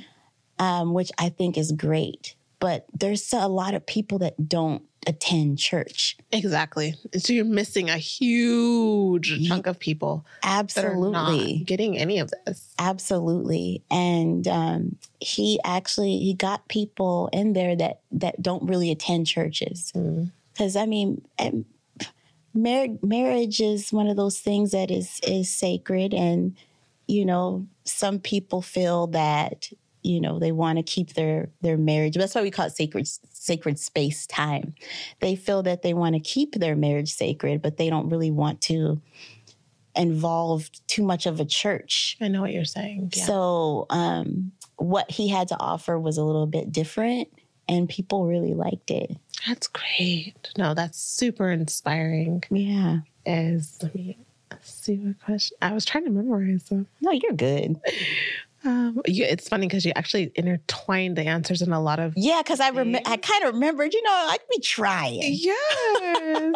Um, 0.57 0.93
which 0.93 1.11
I 1.17 1.27
think 1.27 1.57
is 1.57 1.73
great 1.73 2.35
but 2.59 2.85
there's 2.93 3.33
a 3.33 3.47
lot 3.47 3.73
of 3.73 3.85
people 3.85 4.19
that 4.19 4.47
don't 4.47 4.83
attend 5.07 5.59
church. 5.59 6.17
Exactly. 6.31 6.95
So 7.17 7.33
you're 7.33 7.45
missing 7.45 7.89
a 7.89 7.97
huge 7.97 9.47
chunk 9.47 9.67
of 9.67 9.79
people. 9.79 10.25
Absolutely. 10.43 11.59
getting 11.65 11.97
any 11.97 12.19
of 12.19 12.31
this. 12.45 12.73
Absolutely. 12.79 13.83
And 13.91 14.47
um, 14.47 14.95
he 15.19 15.59
actually 15.63 16.17
he 16.19 16.33
got 16.33 16.67
people 16.67 17.29
in 17.31 17.53
there 17.53 17.75
that 17.75 17.99
that 18.13 18.41
don't 18.41 18.63
really 18.63 18.91
attend 18.91 19.27
churches. 19.27 19.91
Because 19.93 20.75
mm. 20.75 20.81
I 20.81 20.85
mean, 20.85 21.23
mar- 22.53 22.97
marriage 23.01 23.59
is 23.59 23.93
one 23.93 24.07
of 24.07 24.17
those 24.17 24.39
things 24.39 24.71
that 24.71 24.89
is 24.89 25.19
is 25.27 25.49
sacred 25.49 26.13
and 26.13 26.55
you 27.07 27.25
know, 27.25 27.67
some 27.83 28.19
people 28.19 28.61
feel 28.61 29.07
that 29.07 29.69
you 30.05 30.21
know 30.21 30.39
they 30.39 30.51
want 30.51 30.77
to 30.77 30.83
keep 30.83 31.13
their 31.13 31.49
their 31.61 31.77
marriage 31.77 32.15
that's 32.15 32.35
why 32.35 32.41
we 32.41 32.51
call 32.51 32.67
it 32.67 32.75
sacred 32.75 33.07
sacred 33.07 33.79
space 33.79 34.25
time. 34.27 34.73
They 35.19 35.35
feel 35.35 35.63
that 35.63 35.81
they 35.81 35.93
want 35.93 36.15
to 36.15 36.19
keep 36.19 36.55
their 36.55 36.75
marriage 36.75 37.13
sacred 37.13 37.61
but 37.61 37.77
they 37.77 37.89
don't 37.89 38.09
really 38.09 38.31
want 38.31 38.61
to 38.61 39.01
involve 39.95 40.69
too 40.87 41.03
much 41.03 41.25
of 41.25 41.39
a 41.39 41.45
church. 41.45 42.17
I 42.21 42.27
know 42.27 42.41
what 42.41 42.51
you're 42.51 42.65
saying 42.65 43.11
yeah. 43.15 43.25
so 43.25 43.85
um, 43.89 44.51
what 44.77 45.09
he 45.09 45.27
had 45.27 45.47
to 45.49 45.59
offer 45.59 45.99
was 45.99 46.17
a 46.17 46.23
little 46.23 46.47
bit 46.47 46.71
different 46.71 47.29
and 47.67 47.89
people 47.89 48.25
really 48.25 48.53
liked 48.53 48.91
it. 48.91 49.17
That's 49.47 49.67
great. 49.67 50.35
No 50.57 50.73
that's 50.73 50.99
super 50.99 51.49
inspiring. 51.49 52.43
Yeah. 52.51 52.99
Is 53.25 53.77
let 53.81 53.95
me 53.95 54.17
see 54.61 54.97
what 54.97 55.19
question 55.19 55.57
i 55.61 55.73
was 55.73 55.85
trying 55.85 56.05
to 56.05 56.11
memorize 56.11 56.63
them. 56.63 56.87
No 57.01 57.11
you're 57.11 57.33
good 57.33 57.79
um, 58.65 59.01
you, 59.05 59.23
it's 59.23 59.47
funny 59.47 59.67
because 59.67 59.85
you 59.85 59.91
actually 59.95 60.31
intertwined 60.35 61.15
the 61.15 61.23
answers 61.23 61.61
in 61.61 61.71
a 61.71 61.79
lot 61.79 61.99
of 61.99 62.13
yeah. 62.17 62.41
Because 62.43 62.59
I 62.59 62.71
rem- 62.71 62.95
I 63.05 63.17
kind 63.17 63.43
of 63.43 63.53
remembered, 63.53 63.93
you 63.93 64.01
know, 64.01 64.11
I 64.11 64.37
could 64.37 64.47
be 64.49 64.61
trying. 64.61 65.21
Yes. 65.23 66.55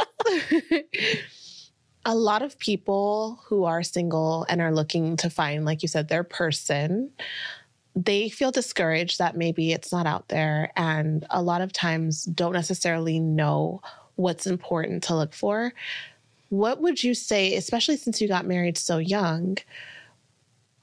a 2.05 2.15
lot 2.15 2.41
of 2.41 2.57
people 2.57 3.39
who 3.45 3.65
are 3.65 3.83
single 3.83 4.45
and 4.49 4.61
are 4.61 4.73
looking 4.73 5.15
to 5.17 5.29
find, 5.29 5.65
like 5.65 5.83
you 5.83 5.87
said, 5.87 6.07
their 6.07 6.23
person, 6.23 7.11
they 7.95 8.29
feel 8.29 8.51
discouraged 8.51 9.19
that 9.19 9.37
maybe 9.37 9.71
it's 9.71 9.91
not 9.91 10.07
out 10.07 10.29
there, 10.29 10.71
and 10.75 11.25
a 11.29 11.43
lot 11.43 11.61
of 11.61 11.71
times 11.71 12.23
don't 12.23 12.53
necessarily 12.53 13.19
know 13.19 13.81
what's 14.15 14.47
important 14.47 15.03
to 15.03 15.15
look 15.15 15.33
for. 15.33 15.73
What 16.49 16.81
would 16.81 17.03
you 17.03 17.13
say, 17.13 17.55
especially 17.55 17.97
since 17.97 18.19
you 18.19 18.27
got 18.27 18.47
married 18.47 18.77
so 18.77 18.97
young? 18.97 19.57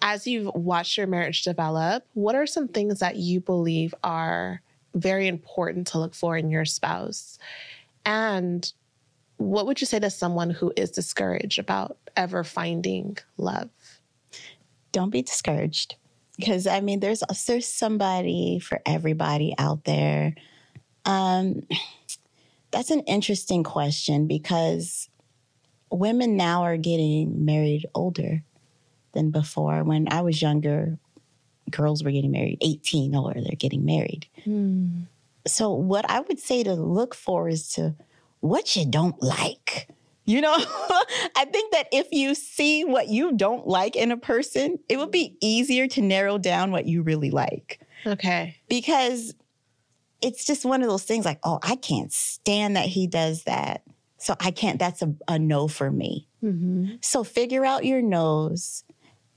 As 0.03 0.27
you've 0.27 0.55
watched 0.55 0.97
your 0.97 1.07
marriage 1.07 1.43
develop, 1.43 2.05
what 2.15 2.35
are 2.35 2.47
some 2.47 2.69
things 2.69 3.01
that 3.01 3.17
you 3.17 3.41
believe 3.41 3.95
are 4.03 4.61
very 4.95 5.29
important 5.29 5.87
to 5.89 5.99
look 5.99 6.15
for 6.15 6.37
in 6.37 6.51
your 6.51 6.65
spouse? 6.65 7.39
And 8.05 8.71
what 9.39 9.67
would 9.67 9.81
you 9.81 9.87
say 9.87 9.99
to 9.99 10.11
someone 10.11 10.51
who 10.51 10.73
is 10.77 10.91
discouraged 10.91 11.59
about 11.59 11.99
ever 12.17 12.45
finding 12.45 13.19
love? 13.37 13.71
Don't 14.93 15.11
be 15.11 15.23
discouraged. 15.23 15.97
because 16.37 16.67
I 16.67 16.81
mean, 16.81 17.01
there's 17.01 17.23
there's 17.47 17.67
somebody 17.67 18.59
for 18.59 18.81
everybody 18.87 19.55
out 19.59 19.85
there. 19.85 20.35
Um, 21.05 21.67
that's 22.71 22.91
an 22.91 23.01
interesting 23.01 23.63
question 23.65 24.27
because 24.27 25.09
women 25.91 26.37
now 26.37 26.63
are 26.63 26.77
getting 26.77 27.45
married 27.45 27.87
older 27.95 28.43
than 29.17 29.31
before. 29.31 29.83
When 29.83 30.07
I 30.13 30.21
was 30.21 30.41
younger, 30.41 30.99
girls 31.71 32.05
were 32.05 32.13
getting 32.13 32.31
married 32.31 32.59
18 32.61 33.15
or 33.17 33.35
they're 33.35 33.57
getting 33.59 33.85
married. 33.85 34.27
Hmm. 34.45 35.01
So, 35.47 35.73
what 35.73 36.09
I 36.11 36.21
would 36.21 36.39
say 36.39 36.63
to 36.63 36.75
look 36.75 37.15
for 37.15 37.49
is 37.49 37.69
to 37.71 37.95
what 38.41 38.77
you 38.77 38.85
don't 38.87 39.21
like. 39.23 39.89
You 40.25 40.41
know, 40.41 40.55
I 41.37 41.45
think 41.53 41.73
that 41.73 41.87
if 41.93 42.09
you 42.11 42.35
see 42.35 42.85
what 42.85 43.09
you 43.09 43.33
don't 43.33 43.67
like 43.67 43.95
in 43.95 44.11
a 44.11 44.17
person, 44.17 44.79
it 44.89 44.99
would 44.99 45.13
be 45.13 45.37
easier 45.41 45.87
to 45.89 46.03
narrow 46.03 46.37
down 46.37 46.73
what 46.73 46.87
you 46.87 47.03
really 47.03 47.31
like 47.31 47.81
Okay. 48.05 48.57
because 48.69 49.35
it's 50.21 50.45
just 50.45 50.65
one 50.65 50.83
of 50.83 50.89
those 50.89 51.05
things 51.05 51.25
like, 51.25 51.39
oh, 51.45 51.61
I 51.63 51.77
can't 51.77 52.13
stand 52.13 52.75
that 52.75 52.87
he 52.87 53.07
does 53.07 53.45
that. 53.45 53.83
So 54.19 54.35
I 54.41 54.51
can't, 54.51 54.79
that's 54.81 55.03
a, 55.03 55.15
a 55.29 55.39
no 55.39 55.69
for 55.69 55.93
me. 55.93 56.27
Mm-hmm. 56.43 56.97
So 57.03 57.23
figure 57.23 57.65
out 57.65 57.85
your 57.85 58.03
no's 58.03 58.83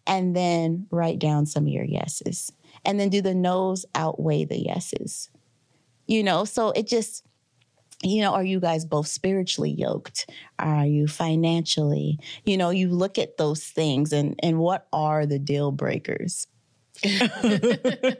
and 0.09 0.35
then 0.35 0.87
write 0.89 1.19
down 1.19 1.45
some 1.45 1.63
of 1.63 1.69
your 1.69 1.85
yeses. 1.85 2.51
And 2.83 2.99
then 2.99 3.09
do 3.09 3.21
the 3.21 3.35
no's 3.35 3.85
outweigh 3.93 4.43
the 4.43 4.59
yeses? 4.59 5.29
You 6.07 6.23
know, 6.23 6.45
so 6.45 6.71
it 6.71 6.87
just, 6.87 7.23
you 8.01 8.21
know, 8.21 8.33
are 8.33 8.43
you 8.43 8.59
guys 8.59 8.85
both 8.85 9.07
spiritually 9.07 9.69
yoked? 9.69 10.27
Are 10.57 10.85
you 10.85 11.07
financially? 11.07 12.19
You 12.43 12.57
know, 12.57 12.71
you 12.71 12.89
look 12.89 13.19
at 13.19 13.37
those 13.37 13.63
things 13.63 14.11
and 14.11 14.37
and 14.41 14.57
what 14.57 14.87
are 14.91 15.27
the 15.27 15.39
deal 15.39 15.71
breakers? 15.71 16.47
but 17.03 18.19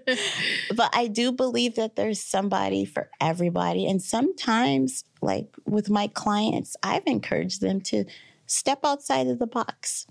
I 0.94 1.10
do 1.12 1.34
believe 1.34 1.76
that 1.76 1.96
there's 1.96 2.22
somebody 2.22 2.86
for 2.86 3.10
everybody. 3.20 3.88
And 3.88 4.02
sometimes, 4.02 5.04
like 5.22 5.48
with 5.66 5.90
my 5.90 6.08
clients, 6.08 6.76
I've 6.84 7.08
encouraged 7.08 7.62
them 7.62 7.82
to 7.82 8.06
step 8.46 8.80
outside 8.84 9.28
of 9.28 9.40
the 9.40 9.48
box? 9.48 10.06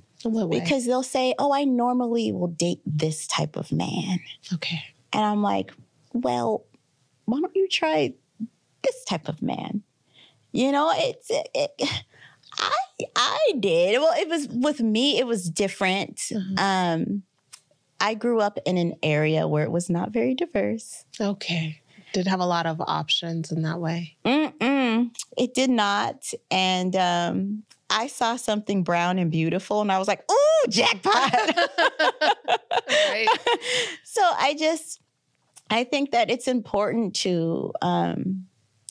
Because 0.61 0.85
they'll 0.87 1.03
say, 1.03 1.35
Oh, 1.39 1.53
I 1.53 1.65
normally 1.65 2.33
will 2.33 2.49
date 2.49 2.81
this 2.87 3.27
type 3.27 3.57
of 3.57 3.71
man. 3.73 4.21
okay. 4.55 4.83
And 5.13 5.25
I'm 5.25 5.43
like, 5.43 5.73
Well, 6.13 6.65
why 7.25 7.41
don't 7.41 7.55
you 7.57 7.69
try 7.69 8.15
this 8.83 9.05
type 9.05 9.29
of 9.29 9.43
man? 9.43 9.83
You 10.53 10.73
know, 10.73 10.91
it's, 10.95 11.31
it, 11.31 11.49
it- 11.55 12.03
I, 12.61 12.77
I 13.15 13.53
did. 13.61 14.01
Well, 14.01 14.15
it 14.19 14.29
was 14.29 14.49
with 14.49 14.81
me, 14.81 15.19
it 15.19 15.27
was 15.27 15.49
different. 15.51 16.17
Mhm. 16.17 16.59
Um, 16.59 17.23
I 18.01 18.15
grew 18.15 18.41
up 18.41 18.59
in 18.65 18.79
an 18.79 18.95
area 19.03 19.47
where 19.47 19.65
it 19.65 19.71
was 19.71 19.91
not 19.91 20.11
very 20.11 20.35
diverse. 20.35 21.05
Okay. 21.21 21.81
Did 22.15 22.27
have 22.27 22.41
a 22.41 22.47
lot 22.47 22.65
of 22.67 22.81
options 22.81 23.53
in 23.53 23.63
that 23.63 23.81
way. 23.81 24.17
Mm-mm, 24.25 25.11
it 25.37 25.53
did 25.55 25.69
not. 25.69 26.25
And 26.51 26.97
um, 26.97 27.65
I 27.91 28.07
saw 28.07 28.37
something 28.37 28.85
brown 28.85 29.19
and 29.19 29.31
beautiful, 29.31 29.81
and 29.81 29.91
I 29.91 29.99
was 29.99 30.09
like, 30.09 30.25
"Ooh, 30.31 30.69
jackpot!" 30.69 31.33
Right. 32.89 33.29
so 34.05 34.23
I 34.23 34.55
just, 34.59 35.01
I 35.71 35.85
think 35.85 36.13
that 36.13 36.31
it's 36.31 36.49
important 36.49 37.15
to 37.17 37.73
um, 37.83 38.47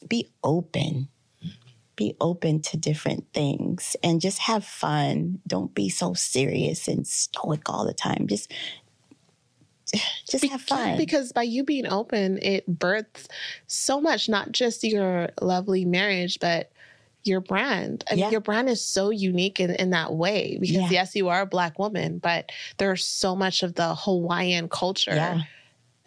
be 0.07 0.29
open, 0.43 1.07
be 1.95 2.15
open 2.21 2.61
to 2.63 2.77
different 2.77 3.25
things, 3.33 3.95
and 4.03 4.21
just 4.21 4.39
have 4.39 4.63
fun. 4.63 5.39
Don't 5.47 5.73
be 5.73 5.89
so 5.89 6.13
serious 6.13 6.87
and 6.87 7.07
stoic 7.07 7.69
all 7.69 7.85
the 7.85 7.93
time. 7.93 8.27
Just, 8.27 8.51
just 10.29 10.45
have 10.45 10.61
fun. 10.61 10.97
Because 10.97 11.31
by 11.31 11.43
you 11.43 11.63
being 11.63 11.87
open, 11.87 12.39
it 12.41 12.67
births 12.67 13.27
so 13.67 13.99
much, 13.99 14.29
not 14.29 14.51
just 14.51 14.83
your 14.83 15.29
lovely 15.41 15.85
marriage, 15.85 16.39
but 16.39 16.71
your 17.28 17.41
brand. 17.41 18.03
I 18.09 18.15
Yeah. 18.15 18.25
mean, 18.25 18.32
your 18.32 18.41
brand 18.41 18.69
is 18.69 18.82
so 18.82 19.09
unique 19.09 19.59
in, 19.59 19.71
in 19.75 19.89
that 19.91 20.13
way 20.13 20.57
because, 20.59 20.75
Yeah. 20.75 20.89
yes, 20.89 21.15
you 21.15 21.28
are 21.30 21.41
a 21.41 21.45
Black 21.45 21.78
woman, 21.78 22.19
but 22.19 22.51
there's 22.78 23.05
so 23.05 23.36
much 23.36 23.63
of 23.63 23.75
the 23.75 23.95
Hawaiian 23.95 24.69
culture 24.69 25.13
Yeah. 25.15 25.41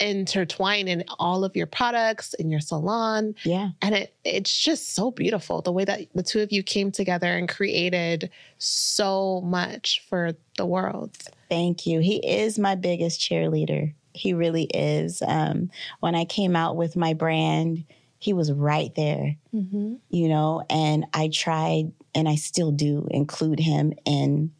intertwined 0.01 0.89
in 0.89 1.05
all 1.18 1.45
of 1.45 1.55
your 1.55 1.66
products, 1.66 2.33
in 2.35 2.51
your 2.51 2.61
salon. 2.61 3.35
yeah. 3.45 3.71
And 3.83 3.95
it 3.95 4.14
it's 4.25 4.57
just 4.59 4.95
so 4.95 5.11
beautiful 5.11 5.61
the 5.62 5.73
way 5.73 5.85
that 5.85 6.01
the 6.14 6.23
two 6.23 6.41
of 6.41 6.53
you 6.53 6.62
came 6.62 6.91
together 6.91 7.37
and 7.37 7.49
created 7.49 8.31
so 8.59 9.43
much 9.43 10.03
for 10.09 10.33
the 10.57 10.64
world. 10.66 11.16
Thank 11.51 11.87
you. 11.87 12.01
He 12.01 12.16
is 12.16 12.59
my 12.59 12.75
biggest 12.77 13.21
cheerleader. 13.21 13.93
He 14.14 14.33
really 14.33 14.64
is. 14.64 15.23
Um, 15.27 15.71
when 16.01 16.14
I 16.14 16.25
came 16.25 16.57
out 16.57 16.77
with 16.77 16.97
my 16.97 17.12
brand, 17.14 17.85
he 18.21 18.33
was 18.33 18.53
right 18.53 18.95
there, 18.95 19.37
Mm-hmm. 19.53 19.95
you 20.11 20.29
know, 20.29 20.62
and 20.71 21.07
I 21.12 21.29
tried 21.29 21.91
and 22.14 22.29
I 22.29 22.37
still 22.37 22.71
do 22.71 23.09
include 23.11 23.59
him 23.59 23.93
in 24.05 24.53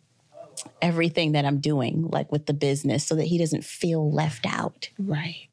everything 0.83 1.33
that 1.33 1.45
I'm 1.45 1.61
doing, 1.61 2.09
like 2.11 2.33
with 2.33 2.47
the 2.47 2.55
business, 2.55 3.07
so 3.07 3.15
that 3.15 3.27
he 3.27 3.39
doesn't 3.39 3.65
feel 3.65 4.11
left 4.11 4.47
out. 4.47 4.89
Right. 4.99 5.49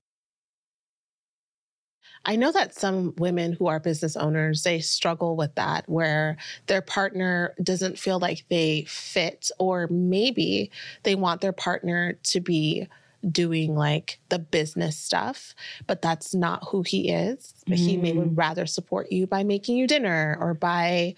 I 2.26 2.36
know 2.36 2.52
that 2.52 2.74
some 2.74 3.14
women 3.18 3.54
who 3.54 3.68
are 3.68 3.80
business 3.80 4.18
owners, 4.18 4.64
they 4.64 4.80
struggle 4.80 5.36
with 5.36 5.56
that 5.56 5.88
where 5.88 6.38
their 6.66 6.82
partner 6.82 7.54
doesn't 7.62 8.00
feel 8.00 8.20
like 8.20 8.44
they 8.50 8.86
fit, 8.88 9.52
or 9.60 9.88
maybe 9.90 10.72
they 11.04 11.16
want 11.16 11.42
their 11.42 11.54
partner 11.54 12.14
to 12.24 12.40
be 12.40 12.88
doing 13.30 13.76
like 13.76 14.20
the 14.30 14.40
business 14.40 14.98
stuff, 14.98 15.56
but 15.88 16.02
that's 16.02 16.34
not 16.34 16.66
who 16.70 16.84
he 16.84 17.10
is. 17.10 17.54
But 17.68 17.78
he 17.78 17.98
may 17.98 18.12
Mm. 18.14 18.18
would 18.18 18.38
rather 18.38 18.66
support 18.66 19.12
you 19.12 19.28
by 19.28 19.44
making 19.44 19.78
you 19.78 19.88
dinner 19.88 20.38
or 20.40 20.54
by 20.54 21.16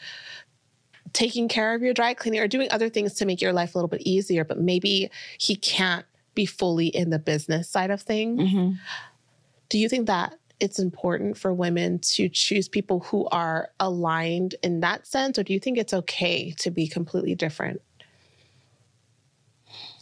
taking 1.14 1.48
care 1.48 1.74
of 1.74 1.82
your 1.82 1.94
dry 1.94 2.14
cleaning 2.14 2.40
or 2.40 2.48
doing 2.48 2.70
other 2.72 2.90
things 2.90 3.14
to 3.16 3.26
make 3.26 3.42
your 3.42 3.54
life 3.54 3.74
a 3.74 3.78
little 3.78 3.90
bit 3.90 4.02
easier, 4.02 4.44
but 4.44 4.60
maybe 4.60 5.10
he 5.40 5.56
can't 5.56 6.06
be 6.36 6.46
fully 6.46 6.88
in 6.88 7.10
the 7.10 7.20
business 7.20 7.68
side 7.70 7.90
of 7.92 8.02
things. 8.02 8.40
Mm-hmm. 8.40 8.72
Do 9.70 9.78
you 9.78 9.90
think 9.90 10.08
that 10.08 10.36
it's 10.60 10.80
important 10.80 11.38
for 11.38 11.54
women 11.54 12.00
to 12.00 12.30
choose 12.30 12.68
people 12.68 13.00
who 13.00 13.28
are 13.28 13.70
aligned 13.80 14.56
in 14.62 14.82
that 14.82 15.08
sense, 15.08 15.40
or 15.40 15.44
do 15.44 15.54
you 15.54 15.60
think 15.60 15.78
it's 15.78 15.94
okay 15.94 16.52
to 16.60 16.70
be 16.70 16.88
completely 16.88 17.34
different? 17.36 17.82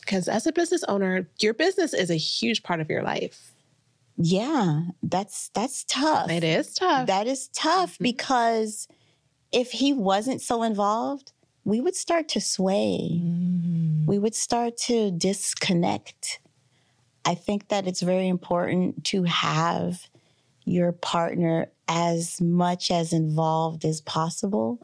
Because 0.08 0.30
as 0.30 0.48
a 0.48 0.54
business 0.54 0.86
owner, 0.88 1.28
your 1.42 1.54
business 1.54 1.94
is 1.94 2.10
a 2.10 2.16
huge 2.16 2.64
part 2.64 2.80
of 2.80 2.90
your 2.90 3.04
life. 3.04 3.52
Yeah, 4.16 4.84
that's 5.04 5.50
that's 5.50 5.84
tough. 5.84 6.32
It 6.32 6.46
is 6.46 6.74
tough. 6.74 7.08
That 7.08 7.28
is 7.28 7.50
tough 7.50 7.96
Mhm. 7.96 8.04
because 8.04 8.88
if 9.52 9.72
he 9.74 9.92
wasn't 9.92 10.42
so 10.42 10.64
involved, 10.64 11.34
we 11.66 11.82
would 11.82 11.96
start 11.96 12.30
to 12.30 12.42
sway. 12.42 13.22
we 14.08 14.18
would 14.18 14.34
start 14.36 14.78
to 14.78 15.12
disconnect. 15.12 16.40
I 17.26 17.36
think 17.36 17.68
that 17.68 17.86
it's 17.88 18.02
very 18.02 18.30
important 18.30 19.04
to 19.12 19.24
have 19.24 20.08
your 20.64 20.94
partner 20.94 21.70
as 21.90 22.40
much 22.40 22.90
as 22.90 23.12
involved 23.12 23.84
as 23.84 24.00
possible 24.00 24.80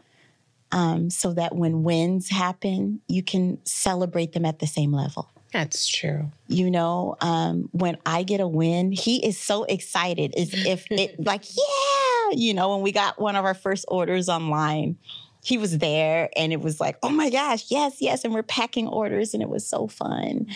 um, 0.74 1.10
so 1.10 1.34
that 1.34 1.56
when 1.56 1.84
wins 1.84 2.30
happen, 2.30 3.00
you 3.08 3.22
can 3.24 3.60
celebrate 3.64 4.34
them 4.34 4.44
at 4.44 4.60
the 4.60 4.68
same 4.68 4.92
level. 4.92 5.30
That's 5.54 5.88
true. 5.88 6.32
You 6.48 6.72
know, 6.72 7.16
um, 7.22 7.70
when 7.74 7.98
I 8.08 8.24
get 8.24 8.40
a 8.42 8.48
win, 8.48 8.92
he 8.92 9.24
is 9.24 9.38
so 9.38 9.66
excited 9.66 10.34
as 10.36 10.52
if 10.52 10.86
it, 10.90 11.20
like, 11.24 11.44
yeah, 11.56 12.32
you 12.36 12.56
know, 12.56 12.72
when 12.74 12.82
we 12.82 12.92
got 12.92 13.22
one 13.22 13.36
of 13.36 13.46
our 13.46 13.54
first 13.54 13.86
orders 13.88 14.30
online, 14.30 14.98
he 15.44 15.60
was 15.60 15.78
there 15.78 16.30
and 16.36 16.52
it 16.52 16.60
was 16.60 16.80
like, 16.80 16.98
oh 17.04 17.10
my 17.10 17.30
gosh, 17.30 17.66
yes, 17.70 17.98
yes. 18.02 18.24
And 18.26 18.34
we're 18.34 18.42
packing 18.42 18.88
orders 18.88 19.36
and 19.36 19.44
it 19.44 19.50
was 19.50 19.68
so 19.68 19.88
fun. 19.88 20.48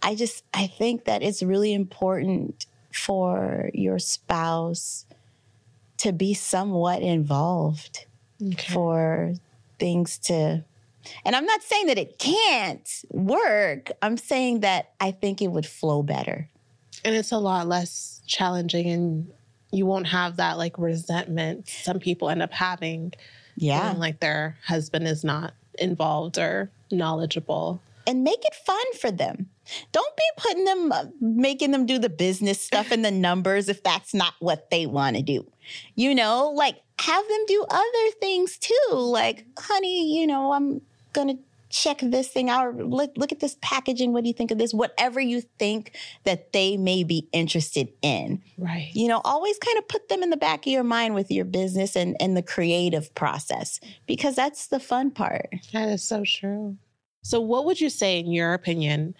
I 0.00 0.14
just, 0.14 0.42
I 0.54 0.68
think 0.68 1.04
that 1.04 1.22
it's 1.22 1.42
really 1.42 1.74
important 1.74 2.64
for 2.92 3.70
your 3.74 3.98
spouse 3.98 5.04
to 5.98 6.12
be 6.12 6.32
somewhat 6.32 7.02
involved 7.02 8.06
Okay. 8.42 8.72
for 8.72 9.34
things 9.80 10.18
to 10.18 10.64
and 11.24 11.34
I'm 11.34 11.46
not 11.46 11.62
saying 11.62 11.86
that 11.86 11.98
it 11.98 12.18
can't 12.18 13.04
work. 13.10 13.90
I'm 14.02 14.16
saying 14.16 14.60
that 14.60 14.92
I 15.00 15.12
think 15.12 15.40
it 15.40 15.48
would 15.48 15.66
flow 15.66 16.02
better. 16.02 16.48
And 17.04 17.14
it's 17.14 17.32
a 17.32 17.38
lot 17.38 17.66
less 17.66 18.20
challenging, 18.26 18.88
and 18.90 19.32
you 19.72 19.86
won't 19.86 20.08
have 20.08 20.36
that 20.36 20.58
like 20.58 20.78
resentment 20.78 21.68
some 21.68 21.98
people 21.98 22.28
end 22.28 22.42
up 22.42 22.52
having. 22.52 23.14
Yeah. 23.56 23.94
like 23.96 24.20
their 24.20 24.56
husband 24.66 25.06
is 25.06 25.22
not 25.22 25.52
involved 25.78 26.38
or 26.38 26.70
knowledgeable. 26.90 27.80
And 28.06 28.24
make 28.24 28.42
it 28.44 28.54
fun 28.54 28.94
for 28.98 29.10
them. 29.10 29.50
Don't 29.92 30.16
be 30.16 30.22
putting 30.36 30.64
them 30.64 30.92
uh, 30.92 31.04
making 31.20 31.70
them 31.70 31.86
do 31.86 31.98
the 31.98 32.08
business 32.08 32.60
stuff 32.60 32.90
and 32.90 33.04
the 33.04 33.10
numbers 33.10 33.68
if 33.68 33.82
that's 33.82 34.14
not 34.14 34.34
what 34.40 34.70
they 34.70 34.86
want 34.86 35.16
to 35.16 35.22
do. 35.22 35.46
You 35.94 36.14
know, 36.14 36.50
like 36.54 36.80
have 37.00 37.28
them 37.28 37.44
do 37.46 37.64
other 37.68 38.10
things 38.20 38.58
too. 38.58 38.92
Like, 38.92 39.46
honey, 39.58 40.18
you 40.18 40.26
know, 40.26 40.52
I'm 40.52 40.80
to 41.14 41.38
check 41.70 42.00
this 42.02 42.28
thing 42.28 42.50
out. 42.50 42.76
Look, 42.76 43.12
look 43.16 43.32
at 43.32 43.40
this 43.40 43.56
packaging. 43.62 44.12
What 44.12 44.24
do 44.24 44.28
you 44.28 44.34
think 44.34 44.50
of 44.50 44.58
this? 44.58 44.74
Whatever 44.74 45.20
you 45.20 45.40
think 45.58 45.92
that 46.24 46.52
they 46.52 46.76
may 46.76 47.04
be 47.04 47.28
interested 47.32 47.88
in. 48.02 48.42
Right. 48.58 48.90
You 48.92 49.08
know, 49.08 49.20
always 49.24 49.58
kind 49.58 49.78
of 49.78 49.88
put 49.88 50.08
them 50.08 50.22
in 50.22 50.30
the 50.30 50.36
back 50.36 50.66
of 50.66 50.72
your 50.72 50.84
mind 50.84 51.14
with 51.14 51.30
your 51.30 51.44
business 51.44 51.96
and, 51.96 52.16
and 52.20 52.36
the 52.36 52.42
creative 52.42 53.14
process 53.14 53.80
because 54.06 54.36
that's 54.36 54.66
the 54.66 54.80
fun 54.80 55.10
part. 55.10 55.48
That 55.72 55.88
is 55.88 56.02
so 56.02 56.24
true. 56.24 56.76
So, 57.22 57.40
what 57.40 57.66
would 57.66 57.80
you 57.80 57.90
say, 57.90 58.18
in 58.18 58.32
your 58.32 58.54
opinion, 58.54 59.14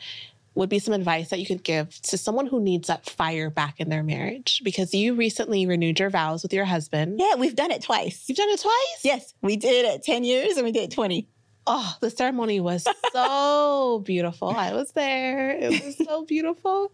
would 0.54 0.68
be 0.68 0.78
some 0.78 0.94
advice 0.94 1.30
that 1.30 1.38
you 1.38 1.46
could 1.46 1.62
give 1.62 2.00
to 2.02 2.18
someone 2.18 2.46
who 2.46 2.60
needs 2.60 2.88
that 2.88 3.08
fire 3.08 3.50
back 3.50 3.80
in 3.80 3.88
their 3.88 4.02
marriage? 4.02 4.60
Because 4.64 4.92
you 4.92 5.14
recently 5.14 5.66
renewed 5.66 6.00
your 6.00 6.10
vows 6.10 6.42
with 6.42 6.52
your 6.52 6.64
husband. 6.64 7.20
Yeah, 7.20 7.36
we've 7.36 7.54
done 7.54 7.70
it 7.70 7.82
twice. 7.82 8.24
You've 8.26 8.38
done 8.38 8.48
it 8.48 8.60
twice? 8.60 9.00
Yes, 9.02 9.34
we 9.42 9.56
did 9.56 9.86
it 9.86 10.02
10 10.02 10.24
years 10.24 10.56
and 10.56 10.64
we 10.64 10.72
did 10.72 10.84
it 10.84 10.90
20. 10.90 11.28
Oh, 11.66 11.96
the 12.00 12.10
ceremony 12.10 12.58
was 12.58 12.86
so 13.12 14.02
beautiful. 14.04 14.48
I 14.48 14.72
was 14.72 14.92
there. 14.92 15.50
It 15.50 15.84
was 15.84 15.96
so 16.04 16.24
beautiful. 16.24 16.90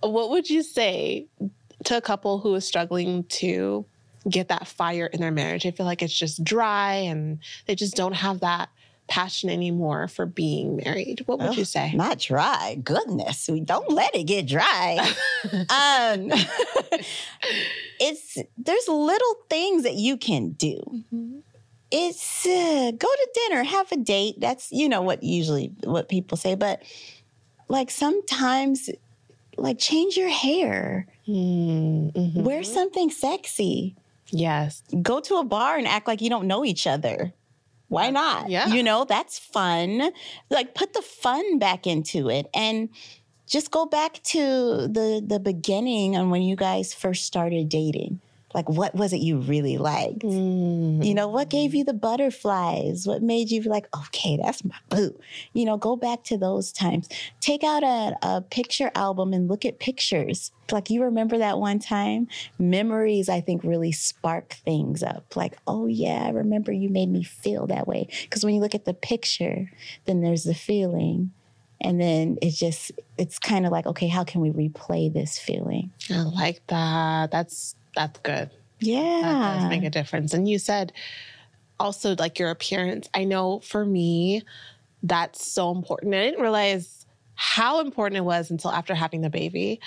What 0.00 0.30
would 0.30 0.48
you 0.48 0.62
say 0.62 1.26
to 1.84 1.96
a 1.96 2.00
couple 2.00 2.38
who 2.38 2.54
is 2.54 2.64
struggling 2.66 3.24
to 3.24 3.84
get 4.28 4.48
that 4.48 4.66
fire 4.66 5.06
in 5.06 5.20
their 5.20 5.30
marriage? 5.30 5.64
They 5.64 5.72
feel 5.72 5.84
like 5.84 6.02
it's 6.02 6.16
just 6.16 6.42
dry 6.42 6.94
and 6.94 7.40
they 7.66 7.74
just 7.74 7.96
don't 7.96 8.14
have 8.14 8.40
that 8.40 8.70
passion 9.06 9.50
anymore 9.50 10.08
for 10.08 10.26
being 10.26 10.76
married. 10.84 11.22
What 11.26 11.38
would 11.38 11.50
Ugh, 11.50 11.58
you 11.58 11.64
say? 11.64 11.92
Not 11.94 12.18
dry. 12.18 12.78
Goodness, 12.82 13.48
we 13.48 13.60
don't 13.60 13.90
let 13.90 14.14
it 14.14 14.24
get 14.24 14.46
dry. 14.46 14.98
um, 15.52 16.30
it's 18.00 18.38
there's 18.58 18.88
little 18.88 19.34
things 19.48 19.82
that 19.84 19.94
you 19.94 20.16
can 20.16 20.50
do. 20.50 20.80
Mhm. 21.12 21.42
It's 21.90 22.44
uh, 22.46 22.90
go 22.96 23.06
to 23.08 23.28
dinner, 23.48 23.62
have 23.62 23.92
a 23.92 23.96
date. 23.96 24.36
That's 24.40 24.72
you 24.72 24.88
know 24.88 25.02
what 25.02 25.22
usually 25.22 25.72
what 25.84 26.08
people 26.08 26.36
say, 26.36 26.54
but 26.56 26.82
like 27.68 27.90
sometimes, 27.90 28.90
like 29.56 29.78
change 29.78 30.16
your 30.16 30.28
hair, 30.30 31.06
Mm, 31.28 32.34
wear 32.42 32.62
something 32.64 33.10
sexy, 33.10 33.94
Yes. 34.30 34.82
go 35.02 35.20
to 35.20 35.36
a 35.36 35.44
bar 35.44 35.76
and 35.78 35.86
act 35.86 36.06
like 36.08 36.20
you 36.20 36.28
don't 36.28 36.46
know 36.46 36.64
each 36.64 36.86
other. 36.86 37.32
Why 37.88 38.10
not? 38.10 38.48
Yeah. 38.50 38.68
You 38.68 38.82
know, 38.82 39.04
that's 39.04 39.38
fun. 39.38 40.10
Like 40.50 40.74
put 40.74 40.94
the 40.94 41.02
fun 41.02 41.58
back 41.58 41.86
into 41.86 42.28
it 42.28 42.48
and 42.54 42.88
just 43.46 43.70
go 43.70 43.86
back 43.86 44.22
to 44.24 44.88
the 44.88 45.22
the 45.24 45.38
beginning 45.38 46.16
on 46.16 46.30
when 46.30 46.42
you 46.42 46.56
guys 46.56 46.94
first 46.94 47.24
started 47.24 47.68
dating. 47.68 48.20
Like 48.54 48.68
what 48.68 48.94
was 48.94 49.12
it 49.12 49.20
you 49.20 49.38
really 49.38 49.76
liked? 49.76 50.20
Mm. 50.20 51.04
You 51.04 51.12
know, 51.12 51.28
what 51.28 51.50
gave 51.50 51.74
you 51.74 51.84
the 51.84 51.92
butterflies? 51.92 53.04
What 53.06 53.20
made 53.20 53.50
you 53.50 53.60
be 53.62 53.68
like, 53.68 53.88
okay, 54.06 54.38
that's 54.40 54.64
my 54.64 54.76
boo? 54.88 55.18
You 55.52 55.64
know, 55.64 55.76
go 55.76 55.96
back 55.96 56.22
to 56.24 56.38
those 56.38 56.70
times. 56.70 57.08
Take 57.40 57.64
out 57.64 57.82
a, 57.82 58.16
a 58.22 58.40
picture 58.40 58.92
album 58.94 59.32
and 59.32 59.48
look 59.48 59.64
at 59.64 59.80
pictures. 59.80 60.52
Like, 60.70 60.88
you 60.88 61.02
remember 61.02 61.38
that 61.38 61.58
one 61.58 61.78
time? 61.78 62.28
Memories, 62.58 63.28
I 63.28 63.40
think, 63.40 63.64
really 63.64 63.92
spark 63.92 64.54
things 64.64 65.02
up. 65.02 65.36
Like, 65.36 65.58
oh, 65.66 65.86
yeah, 65.86 66.24
I 66.26 66.30
remember 66.30 66.72
you 66.72 66.88
made 66.88 67.10
me 67.10 67.22
feel 67.22 67.66
that 67.66 67.86
way. 67.86 68.08
Because 68.22 68.44
when 68.44 68.54
you 68.54 68.60
look 68.60 68.74
at 68.74 68.84
the 68.84 68.94
picture, 68.94 69.70
then 70.06 70.22
there's 70.22 70.44
the 70.44 70.54
feeling. 70.54 71.32
And 71.80 72.00
then 72.00 72.38
it's 72.40 72.58
just, 72.58 72.92
it's 73.18 73.38
kind 73.38 73.66
of 73.66 73.72
like, 73.72 73.84
okay, 73.86 74.08
how 74.08 74.24
can 74.24 74.40
we 74.40 74.50
replay 74.50 75.12
this 75.12 75.38
feeling? 75.38 75.90
I 76.08 76.22
like 76.22 76.66
that. 76.68 77.30
That's 77.30 77.74
that's 77.94 78.18
good. 78.20 78.50
Yeah. 78.80 79.20
That 79.22 79.60
does 79.60 79.68
make 79.68 79.84
a 79.84 79.90
difference. 79.90 80.34
And 80.34 80.48
you 80.48 80.58
said 80.58 80.92
also 81.80 82.14
like 82.18 82.38
your 82.38 82.50
appearance. 82.50 83.08
I 83.14 83.24
know 83.24 83.60
for 83.60 83.84
me, 83.84 84.42
that's 85.02 85.46
so 85.46 85.70
important. 85.70 86.14
I 86.14 86.22
didn't 86.22 86.40
realize 86.40 87.06
how 87.34 87.80
important 87.80 88.18
it 88.18 88.24
was 88.24 88.50
until 88.50 88.70
after 88.70 88.94
having 88.94 89.20
the 89.20 89.30
baby. 89.30 89.80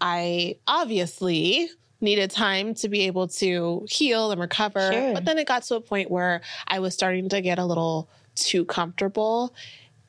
I 0.00 0.56
obviously 0.66 1.68
needed 2.00 2.30
time 2.30 2.74
to 2.74 2.88
be 2.88 3.02
able 3.02 3.28
to 3.28 3.86
heal 3.88 4.30
and 4.30 4.40
recover. 4.40 4.92
Sure. 4.92 5.14
But 5.14 5.24
then 5.24 5.38
it 5.38 5.46
got 5.46 5.62
to 5.64 5.76
a 5.76 5.80
point 5.80 6.10
where 6.10 6.40
I 6.68 6.78
was 6.78 6.94
starting 6.94 7.28
to 7.30 7.40
get 7.40 7.58
a 7.58 7.64
little 7.64 8.08
too 8.34 8.64
comfortable 8.64 9.54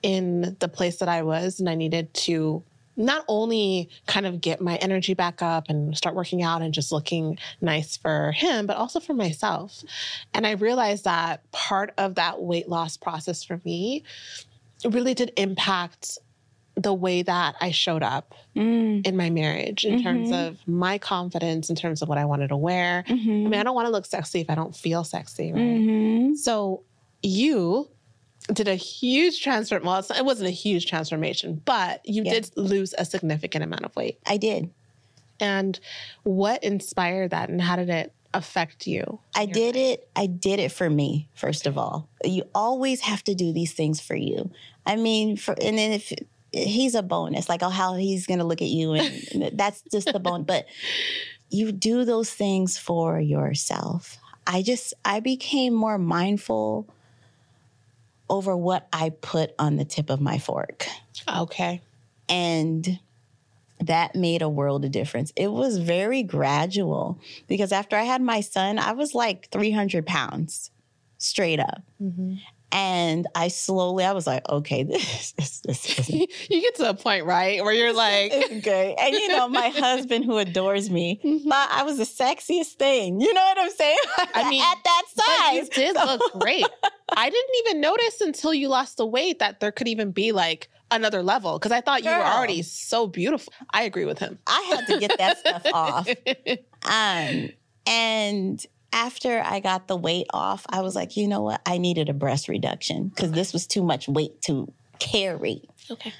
in 0.01 0.55
the 0.59 0.67
place 0.67 0.97
that 0.97 1.09
I 1.09 1.23
was, 1.23 1.59
and 1.59 1.69
I 1.69 1.75
needed 1.75 2.13
to 2.13 2.63
not 2.97 3.25
only 3.27 3.89
kind 4.07 4.25
of 4.25 4.41
get 4.41 4.61
my 4.61 4.75
energy 4.77 5.13
back 5.13 5.41
up 5.41 5.65
and 5.69 5.95
start 5.97 6.15
working 6.15 6.41
out 6.41 6.61
and 6.61 6.73
just 6.73 6.91
looking 6.91 7.37
nice 7.61 7.97
for 7.97 8.31
him, 8.31 8.65
but 8.67 8.77
also 8.77 8.99
for 8.99 9.13
myself. 9.13 9.83
And 10.33 10.47
I 10.47 10.51
realized 10.51 11.03
that 11.03 11.49
part 11.51 11.93
of 11.97 12.15
that 12.15 12.41
weight 12.41 12.69
loss 12.69 12.97
process 12.97 13.43
for 13.43 13.59
me 13.65 14.03
really 14.85 15.13
did 15.13 15.31
impact 15.37 16.17
the 16.77 16.93
way 16.93 17.21
that 17.21 17.55
I 17.61 17.71
showed 17.71 18.03
up 18.03 18.33
Mm. 18.55 19.05
in 19.07 19.15
my 19.15 19.29
marriage 19.29 19.85
in 19.85 20.01
terms 20.03 20.29
Mhm. 20.29 20.47
of 20.47 20.67
my 20.67 20.97
confidence, 20.97 21.69
in 21.69 21.75
terms 21.77 22.01
of 22.01 22.09
what 22.09 22.17
I 22.17 22.25
wanted 22.25 22.49
to 22.49 22.57
wear. 22.57 23.05
I 23.07 23.11
Mhm. 23.13 23.43
mean, 23.43 23.53
I 23.55 23.63
don't 23.63 23.75
want 23.75 23.85
to 23.87 23.91
look 23.91 24.05
sexy 24.05 24.41
if 24.41 24.49
I 24.49 24.55
don't 24.55 24.75
feel 24.75 25.03
sexy, 25.05 25.53
right? 25.53 25.61
Mhm. 25.61 26.35
So 26.37 26.83
you 27.23 27.89
did 28.53 28.67
a 28.67 28.75
huge 28.75 29.41
transfer. 29.41 29.79
Well, 29.79 29.97
it's, 29.99 30.11
it 30.11 30.23
wasn't 30.25 30.47
a 30.47 30.51
huge 30.51 30.87
transformation, 30.87 31.61
but 31.65 32.07
you 32.07 32.23
Yeah. 32.23 32.33
did 32.33 32.51
lose 32.55 32.93
a 32.97 33.05
significant 33.05 33.63
amount 33.63 33.85
of 33.85 33.95
weight. 33.95 34.19
I 34.25 34.37
did. 34.37 34.69
And 35.39 35.79
what 36.23 36.63
inspired 36.63 37.31
that, 37.31 37.49
and 37.49 37.61
how 37.61 37.75
did 37.75 37.89
it 37.89 38.13
affect 38.33 38.87
you? 38.87 39.19
I 39.35 39.45
did 39.45 39.75
life? 39.75 39.83
it. 39.83 40.09
I 40.15 40.27
did 40.27 40.59
it 40.59 40.71
for 40.71 40.89
me, 40.89 41.27
first 41.33 41.65
of 41.67 41.77
all. 41.77 42.07
You 42.23 42.43
always 42.53 43.01
have 43.01 43.23
to 43.25 43.35
do 43.35 43.51
these 43.51 43.73
things 43.73 43.99
for 43.99 44.15
you. 44.15 44.51
I 44.85 44.95
mean, 44.95 45.35
for, 45.37 45.55
and 45.61 45.77
then 45.77 45.91
if 45.91 46.13
he's 46.51 46.95
a 46.95 47.01
bonus, 47.03 47.49
like 47.49 47.63
oh, 47.63 47.69
how 47.69 47.95
he's 47.95 48.27
going 48.27 48.39
to 48.39 48.45
look 48.45 48.61
at 48.61 48.67
you, 48.69 48.93
and, 48.93 49.27
and 49.33 49.51
that's 49.57 49.81
just 49.91 50.11
the 50.11 50.19
bone. 50.19 50.43
But 50.43 50.65
you 51.49 51.71
do 51.71 52.05
those 52.05 52.29
things 52.29 52.77
for 52.77 53.19
yourself. 53.19 54.17
I 54.47 54.61
just, 54.61 54.93
I 55.03 55.19
became 55.19 55.73
more 55.73 55.97
mindful 55.97 56.87
over 58.29 58.55
what 58.57 58.87
I 58.93 59.09
put 59.09 59.53
on 59.59 59.75
the 59.75 59.85
tip 59.85 60.09
of 60.09 60.19
my 60.21 60.37
fork. 60.37 60.87
Okay. 61.33 61.81
And 62.29 62.99
that 63.81 64.15
made 64.15 64.41
a 64.41 64.49
world 64.49 64.85
of 64.85 64.91
difference. 64.91 65.31
It 65.35 65.51
was 65.51 65.77
very 65.77 66.23
gradual 66.23 67.19
because 67.47 67.71
after 67.71 67.95
I 67.95 68.03
had 68.03 68.21
my 68.21 68.41
son, 68.41 68.79
I 68.79 68.93
was 68.93 69.13
like 69.13 69.49
300 69.51 70.05
pounds 70.07 70.71
straight 71.17 71.59
up. 71.59 71.83
Mhm. 72.01 72.39
And 72.71 73.27
I 73.35 73.47
slowly, 73.49 74.03
I 74.03 74.11
was 74.11 74.25
like, 74.27 74.47
okay, 74.49 74.83
this, 74.83 75.31
this, 75.33 75.59
this 75.61 76.09
you 76.09 76.27
get 76.49 76.75
to 76.75 76.89
a 76.89 76.93
point, 76.93 77.25
right, 77.25 77.63
where 77.63 77.73
you're 77.73 77.93
like, 77.93 78.31
it's 78.33 78.65
good. 78.65 78.95
And 78.99 79.13
you 79.13 79.27
know, 79.29 79.47
my 79.47 79.69
husband 79.69 80.25
who 80.25 80.37
adores 80.37 80.89
me 80.89 81.19
Mhm. 81.23 81.43
thought 81.47 81.69
I 81.71 81.83
was 81.83 81.97
the 81.97 82.03
sexiest 82.05 82.73
thing. 82.73 83.21
You 83.21 83.33
know 83.33 83.41
what 83.41 83.59
I'm 83.59 83.71
saying? 83.71 83.97
I 84.33 84.49
mean, 84.49 84.61
at 84.63 84.77
that 84.83 85.03
but 85.15 85.53
you 85.53 85.65
did 85.69 85.95
So- 85.95 86.05
look 86.05 86.33
great. 86.41 86.65
I 87.15 87.29
didn't 87.29 87.55
even 87.65 87.81
notice 87.81 88.21
until 88.21 88.53
you 88.53 88.67
lost 88.69 88.97
the 88.97 89.05
weight 89.05 89.39
that 89.39 89.59
there 89.59 89.71
could 89.71 89.87
even 89.87 90.11
be 90.11 90.31
like 90.31 90.69
another 90.91 91.21
level 91.23 91.57
because 91.59 91.71
I 91.71 91.81
thought 91.81 92.03
you 92.03 92.09
were 92.09 92.15
already 92.23 92.61
so 92.61 93.07
beautiful. 93.07 93.53
I 93.71 93.83
agree 93.83 94.05
with 94.05 94.19
him. 94.19 94.39
I 94.47 94.61
had 94.75 94.87
to 94.87 94.99
get 94.99 95.17
that 95.17 95.37
stuff 95.39 95.65
off. 95.73 96.07
Um, 96.87 97.49
and 97.87 98.63
after 98.93 99.41
I 99.43 99.59
got 99.59 99.87
the 99.87 99.97
weight 99.97 100.27
off, 100.31 100.67
I 100.69 100.81
was 100.81 100.95
like, 100.95 101.17
you 101.17 101.27
know 101.27 101.41
what? 101.41 101.59
I 101.65 101.79
needed 101.79 102.09
a 102.09 102.13
breast 102.13 102.47
reduction 102.47 103.07
because 103.07 103.31
this 103.31 103.53
was 103.53 103.65
too 103.65 103.81
much 103.81 104.07
weight 104.07 104.39
to 104.43 104.71
carry. 104.99 105.63
okay. 105.89 106.13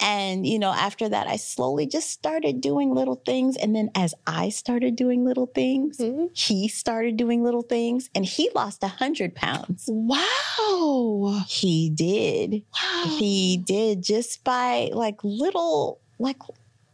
And, 0.00 0.46
you 0.46 0.58
know, 0.58 0.72
after 0.72 1.08
that, 1.08 1.26
I 1.26 1.36
slowly 1.36 1.86
just 1.86 2.10
started 2.10 2.60
doing 2.60 2.94
little 2.94 3.20
things. 3.26 3.56
And 3.56 3.76
then 3.76 3.90
as 3.94 4.14
I 4.26 4.48
started 4.48 4.96
doing 4.96 5.24
little 5.24 5.46
things, 5.46 5.98
Mhm. 5.98 6.36
he 6.36 6.68
started 6.68 7.16
doing 7.16 7.42
little 7.44 7.62
things 7.62 8.08
and 8.14 8.24
he 8.24 8.48
lost 8.54 8.82
100 8.82 9.34
pounds. 9.34 9.84
Wow. 9.92 11.42
He 11.48 11.90
did. 11.90 12.62
Wow. 12.72 13.16
He 13.18 13.56
did 13.58 14.02
just 14.02 14.42
by 14.44 14.90
like 14.92 15.22
little, 15.22 16.00
like, 16.18 16.38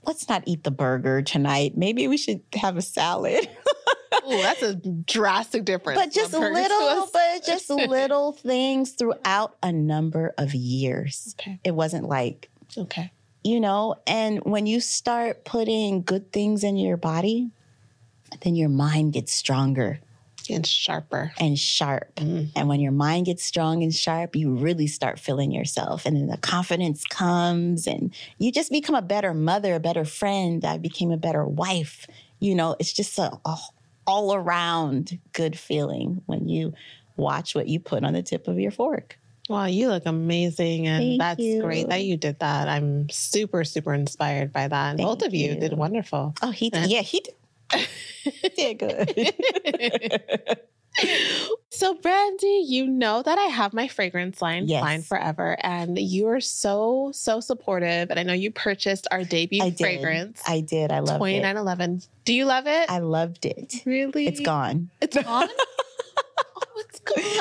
let's 0.04 0.28
not 0.28 0.42
eat 0.46 0.64
the 0.64 0.70
burger 0.70 1.22
tonight. 1.22 1.76
Maybe 1.76 2.08
we 2.08 2.16
should 2.16 2.40
have 2.54 2.76
a 2.76 2.82
salad. 2.82 3.48
Ooh, 4.28 4.42
that's 4.42 4.62
a 4.62 4.74
drastic 4.74 5.64
difference. 5.64 6.00
but 6.00 6.10
just 6.12 6.30
from 6.32 6.40
burgers 6.40 6.66
to 6.68 6.78
little, 6.78 7.08
but 7.12 7.44
just 7.46 7.70
little 7.70 8.32
things 8.32 8.92
throughout 8.92 9.56
a 9.62 9.70
number 9.72 10.34
of 10.38 10.54
years. 10.54 11.34
Okay. 11.38 11.60
It 11.64 11.72
wasn't 11.74 12.08
like, 12.08 12.50
Okay. 12.78 13.10
you 13.44 13.60
know, 13.60 13.94
and 14.06 14.40
when 14.44 14.66
you 14.66 14.80
start 14.80 15.44
putting 15.44 16.02
good 16.02 16.32
things 16.32 16.64
in 16.64 16.76
your 16.76 16.96
body, 16.96 17.50
then 18.42 18.56
your 18.56 18.68
mind 18.68 19.12
gets 19.12 19.32
stronger 19.32 20.00
And 20.50 20.66
sharper. 20.66 21.32
and 21.38 21.58
sharp. 21.58 22.14
Mm. 22.16 22.50
And 22.56 22.68
when 22.68 22.80
your 22.80 22.92
mind 22.92 23.26
gets 23.26 23.44
strong 23.44 23.82
and 23.82 23.94
sharp, 23.94 24.34
you 24.36 24.54
really 24.56 24.86
start 24.88 25.18
feeling 25.20 25.52
yourself. 25.52 26.06
And 26.06 26.16
then 26.16 26.26
the 26.26 26.36
confidence 26.38 27.04
comes 27.04 27.86
and 27.86 28.12
you 28.38 28.50
just 28.52 28.70
become 28.72 28.94
a 28.96 29.02
better 29.02 29.32
mother, 29.32 29.74
a 29.74 29.80
better 29.80 30.04
friend. 30.04 30.64
I 30.64 30.78
became 30.78 31.10
a 31.12 31.16
better 31.16 31.44
wife. 31.44 32.06
You 32.40 32.54
know, 32.54 32.76
it's 32.80 32.92
just 32.92 33.18
a, 33.18 33.30
a 33.44 33.56
all 34.08 34.34
around 34.34 35.18
good 35.32 35.58
feeling 35.58 36.22
when 36.26 36.48
you 36.48 36.74
watch 37.16 37.54
what 37.54 37.66
you 37.68 37.80
put 37.80 38.04
on 38.04 38.12
the 38.12 38.22
tip 38.22 38.46
of 38.48 38.58
your 38.58 38.70
fork. 38.70 39.18
Wow, 39.48 39.66
you 39.66 39.88
look 39.88 40.06
amazing. 40.06 40.86
And 40.88 41.02
Thank 41.02 41.20
that's 41.20 41.40
you. 41.40 41.62
great 41.62 41.88
that 41.88 42.02
you 42.04 42.16
did 42.16 42.38
that. 42.40 42.68
I'm 42.68 43.08
super, 43.10 43.62
super 43.64 43.94
inspired 43.94 44.52
by 44.52 44.68
that. 44.68 44.90
And 44.90 44.98
both 44.98 45.22
of 45.22 45.32
you, 45.34 45.50
you. 45.54 45.60
did 45.60 45.72
wonderful. 45.74 46.34
Oh, 46.42 46.50
he 46.50 46.70
did. 46.70 46.90
Yeah, 46.90 47.02
he 47.02 47.20
did. 47.20 47.88
he 48.22 48.48
did 48.56 48.78
good. 48.78 50.58
so, 51.70 51.94
Brandie, 51.94 52.64
you 52.66 52.86
know 52.86 53.22
that 53.22 53.38
I 53.38 53.44
have 53.44 53.72
my 53.74 53.86
fragrance 53.88 54.40
line, 54.40 54.66
Yes. 54.66 54.82
Fine 54.82 55.02
Forever, 55.02 55.56
and 55.60 55.98
you 55.98 56.26
are 56.28 56.40
so, 56.40 57.10
so 57.12 57.40
supportive. 57.40 58.10
And 58.10 58.18
I 58.18 58.22
know 58.22 58.32
you 58.32 58.50
purchased 58.50 59.06
our 59.10 59.22
debut 59.24 59.62
I 59.62 59.70
did. 59.70 59.78
fragrance, 59.78 60.42
I 60.46 60.60
did. 60.60 60.90
I 60.92 61.00
twenty 61.00 61.36
it. 61.38 61.42
nine 61.42 61.56
eleven. 61.56 62.02
Do 62.24 62.32
you 62.34 62.44
love 62.46 62.66
it? 62.66 62.90
I 62.90 62.98
loved 63.00 63.44
it. 63.46 63.74
really? 63.84 64.26
It's 64.26 64.40
gone. 64.40 64.90
It's 65.00 65.16
gone. 65.22 65.48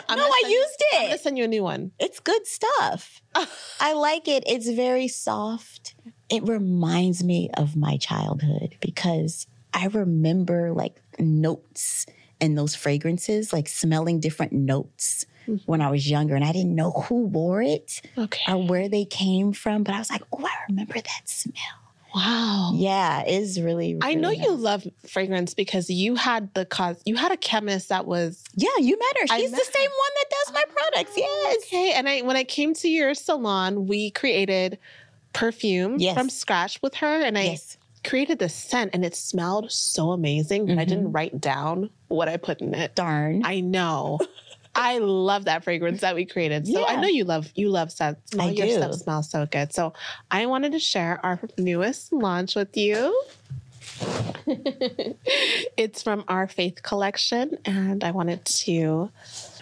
I'm 0.10 0.18
no, 0.18 0.24
I 0.26 0.40
send 0.44 0.52
you- 0.52 0.58
used 0.60 0.84
I'm 0.94 1.06
gonna 1.08 1.18
send 1.18 1.38
you 1.38 1.44
a 1.44 1.48
new 1.48 1.64
one. 1.64 1.92
It's 2.00 2.20
good 2.20 2.46
stuff. 2.48 3.22
I 3.80 3.94
like 3.94 4.28
it. 4.28 4.44
It's 4.48 4.70
very 4.70 5.08
soft. 5.08 5.96
It 6.30 6.48
reminds 6.48 7.24
me 7.24 7.50
of 7.56 7.76
my 7.76 7.98
childhood 7.98 8.76
because 8.80 9.48
I 9.74 9.88
remember 9.88 10.72
like 10.74 11.02
notes 11.20 12.06
and 12.40 12.58
those 12.58 12.76
fragrances, 12.76 13.52
like 13.52 13.68
smelling 13.68 14.20
different 14.20 14.54
notes 14.54 15.26
Mhm. 15.48 15.62
when 15.66 15.82
I 15.82 15.90
was 15.92 16.10
younger. 16.10 16.36
And 16.36 16.44
I 16.46 16.52
didn't 16.52 16.76
know 16.76 16.92
who 16.92 17.26
wore 17.26 17.62
it 17.62 18.02
Okay. 18.18 18.52
or 18.52 18.64
where 18.66 18.88
they 18.90 19.06
came 19.06 19.52
from, 19.54 19.84
but 19.84 19.94
I 19.96 20.00
was 20.00 20.10
like, 20.10 20.24
oh, 20.32 20.46
I 20.46 20.54
remember 20.70 20.94
that 20.96 21.22
smell. 21.26 21.54
Wow. 22.16 22.72
Yeah, 22.76 23.24
it's 23.28 23.60
really, 23.60 23.98
I 24.02 24.14
know 24.16 24.30
really 24.30 24.44
you 24.44 24.52
love 24.52 24.88
fragrance 25.06 25.54
because 25.54 25.90
you 25.90 26.16
had 26.16 26.54
the 26.54 26.66
cause. 26.66 27.02
You 27.06 27.18
had 27.18 27.34
a 27.34 27.38
chemist 27.38 27.90
that 27.90 28.06
was 28.06 28.42
Yeah, 28.56 28.70
you 28.80 28.98
met 28.98 29.30
her. 29.30 29.38
She's 29.38 29.52
met 29.52 29.60
the 29.60 29.66
same 29.66 29.90
one 29.90 30.10
that 30.16 30.26
does 30.30 30.54
my 30.54 30.64
products. 30.74 31.12
Oh, 31.18 31.50
yes. 31.52 31.66
okay. 31.68 31.92
And 31.92 32.08
I 32.08 32.22
when 32.22 32.38
I 32.38 32.46
came 32.46 32.74
to 32.76 32.88
your 32.88 33.14
salon, 33.16 33.86
we 33.88 34.12
created 34.12 34.80
perfume 35.34 35.98
Yes. 36.00 36.16
from 36.16 36.30
scratch 36.30 36.82
with 36.82 36.96
her, 36.96 37.22
and 37.22 37.38
I 37.38 37.44
Yes. 37.44 37.78
created 38.06 38.40
the 38.40 38.48
scent, 38.48 38.92
and 38.94 39.04
it 39.04 39.14
smelled 39.14 39.70
so 39.70 40.12
amazing. 40.12 40.68
But 40.68 40.78
I 40.78 40.86
didn't 40.86 41.06
mm-hmm. 41.06 41.12
write 41.16 41.42
down 41.42 41.90
what 42.08 42.30
I 42.30 42.38
put 42.38 42.62
in 42.62 42.74
it. 42.74 42.96
Darn. 42.96 43.42
I 43.44 43.60
know. 43.60 44.20
I 44.76 44.98
love 44.98 45.46
that 45.46 45.64
fragrance 45.64 46.02
that 46.02 46.16
we 46.16 46.26
created. 46.26 46.68
So 46.68 46.86
I 46.86 46.98
know 46.98 47.08
you 47.08 47.24
love 47.24 47.50
you 47.56 47.70
love 47.70 47.92
scent. 47.92 48.18
I 48.38 48.50
your 48.50 48.68
do. 48.68 48.74
stuff 48.74 48.94
smells 48.96 49.30
so 49.30 49.46
good. 49.46 49.74
So 49.74 49.94
I 50.30 50.46
wanted 50.46 50.74
to 50.74 50.80
share 50.80 51.20
our 51.26 51.40
newest 51.58 52.12
launch 52.12 52.56
with 52.56 52.76
you. 52.76 53.18
it's 54.48 56.04
from 56.04 56.24
our 56.28 56.48
Faith 56.48 56.84
collection, 56.84 57.58
and 57.66 58.04
I 58.04 58.12
wanted 58.12 58.44
to 58.46 59.10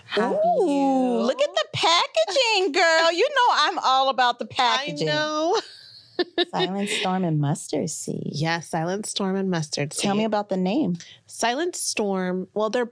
have 0.06 0.34
Ooh, 0.34 0.66
you 0.68 1.22
look 1.22 1.42
at 1.42 1.54
the 1.54 1.66
packaging, 1.74 2.72
girl. 2.72 3.12
You 3.12 3.28
know 3.30 3.56
I'm 3.56 3.80
all 3.80 4.10
about 4.10 4.40
the 4.40 4.46
packaging. 4.48 5.10
I 5.10 5.14
know. 5.14 5.62
Silent 6.52 6.90
Storm 6.90 7.24
and 7.24 7.40
Mustard 7.40 7.90
Seed. 7.90 8.32
Yes, 8.34 8.70
Silent 8.70 9.06
Storm 9.06 9.36
and 9.36 9.50
Mustard. 9.50 9.92
Tell 9.92 10.16
me 10.16 10.24
about 10.24 10.50
the 10.50 10.58
name. 10.58 10.98
Silent 11.26 11.76
Storm, 11.76 12.48
well, 12.54 12.70
they're 12.70 12.92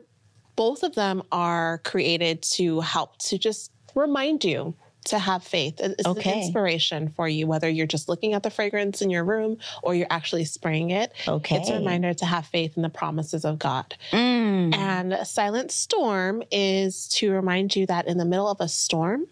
both 0.55 0.83
of 0.83 0.95
them 0.95 1.23
are 1.31 1.79
created 1.79 2.41
to 2.43 2.81
help 2.81 3.17
to 3.19 3.37
just 3.37 3.71
remind 3.95 4.43
you 4.43 4.75
to 5.05 5.17
have 5.17 5.43
faith. 5.43 5.79
It's 5.79 6.05
Okay. 6.05 6.31
an 6.31 6.39
inspiration 6.43 7.09
for 7.09 7.27
you, 7.27 7.47
whether 7.47 7.67
you're 7.67 7.87
just 7.87 8.07
looking 8.07 8.33
at 8.33 8.43
the 8.43 8.51
fragrance 8.51 9.01
in 9.01 9.09
your 9.09 9.23
room 9.23 9.57
or 9.81 9.95
you're 9.95 10.05
actually 10.11 10.45
spraying 10.45 10.91
it. 10.91 11.11
Okay. 11.27 11.55
It's 11.57 11.69
a 11.69 11.77
reminder 11.77 12.13
to 12.13 12.25
have 12.25 12.45
faith 12.45 12.77
in 12.77 12.83
the 12.83 12.89
promises 12.89 13.43
of 13.43 13.57
God. 13.57 13.95
Mm. 14.11 14.75
And 14.75 15.27
Silent 15.27 15.71
Storm 15.71 16.43
is 16.51 17.07
to 17.09 17.31
remind 17.31 17.75
you 17.75 17.87
that 17.87 18.07
in 18.07 18.19
the 18.19 18.25
middle 18.25 18.47
of 18.47 18.61
a 18.61 18.67
storm, 18.67 19.25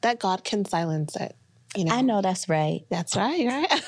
that 0.00 0.18
God 0.18 0.42
can 0.42 0.64
silence 0.64 1.16
it. 1.16 1.36
You 1.76 1.84
know, 1.84 1.94
I 1.94 2.00
know 2.00 2.22
that's 2.22 2.48
right. 2.48 2.84
that's 2.88 3.14
right, 3.16 3.46
right? 3.46 3.82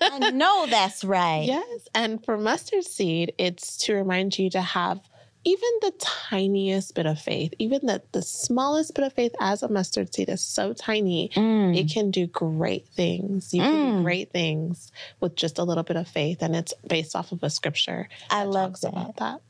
I 0.00 0.30
know 0.30 0.66
that's 0.68 1.04
right. 1.04 1.44
Yes. 1.46 1.88
And 1.94 2.24
for 2.24 2.36
mustard 2.38 2.84
seed, 2.84 3.34
it's 3.38 3.76
to 3.84 3.94
remind 3.94 4.38
you 4.38 4.48
to 4.50 4.60
have 4.60 5.00
even 5.44 5.70
the 5.80 5.92
tiniest 5.98 6.94
bit 6.94 7.06
of 7.06 7.18
faith, 7.18 7.54
even 7.58 7.86
the, 7.86 8.02
the 8.12 8.20
smallest 8.22 8.94
bit 8.94 9.04
of 9.04 9.12
faith 9.14 9.32
as 9.40 9.62
a 9.62 9.68
mustard 9.68 10.14
seed 10.14 10.28
is 10.28 10.42
so 10.42 10.72
tiny, 10.74 11.30
Mm. 11.34 11.76
it 11.76 11.90
can 11.90 12.10
do 12.10 12.26
great 12.26 12.86
things. 12.88 13.54
You 13.54 13.62
can 13.62 13.72
Mm. 13.72 13.96
do 13.98 14.02
great 14.02 14.30
things 14.32 14.92
with 15.20 15.36
just 15.36 15.58
a 15.58 15.64
little 15.64 15.82
bit 15.82 15.96
of 15.96 16.06
faith. 16.08 16.42
And 16.42 16.54
it's 16.54 16.74
based 16.86 17.16
off 17.16 17.32
of 17.32 17.42
a 17.42 17.48
scripture. 17.50 18.08
I 18.28 18.44
love 18.44 18.80
that. 18.82 18.88
about 18.88 19.16
that. 19.16 19.40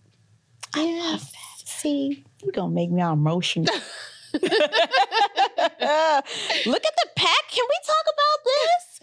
I 0.74 0.84
love 0.84 1.20
that. 1.20 1.66
See, 1.66 2.24
you're 2.43 2.53
going 2.53 2.70
to 2.70 2.74
make 2.74 2.91
me 2.91 3.03
all 3.03 3.14
emotional. 3.14 3.74
Look 4.32 4.45
at 4.53 4.61
the 5.82 7.09
pack. 7.16 7.45
Can 7.51 7.64
we 7.68 7.78
talk 7.84 8.07
about 8.14 8.41
this? 8.45 9.01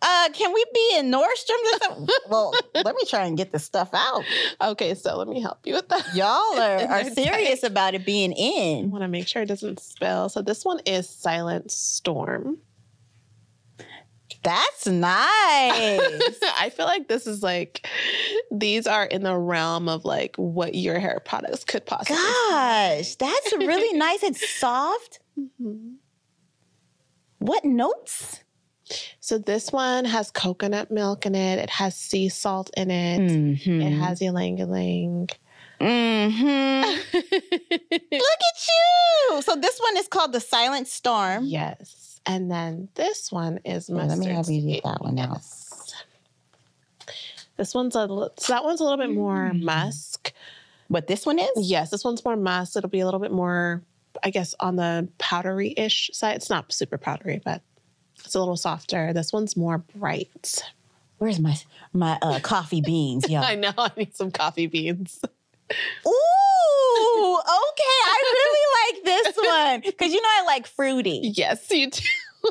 Uh, 0.00 0.23
can 0.34 0.52
we 0.52 0.64
be 0.74 0.96
in 0.98 1.10
Nordstrom? 1.10 2.08
well, 2.28 2.52
let 2.74 2.94
me 2.94 3.02
try 3.06 3.24
and 3.24 3.36
get 3.36 3.52
this 3.52 3.64
stuff 3.64 3.88
out. 3.92 4.24
Okay, 4.60 4.94
so 4.94 5.16
let 5.16 5.28
me 5.28 5.40
help 5.40 5.66
you 5.66 5.74
with 5.74 5.88
that. 5.88 6.14
Y'all 6.14 6.58
are, 6.60 7.00
are 7.00 7.04
serious 7.10 7.62
about 7.62 7.94
it 7.94 8.04
being 8.04 8.32
in. 8.32 8.84
I 8.84 8.88
want 8.88 9.02
to 9.02 9.08
make 9.08 9.26
sure 9.28 9.42
it 9.42 9.46
doesn't 9.46 9.80
spill. 9.80 10.28
So 10.28 10.42
this 10.42 10.64
one 10.64 10.80
is 10.86 11.08
Silent 11.08 11.70
Storm. 11.70 12.58
That's 14.42 14.86
nice. 14.86 15.10
I 16.58 16.70
feel 16.76 16.84
like 16.84 17.08
this 17.08 17.26
is 17.26 17.42
like 17.42 17.86
these 18.50 18.86
are 18.86 19.04
in 19.06 19.22
the 19.22 19.36
realm 19.36 19.88
of 19.88 20.04
like 20.04 20.36
what 20.36 20.74
your 20.74 20.98
hair 20.98 21.20
products 21.24 21.64
could 21.64 21.86
possibly. 21.86 22.16
Gosh, 22.16 23.14
that's 23.14 23.52
really 23.54 23.96
nice. 23.98 24.22
It's 24.22 24.46
soft. 24.48 25.20
Mhm. 25.38 25.94
What 27.38 27.64
notes? 27.64 28.43
So 29.24 29.38
this 29.38 29.72
one 29.72 30.04
has 30.04 30.30
coconut 30.30 30.90
milk 30.90 31.24
in 31.24 31.34
it. 31.34 31.58
It 31.58 31.70
has 31.70 31.96
sea 31.96 32.28
salt 32.28 32.68
in 32.76 32.90
it. 32.90 33.20
Mm-hmm. 33.20 33.80
It 33.80 33.90
has 33.92 34.20
ylang 34.20 34.58
ylang. 34.58 35.30
Mm-hmm. 35.80 36.90
Look 37.14 38.42
at 38.50 38.68
you. 38.68 39.40
So 39.40 39.56
this 39.56 39.78
one 39.80 39.96
is 39.96 40.08
called 40.08 40.32
the 40.34 40.40
Silent 40.40 40.88
Storm. 40.88 41.44
yes. 41.46 42.20
And 42.26 42.50
then 42.50 42.88
this 42.96 43.32
one 43.32 43.60
is 43.64 43.88
Yeah, 43.88 43.94
mustard. 43.96 44.18
let 44.18 44.18
me 44.18 44.26
have 44.34 44.48
you 44.50 44.60
seed. 44.60 44.68
get 44.74 44.82
that 44.84 45.00
one 45.02 45.18
out. 45.18 45.36
Yes. 45.36 45.94
This 47.56 47.74
one's 47.74 47.94
a 47.96 48.04
li- 48.06 48.28
so 48.38 48.52
that 48.52 48.62
one's 48.64 48.80
a 48.80 48.84
little 48.84 48.98
bit 48.98 49.10
more 49.14 49.52
Mm. 49.54 49.62
musk. 49.62 50.32
What 50.88 51.06
this 51.06 51.24
one 51.24 51.38
is? 51.38 51.50
Yes, 51.56 51.88
this 51.90 52.04
one's 52.04 52.22
more 52.26 52.36
musk. 52.36 52.76
It'll 52.76 52.90
be 52.90 53.00
a 53.00 53.06
little 53.06 53.20
bit 53.20 53.32
more, 53.32 53.82
I 54.22 54.28
guess, 54.28 54.54
on 54.60 54.76
the 54.76 55.08
powdery 55.16 55.72
ish 55.78 56.10
side. 56.12 56.36
It's 56.36 56.50
not 56.50 56.70
super 56.74 56.98
powdery, 56.98 57.40
but 57.42 57.62
it's 58.24 58.34
a 58.34 58.38
little 58.38 58.56
softer. 58.56 59.12
This 59.12 59.32
one's 59.32 59.56
more 59.56 59.78
bright. 59.78 60.62
Where's 61.18 61.38
my 61.38 61.56
my 61.92 62.18
uh, 62.22 62.40
coffee 62.40 62.80
beans? 62.80 63.26
Yeah. 63.34 63.42
I 63.42 63.54
know 63.54 63.72
I 63.76 63.90
need 63.96 64.14
some 64.16 64.30
coffee 64.30 64.66
beans. 64.66 65.20
Ooh, 65.22 65.30
okay. 67.40 68.00
I 68.06 68.18
really 68.34 68.94
like 68.94 69.04
this 69.04 69.36
one 69.36 69.80
because 69.80 70.12
you 70.12 70.20
know 70.20 70.28
I 70.30 70.44
like 70.46 70.66
fruity. 70.66 71.32
yes, 71.34 71.70
you 71.70 71.90
do. 71.90 72.00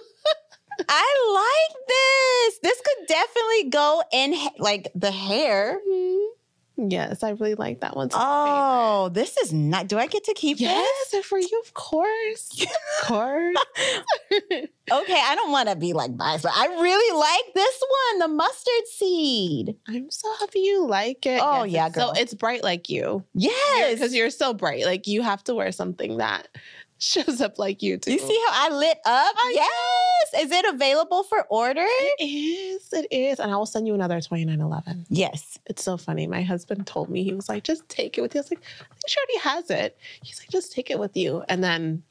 I 0.90 1.70
like 1.70 1.88
this. 1.88 2.60
This 2.64 2.82
could 2.82 3.08
definitely 3.08 3.70
go 3.70 4.04
in 4.12 4.36
like 4.58 4.88
the 4.96 5.12
hair. 5.12 5.80
Yes, 6.76 7.22
I 7.22 7.30
really 7.32 7.54
like 7.54 7.82
that 7.82 7.96
one. 7.96 8.08
It's. 8.08 8.16
Oh, 8.18 9.10
this 9.14 9.38
is 9.38 9.54
not. 9.54 9.88
Do 9.88 9.98
I 10.00 10.08
get 10.08 10.24
to 10.24 10.34
keep 10.34 10.58
this? 10.58 10.68
Yes, 10.68 11.14
and 11.14 11.24
for 11.24 11.38
you, 11.38 11.62
of 11.66 11.74
course. 11.74 12.66
Of 13.02 13.08
course. 13.08 13.58
Okay, 14.92 15.20
I 15.24 15.36
don't 15.36 15.52
want 15.52 15.70
to 15.70 15.76
be 15.78 15.94
like 15.94 16.16
biased, 16.18 16.44
but 16.44 16.52
I 16.54 16.66
really 16.68 17.18
like 17.18 17.54
this 17.56 17.82
one, 18.12 18.20
the 18.20 18.28
mustard 18.28 18.88
seed. 18.98 19.76
I'm 19.88 20.12
so 20.12 20.28
happy 20.42 20.60
you 20.60 20.86
like 20.86 21.26
it. 21.26 21.40
Oh, 21.42 21.64
Yes, 21.64 21.72
yeah, 21.74 21.86
it's 21.88 21.96
girl. 21.96 22.14
So 22.16 22.22
it's 22.22 22.34
bright 22.34 22.64
like 22.64 22.90
you. 22.90 23.24
Yes. 23.34 23.94
Because 23.94 24.14
you're 24.14 24.30
so 24.30 24.54
bright. 24.54 24.86
Like 24.86 25.08
you 25.08 25.22
have 25.22 25.42
to 25.46 25.56
wear 25.56 25.72
something 25.72 26.18
that 26.18 26.50
shows 26.98 27.40
up 27.40 27.58
like 27.60 27.82
you 27.82 27.98
too. 27.98 28.12
you 28.12 28.20
see 28.20 28.44
how 28.50 28.68
I 28.72 28.76
lit 28.76 28.98
up? 29.06 29.36
I 29.38 29.52
yes. 29.56 29.70
Is 30.36 30.52
it 30.52 30.66
available 30.74 31.24
for 31.24 31.44
order? 31.50 31.86
It 31.86 32.24
is. 32.24 32.92
It 32.94 33.08
is. 33.12 33.40
And 33.40 33.52
I 33.52 33.56
will 33.56 33.66
send 33.66 33.88
you 33.88 33.94
another 33.94 34.16
2911. 34.16 35.06
Yes. 35.10 35.60
It's 35.66 35.84
so 35.84 35.98
funny. 35.98 36.28
My 36.28 36.42
husband 36.42 36.88
told 36.88 37.10
me, 37.10 37.24
he 37.24 37.34
was 37.34 37.50
like, 37.50 37.64
just 37.64 37.88
take 37.90 38.18
it 38.18 38.22
with 38.22 38.34
you. 38.34 38.40
I 38.40 38.44
was 38.44 38.52
like, 38.52 38.64
I 38.82 38.94
think 38.94 39.08
she 39.08 39.20
already 39.20 39.40
has 39.40 39.70
it. 39.70 39.98
He's 40.22 40.40
like, 40.40 40.50
just 40.50 40.72
take 40.72 40.90
it 40.90 41.00
with 41.00 41.16
you. 41.16 41.44
And 41.48 41.64
then 41.64 42.04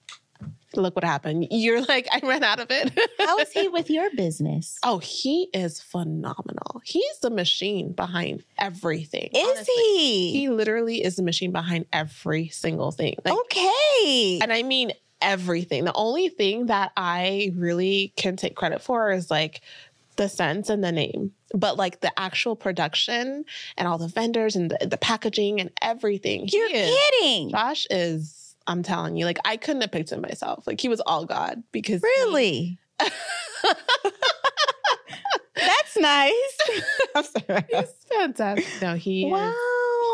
look 0.76 0.94
what 0.96 1.04
happened. 1.04 1.48
You're 1.50 1.82
like, 1.82 2.08
I 2.12 2.20
ran 2.26 2.42
out 2.42 2.60
of 2.60 2.68
it. 2.70 2.98
How 3.18 3.38
is 3.38 3.52
he 3.52 3.68
with 3.68 3.90
your 3.90 4.08
business? 4.16 4.78
Oh, 4.82 4.98
he 4.98 5.48
is 5.52 5.80
phenomenal. 5.80 6.80
He's 6.84 7.18
the 7.20 7.30
machine 7.30 7.92
behind 7.92 8.44
everything. 8.58 9.30
Is 9.34 9.48
honestly. 9.48 9.74
he? 9.74 10.32
He 10.32 10.48
literally 10.48 11.04
is 11.04 11.16
the 11.16 11.22
machine 11.22 11.52
behind 11.52 11.86
every 11.92 12.48
single 12.48 12.90
thing. 12.90 13.16
Like, 13.24 13.34
okay. 13.34 14.38
and 14.42 14.52
I 14.52 14.62
mean 14.62 14.92
everything. 15.22 15.84
The 15.84 15.92
only 15.94 16.28
thing 16.28 16.66
that 16.66 16.92
I 16.96 17.52
really 17.56 18.12
can 18.16 18.36
take 18.36 18.54
credit 18.56 18.82
for 18.82 19.10
is 19.12 19.30
like 19.30 19.60
the 20.16 20.28
sense 20.28 20.68
and 20.68 20.82
the 20.84 20.92
name. 20.92 21.32
But 21.54 21.76
like 21.76 22.00
the 22.00 22.12
actual 22.18 22.56
production 22.56 23.44
and 23.76 23.88
all 23.88 23.98
the 23.98 24.08
vendors 24.08 24.56
and 24.56 24.70
the, 24.70 24.86
the 24.86 24.96
packaging 24.98 25.60
and 25.60 25.70
everything. 25.80 26.48
You're 26.52 26.68
is- 26.70 26.94
kidding. 27.20 27.50
Josh 27.50 27.86
is 27.90 28.54
I'm 28.66 28.82
telling 28.82 29.16
you, 29.16 29.24
like 29.24 29.38
I 29.44 29.56
couldn't 29.56 29.82
have 29.82 29.90
picked 29.92 30.12
him 30.12 30.20
myself. 30.20 30.66
Like 30.66 30.80
he 30.80 30.88
was 30.88 31.00
all 31.00 31.24
God 31.24 31.62
because 31.72 32.00
he- 32.02 32.08
Really? 32.22 32.78
That's 35.54 35.96
nice. 35.98 36.58
I'm 37.14 37.24
sorry. 37.24 37.64
he's 37.70 37.92
fantastic. 38.10 38.66
No, 38.80 38.94
he 38.94 39.26
is, 39.26 39.32
Wow. 39.32 39.54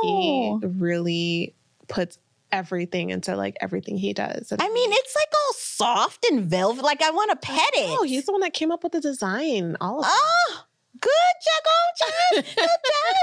he 0.03 0.59
really 0.67 1.55
puts 1.89 2.19
everything 2.53 3.11
into 3.11 3.37
like 3.37 3.57
everything 3.61 3.97
he 3.97 4.13
does. 4.13 4.53
And 4.53 4.61
I 4.61 4.69
mean, 4.69 4.91
it's 4.93 5.15
like 5.15 5.29
all 5.33 5.55
soft 5.55 6.25
and 6.31 6.45
velvet. 6.45 6.85
Like 6.85 7.03
I 7.03 7.11
want 7.11 7.31
to 7.31 7.37
pet 7.37 7.71
it. 7.75 7.97
Oh, 7.99 8.05
he's 8.05 8.27
the 8.27 8.33
one 8.33 8.41
that 8.43 8.53
came 8.53 8.71
up 8.71 8.83
with 8.83 8.93
the 8.93 9.01
design. 9.01 9.77
All 9.81 10.01
of 10.01 10.07
Oh, 10.09 10.65
good, 11.01 11.11
Jack. 11.45 12.45
Oh, 12.61 12.69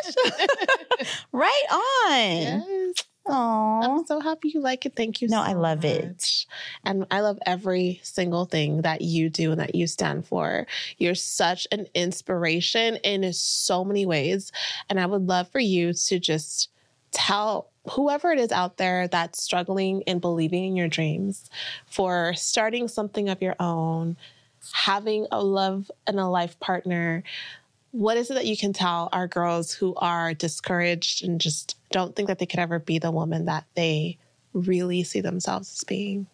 Josh. 0.07 1.15
right 1.32 1.65
on. 1.71 2.63
Yes. 2.67 3.05
Aw. 3.28 3.82
I'm 3.82 4.05
so 4.05 4.19
happy 4.19 4.49
you 4.53 4.61
like 4.61 4.86
it. 4.86 4.95
Thank 4.95 5.21
you. 5.21 5.28
No, 5.28 5.38
so 5.38 5.49
I 5.49 5.53
love 5.53 5.84
it. 5.84 6.45
And 6.84 7.07
I 7.09 7.21
love 7.21 7.39
every 7.45 7.99
single 8.03 8.45
thing 8.45 8.84
that 8.84 9.01
you 9.01 9.30
do 9.30 9.51
and 9.51 9.59
that 9.59 9.73
you 9.73 9.88
stand 9.88 10.28
for. 10.28 10.67
You're 10.97 11.15
such 11.15 11.67
an 11.71 11.88
inspiration 11.95 12.97
in 12.97 13.32
so 13.34 13.84
many 13.84 14.05
ways. 14.05 14.51
And 14.89 14.99
I 14.99 15.07
would 15.07 15.28
love 15.28 15.49
for 15.49 15.59
you 15.59 15.93
to 15.93 16.19
just 16.19 16.69
tell 17.11 17.71
whoever 17.91 18.31
it 18.31 18.39
is 18.39 18.51
out 18.51 18.77
there 18.77 19.07
that's 19.07 19.41
struggling 19.41 20.03
and 20.07 20.21
believing 20.21 20.65
in 20.65 20.75
your 20.75 20.88
dreams 20.88 21.49
for 21.86 22.33
starting 22.36 22.88
something 22.88 23.29
of 23.29 23.41
your 23.41 23.55
own, 23.59 24.17
having 24.73 25.27
a 25.31 25.43
love 25.43 25.91
and 26.07 26.19
a 26.19 26.27
life 26.27 26.59
partner. 26.59 27.23
What 27.91 28.17
is 28.17 28.29
it 28.29 28.33
that 28.33 28.45
you 28.45 28.57
can 28.57 28.73
tell 28.73 29.09
our 29.13 29.27
girls 29.27 29.73
who 29.73 29.95
are 29.95 30.33
discouraged 30.33 31.23
and 31.23 31.39
just 31.39 31.77
don't 31.91 32.15
think 32.15 32.27
that 32.27 32.39
they 32.39 32.45
could 32.45 32.59
ever 32.59 32.79
be 32.79 32.99
the 32.99 33.11
woman 33.11 33.45
that 33.45 33.65
they 33.75 34.17
really 34.53 35.03
see 35.03 35.21
themselves 35.21 35.71
as 35.71 35.83
being? 35.83 36.27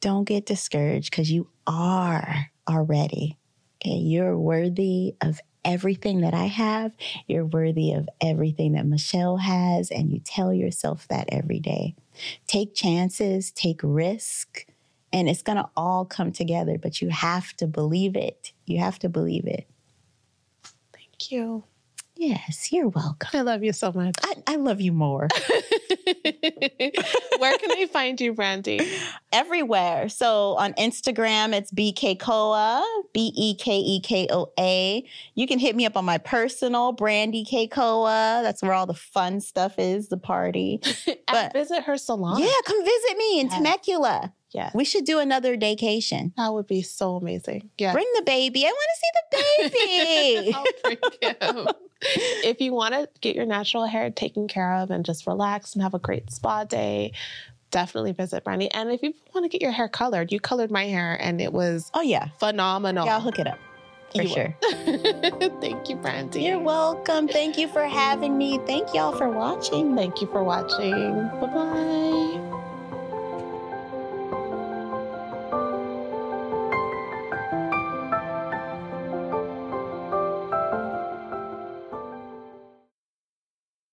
Don't 0.00 0.24
get 0.24 0.46
discouraged 0.46 1.10
because 1.10 1.30
you 1.30 1.48
are 1.66 2.50
already. 2.68 3.36
Okay. 3.80 3.96
You're 3.96 4.36
worthy 4.36 5.14
of 5.20 5.40
everything 5.68 6.22
that 6.22 6.32
I 6.32 6.46
have. 6.46 6.92
You're 7.26 7.44
worthy 7.44 7.92
of 7.92 8.08
everything 8.20 8.72
that 8.72 8.86
Michelle 8.86 9.36
has. 9.36 9.90
And 9.90 10.10
you 10.10 10.18
tell 10.18 10.52
yourself 10.52 11.06
that 11.08 11.28
every 11.30 11.60
day. 11.60 11.94
Take 12.46 12.74
chances, 12.74 13.52
take 13.52 13.80
risk, 13.82 14.66
and 15.12 15.28
it's 15.28 15.42
going 15.42 15.58
to 15.58 15.68
all 15.76 16.06
come 16.06 16.32
together. 16.32 16.78
But 16.78 17.02
you 17.02 17.10
have 17.10 17.52
to 17.58 17.66
believe 17.66 18.16
it. 18.16 18.52
You 18.64 18.78
have 18.78 18.98
to 19.00 19.08
believe 19.08 19.46
it. 19.46 19.68
Thank 20.92 21.30
you. 21.30 21.64
Yes, 22.20 22.72
you're 22.72 22.88
welcome. 22.88 23.30
I 23.32 23.42
love 23.42 23.62
you 23.62 23.72
so 23.72 23.92
much. 23.92 24.16
I, 24.24 24.34
I 24.48 24.56
love 24.56 24.80
you 24.80 24.90
more. 24.92 25.28
Where 27.38 27.56
can 27.58 27.68
they 27.70 27.86
find 27.86 28.20
you, 28.20 28.34
Brandie? 28.34 28.80
everywhere. 29.32 30.08
So 30.08 30.54
on 30.56 30.72
Instagram, 30.74 31.52
it's 31.54 31.70
Be 31.70 31.92
Kekoa, 31.92 32.82
B 33.14 33.32
E 33.36 33.54
K 33.54 33.78
E 33.78 34.00
K 34.00 34.26
O 34.30 34.50
A. 34.58 35.04
You 35.36 35.46
can 35.46 35.60
hit 35.60 35.76
me 35.76 35.86
up 35.86 35.96
on 35.96 36.04
my 36.04 36.18
personal, 36.18 36.90
Brandie 36.92 37.44
Kekoa. 37.44 38.42
That's 38.42 38.62
where 38.62 38.72
all 38.72 38.86
the 38.86 38.94
fun 38.94 39.40
stuff 39.40 39.78
is, 39.78 40.08
the 40.08 40.16
party. 40.18 40.80
But- 41.28 41.52
visit 41.52 41.84
her 41.84 41.96
salon. 41.96 42.40
Yeah, 42.40 42.48
come 42.66 42.84
visit 42.84 43.16
me 43.16 43.40
in 43.40 43.46
Yes. 43.46 43.54
Temecula. 43.56 44.32
Yeah. 44.50 44.70
We 44.74 44.84
should 44.84 45.04
do 45.04 45.18
another 45.18 45.56
vacation. 45.56 46.32
That 46.36 46.52
would 46.52 46.66
be 46.66 46.82
so 46.82 47.16
amazing. 47.16 47.70
Yeah. 47.78 47.92
Bring 47.92 48.06
the 48.16 48.22
baby. 48.22 48.64
I 48.64 48.70
want 48.70 48.88
to 48.94 49.00
see 49.00 49.70
the 49.70 49.70
baby. 49.70 50.52
I'll 50.54 50.64
bring 50.82 51.58
him. 51.58 51.68
if 52.00 52.60
you 52.60 52.72
want 52.72 52.94
to 52.94 53.08
get 53.20 53.36
your 53.36 53.46
natural 53.46 53.86
hair 53.86 54.10
taken 54.10 54.48
care 54.48 54.74
of 54.74 54.90
and 54.90 55.04
just 55.04 55.26
relax 55.26 55.74
and 55.74 55.82
have 55.82 55.94
a 55.94 55.98
great 55.98 56.30
spa 56.30 56.64
day, 56.64 57.12
definitely 57.70 58.12
visit 58.12 58.44
Brandie. 58.44 58.70
And 58.70 58.90
if 58.90 59.02
you 59.02 59.12
want 59.34 59.44
to 59.44 59.48
get 59.48 59.62
your 59.62 59.72
hair 59.72 59.88
colored, 59.88 60.32
you 60.32 60.40
colored 60.40 60.70
my 60.70 60.84
hair 60.84 61.18
and 61.20 61.40
it 61.40 61.52
was 61.52 61.90
oh, 61.94 62.00
yeah. 62.00 62.28
phenomenal. 62.38 63.06
Yeah, 63.06 63.14
I'll 63.14 63.20
hook 63.20 63.38
it 63.38 63.46
up. 63.46 63.58
For 64.14 64.22
You 64.22 64.28
sure. 64.28 64.56
Thank 65.60 65.90
you, 65.90 65.96
Brandie. 65.96 66.42
You're 66.42 66.58
welcome. 66.58 67.28
Thank 67.28 67.58
you 67.58 67.68
for 67.68 67.84
having 67.84 68.38
me. 68.38 68.58
Thank 68.66 68.94
y'all 68.94 69.12
for 69.12 69.28
watching. 69.28 69.94
Thank 69.94 70.22
you 70.22 70.26
for 70.28 70.42
watching. 70.42 71.28
Bye 71.40 71.46
bye. 71.46 72.64